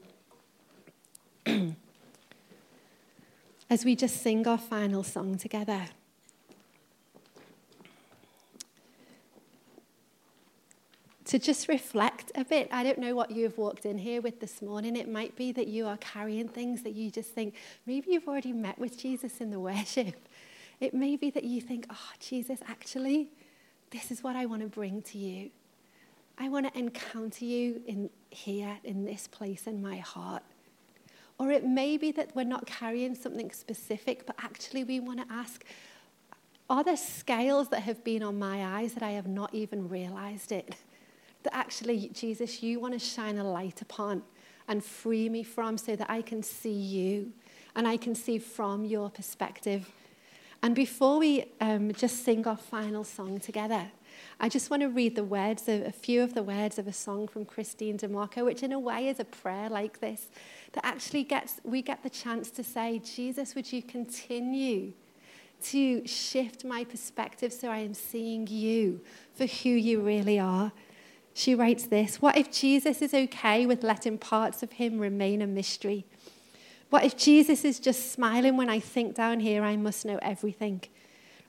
as 3.69 3.83
we 3.83 3.95
just 3.95 4.21
sing 4.21 4.47
our 4.47 4.57
final 4.57 5.03
song 5.03 5.37
together. 5.37 5.87
To 11.25 11.37
just 11.37 11.67
reflect 11.67 12.31
a 12.35 12.45
bit. 12.45 12.69
I 12.71 12.83
don't 12.83 12.99
know 12.99 13.13
what 13.13 13.31
you've 13.31 13.57
walked 13.57 13.85
in 13.85 13.97
here 13.97 14.21
with 14.21 14.39
this 14.39 14.61
morning. 14.61 14.95
It 14.95 15.09
might 15.09 15.35
be 15.35 15.51
that 15.51 15.67
you 15.67 15.85
are 15.85 15.97
carrying 15.97 16.47
things 16.47 16.83
that 16.83 16.93
you 16.93 17.11
just 17.11 17.31
think, 17.31 17.55
maybe 17.85 18.11
you've 18.11 18.29
already 18.29 18.53
met 18.53 18.79
with 18.79 18.97
Jesus 18.97 19.41
in 19.41 19.51
the 19.51 19.59
worship. 19.59 20.15
It 20.79 20.93
may 20.93 21.17
be 21.17 21.29
that 21.31 21.43
you 21.43 21.59
think, 21.59 21.85
oh, 21.89 22.09
Jesus, 22.19 22.59
actually, 22.67 23.27
this 23.91 24.11
is 24.11 24.23
what 24.23 24.37
I 24.37 24.45
want 24.45 24.61
to 24.61 24.69
bring 24.69 25.01
to 25.01 25.17
you. 25.17 25.49
I 26.37 26.47
want 26.47 26.71
to 26.71 26.79
encounter 26.79 27.43
you 27.43 27.81
in 27.87 28.09
here, 28.29 28.77
in 28.83 29.03
this 29.03 29.27
place 29.27 29.67
in 29.67 29.81
my 29.81 29.97
heart. 29.97 30.43
Or 31.39 31.51
it 31.51 31.65
may 31.65 31.97
be 31.97 32.11
that 32.13 32.35
we're 32.35 32.43
not 32.43 32.65
carrying 32.65 33.13
something 33.13 33.51
specific, 33.51 34.25
but 34.25 34.35
actually 34.41 34.83
we 34.83 34.99
want 34.99 35.27
to 35.27 35.33
ask 35.33 35.63
are 36.69 36.83
there 36.83 36.97
scales 36.97 37.69
that 37.69 37.81
have 37.81 38.03
been 38.03 38.21
on 38.21 38.37
my 38.37 38.79
eyes 38.79 38.93
that 38.93 39.03
I 39.03 39.11
have 39.11 39.27
not 39.27 39.53
even 39.53 39.87
realized 39.87 40.51
it? 40.51 40.75
that 41.43 41.55
actually, 41.55 42.09
Jesus, 42.09 42.61
you 42.61 42.79
want 42.79 42.93
to 42.93 42.99
shine 42.99 43.37
a 43.37 43.43
light 43.43 43.81
upon 43.81 44.23
and 44.67 44.83
free 44.83 45.29
me 45.29 45.43
from 45.43 45.77
so 45.77 45.95
that 45.95 46.09
I 46.09 46.21
can 46.21 46.43
see 46.43 46.73
you 46.73 47.31
and 47.75 47.87
I 47.87 47.95
can 47.95 48.15
see 48.15 48.37
from 48.37 48.83
your 48.83 49.09
perspective. 49.09 49.89
And 50.61 50.75
before 50.75 51.19
we 51.19 51.45
um, 51.61 51.93
just 51.93 52.25
sing 52.25 52.45
our 52.45 52.57
final 52.57 53.03
song 53.05 53.39
together, 53.39 53.91
I 54.39 54.49
just 54.49 54.69
want 54.69 54.81
to 54.81 54.89
read 54.89 55.15
the 55.15 55.23
words, 55.23 55.67
of, 55.67 55.81
a 55.81 55.91
few 55.91 56.21
of 56.21 56.33
the 56.33 56.43
words 56.43 56.77
of 56.77 56.87
a 56.87 56.93
song 56.93 57.27
from 57.27 57.45
Christine 57.45 57.97
DeMarco, 57.97 58.45
which 58.45 58.63
in 58.63 58.71
a 58.71 58.79
way 58.79 59.07
is 59.07 59.19
a 59.19 59.25
prayer 59.25 59.69
like 59.69 59.99
this, 59.99 60.27
that 60.73 60.85
actually 60.85 61.23
gets, 61.23 61.59
we 61.63 61.81
get 61.81 62.03
the 62.03 62.09
chance 62.09 62.51
to 62.51 62.63
say, 62.63 62.99
Jesus, 62.99 63.55
would 63.55 63.71
you 63.71 63.81
continue 63.81 64.93
to 65.63 66.05
shift 66.05 66.63
my 66.63 66.83
perspective 66.83 67.51
so 67.51 67.69
I 67.69 67.79
am 67.79 67.93
seeing 67.93 68.47
you 68.47 69.01
for 69.33 69.45
who 69.45 69.69
you 69.69 70.01
really 70.01 70.39
are? 70.39 70.71
She 71.33 71.53
writes 71.53 71.85
this 71.85 72.21
What 72.21 72.35
if 72.35 72.51
Jesus 72.51 73.01
is 73.01 73.13
okay 73.13 73.65
with 73.65 73.83
letting 73.83 74.17
parts 74.17 74.63
of 74.63 74.73
him 74.73 74.99
remain 74.99 75.41
a 75.41 75.47
mystery? 75.47 76.05
What 76.89 77.03
if 77.03 77.17
Jesus 77.17 77.65
is 77.65 77.79
just 77.79 78.11
smiling 78.11 78.55
when 78.55 78.69
I 78.69 78.79
think 78.79 79.15
down 79.15 79.41
here 79.41 79.63
I 79.63 79.75
must 79.75 80.05
know 80.05 80.19
everything? 80.21 80.83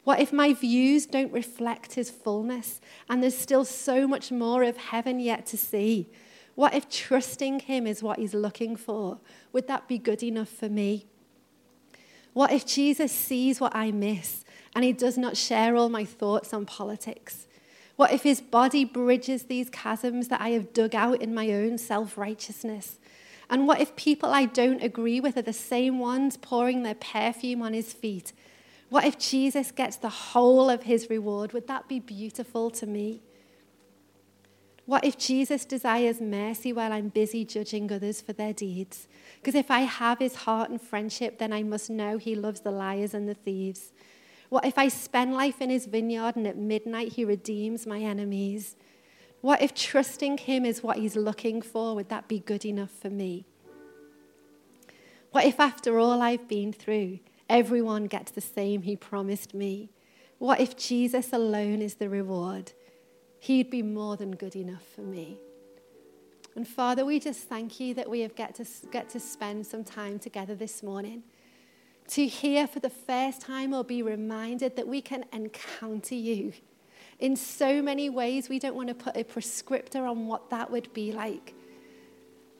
What 0.09 0.21
if 0.21 0.33
my 0.33 0.55
views 0.55 1.05
don't 1.05 1.35
reflect 1.35 1.93
his 1.93 2.09
fullness 2.11 2.81
and 3.11 3.23
there's 3.23 3.37
still 3.37 3.67
so 3.67 4.09
much 4.09 4.33
more 4.33 4.63
of 4.63 4.79
heaven 4.79 5.21
yet 5.21 5.45
to 5.49 5.59
see? 5.59 6.09
What 6.55 6.73
if 6.73 6.89
trusting 6.89 7.61
him 7.61 7.87
is 7.87 8.03
what 8.03 8.19
he's 8.19 8.33
looking 8.33 8.75
for? 8.75 9.19
Would 9.53 9.69
that 9.69 9.87
be 9.87 9.99
good 9.99 10.23
enough 10.23 10.49
for 10.49 10.71
me? 10.71 11.05
What 12.33 12.53
if 12.53 12.65
Jesus 12.65 13.13
sees 13.13 13.61
what 13.61 13.77
I 13.77 13.91
miss 13.91 14.47
and 14.75 14.83
he 14.83 14.95
does 14.95 15.19
not 15.19 15.37
share 15.37 15.77
all 15.77 15.91
my 15.91 16.07
thoughts 16.07 16.55
on 16.55 16.65
politics? 16.65 17.47
What 17.97 18.11
if 18.11 18.23
his 18.23 18.41
body 18.41 18.87
bridges 18.87 19.43
these 19.43 19.69
chasms 19.69 20.29
that 20.29 20.41
I 20.41 20.53
have 20.53 20.73
dug 20.73 20.95
out 20.95 21.21
in 21.21 21.35
my 21.35 21.53
own 21.53 21.77
self 21.77 22.17
righteousness? 22.17 22.99
And 23.51 23.69
what 23.69 23.83
if 23.83 23.95
people 23.95 24.31
I 24.31 24.47
don't 24.47 24.83
agree 24.83 25.21
with 25.21 25.37
are 25.37 25.43
the 25.43 25.53
same 25.53 25.99
ones 25.99 26.39
pouring 26.39 26.83
their 26.83 26.95
perfume 26.95 27.61
on 27.61 27.75
his 27.75 27.93
feet? 27.93 28.33
What 28.89 29.05
if 29.05 29.19
Jesus 29.19 29.71
gets 29.71 29.97
the 29.97 30.09
whole 30.09 30.71
of 30.71 30.85
his 30.85 31.11
reward? 31.11 31.53
Would 31.53 31.67
that 31.67 31.89
be 31.89 32.01
beautiful 32.01 32.71
to 32.71 32.87
me? 32.87 33.23
What 34.87 35.05
if 35.05 35.19
Jesus 35.19 35.67
desires 35.67 36.21
mercy 36.21 36.73
while 36.73 36.93
I'm 36.93 37.09
busy 37.09 37.45
judging 37.45 37.93
others 37.93 38.23
for 38.23 38.33
their 38.33 38.55
deeds? 38.55 39.07
Because 39.37 39.55
if 39.55 39.71
I 39.71 39.81
have 39.81 40.19
his 40.19 40.35
heart 40.35 40.71
and 40.71 40.81
friendship, 40.81 41.39
then 41.39 41.53
I 41.53 41.63
must 41.63 41.91
know 41.91 42.17
he 42.17 42.35
loves 42.35 42.61
the 42.61 42.71
liars 42.71 43.13
and 43.13 43.29
the 43.29 43.35
thieves. 43.35 43.93
What 44.49 44.65
if 44.65 44.79
I 44.79 44.89
spend 44.89 45.35
life 45.35 45.61
in 45.61 45.69
his 45.69 45.85
vineyard 45.85 46.37
and 46.37 46.47
at 46.47 46.57
midnight 46.57 47.13
he 47.13 47.25
redeems 47.27 47.87
my 47.87 48.01
enemies? 48.01 48.77
What 49.41 49.63
if 49.63 49.75
trusting 49.75 50.39
Him 50.39 50.65
is 50.65 50.83
what 50.83 50.99
He's 50.99 51.17
looking 51.17 51.63
for? 51.63 51.95
Would 51.95 52.09
that 52.09 52.29
be 52.29 52.41
good 52.41 52.65
enough 52.65 52.91
for 52.91 53.11
me? 53.11 53.45
What 55.31 55.45
if, 55.45 55.61
after 55.61 55.99
all 55.99 56.23
I've 56.23 56.49
been 56.49 56.73
through, 56.73 57.21
everyone 57.49 58.07
gets 58.07 58.31
the 58.31 58.41
same 58.41 58.83
He 58.83 58.97
promised 58.97 59.55
me? 59.55 59.91
What 60.39 60.61
if 60.61 60.77
Jesus 60.77 61.33
alone 61.33 61.83
is 61.83 61.97
the 61.97 62.09
reward? 62.09 62.73
He'd 63.41 63.71
be 63.71 63.83
more 63.83 64.17
than 64.17 64.37
good 64.37 64.57
enough 64.57 64.85
for 64.95 65.03
me. 65.03 65.39
And 66.55 66.67
Father, 66.67 67.05
we 67.05 67.21
just 67.21 67.49
thank 67.49 67.79
you 67.79 67.95
that 67.95 68.11
we 68.11 68.21
have 68.21 68.35
get 68.35 68.55
to, 68.57 68.67
get 68.91 69.09
to 69.11 69.21
spend 69.21 69.67
some 69.67 69.85
time 69.85 70.19
together 70.19 70.55
this 70.55 70.83
morning 70.83 71.23
to 72.09 72.27
hear 72.27 72.67
for 72.67 72.81
the 72.81 72.91
first 72.91 73.41
time 73.41 73.75
or 73.75 73.85
be 73.85 74.03
reminded 74.03 74.77
that 74.77 74.89
we 74.89 75.01
can 75.03 75.25
encounter 75.33 76.15
you 76.15 76.53
in 77.19 77.35
so 77.35 77.83
many 77.83 78.09
ways, 78.09 78.49
we 78.49 78.59
don't 78.59 78.77
want 78.77 78.89
to 78.89 78.95
put 78.95 79.17
a 79.17 79.25
prescriptor 79.25 80.09
on 80.09 80.27
what 80.27 80.51
that 80.51 80.71
would 80.71 80.93
be 80.93 81.11
like. 81.13 81.55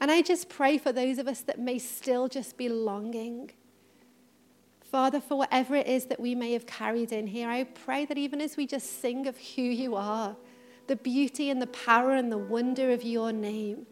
And 0.01 0.11
I 0.11 0.21
just 0.21 0.49
pray 0.49 0.77
for 0.77 0.91
those 0.91 1.17
of 1.17 1.27
us 1.27 1.41
that 1.41 1.59
may 1.59 1.79
still 1.79 2.27
just 2.27 2.57
be 2.57 2.67
longing. 2.67 3.51
Father, 4.91 5.19
for 5.19 5.37
whatever 5.37 5.75
it 5.75 5.87
is 5.87 6.05
that 6.05 6.19
we 6.19 6.33
may 6.33 6.53
have 6.53 6.65
carried 6.65 7.11
in 7.11 7.27
here, 7.27 7.47
I 7.47 7.63
pray 7.63 8.05
that 8.05 8.17
even 8.17 8.41
as 8.41 8.57
we 8.57 8.65
just 8.65 9.01
sing 9.01 9.27
of 9.27 9.37
who 9.37 9.61
you 9.61 9.95
are, 9.95 10.35
the 10.87 10.95
beauty 10.95 11.51
and 11.51 11.61
the 11.61 11.67
power 11.67 12.15
and 12.15 12.31
the 12.31 12.37
wonder 12.37 12.91
of 12.91 13.03
your 13.03 13.31
name, 13.31 13.85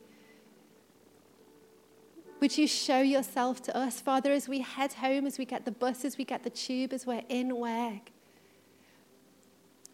would 2.39 2.57
you 2.57 2.67
show 2.67 3.01
yourself 3.01 3.61
to 3.63 3.75
us, 3.75 3.99
Father, 3.99 4.31
as 4.31 4.47
we 4.47 4.61
head 4.61 4.93
home, 4.93 5.25
as 5.25 5.37
we 5.37 5.45
get 5.45 5.65
the 5.65 5.71
bus, 5.71 6.05
as 6.05 6.17
we 6.17 6.23
get 6.23 6.43
the 6.43 6.49
tube, 6.49 6.93
as 6.93 7.05
we're 7.05 7.23
in 7.29 7.55
work? 7.55 8.11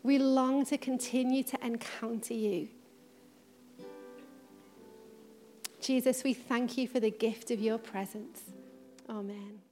We 0.04 0.18
long 0.18 0.66
to 0.66 0.78
continue 0.78 1.44
to 1.44 1.66
encounter 1.66 2.34
you. 2.34 2.70
Jesus, 5.82 6.24
we 6.24 6.34
thank 6.34 6.78
you 6.78 6.88
for 6.88 7.00
the 7.00 7.12
gift 7.12 7.52
of 7.52 7.60
your 7.60 7.78
presence. 7.78 8.42
Amen. 9.10 9.63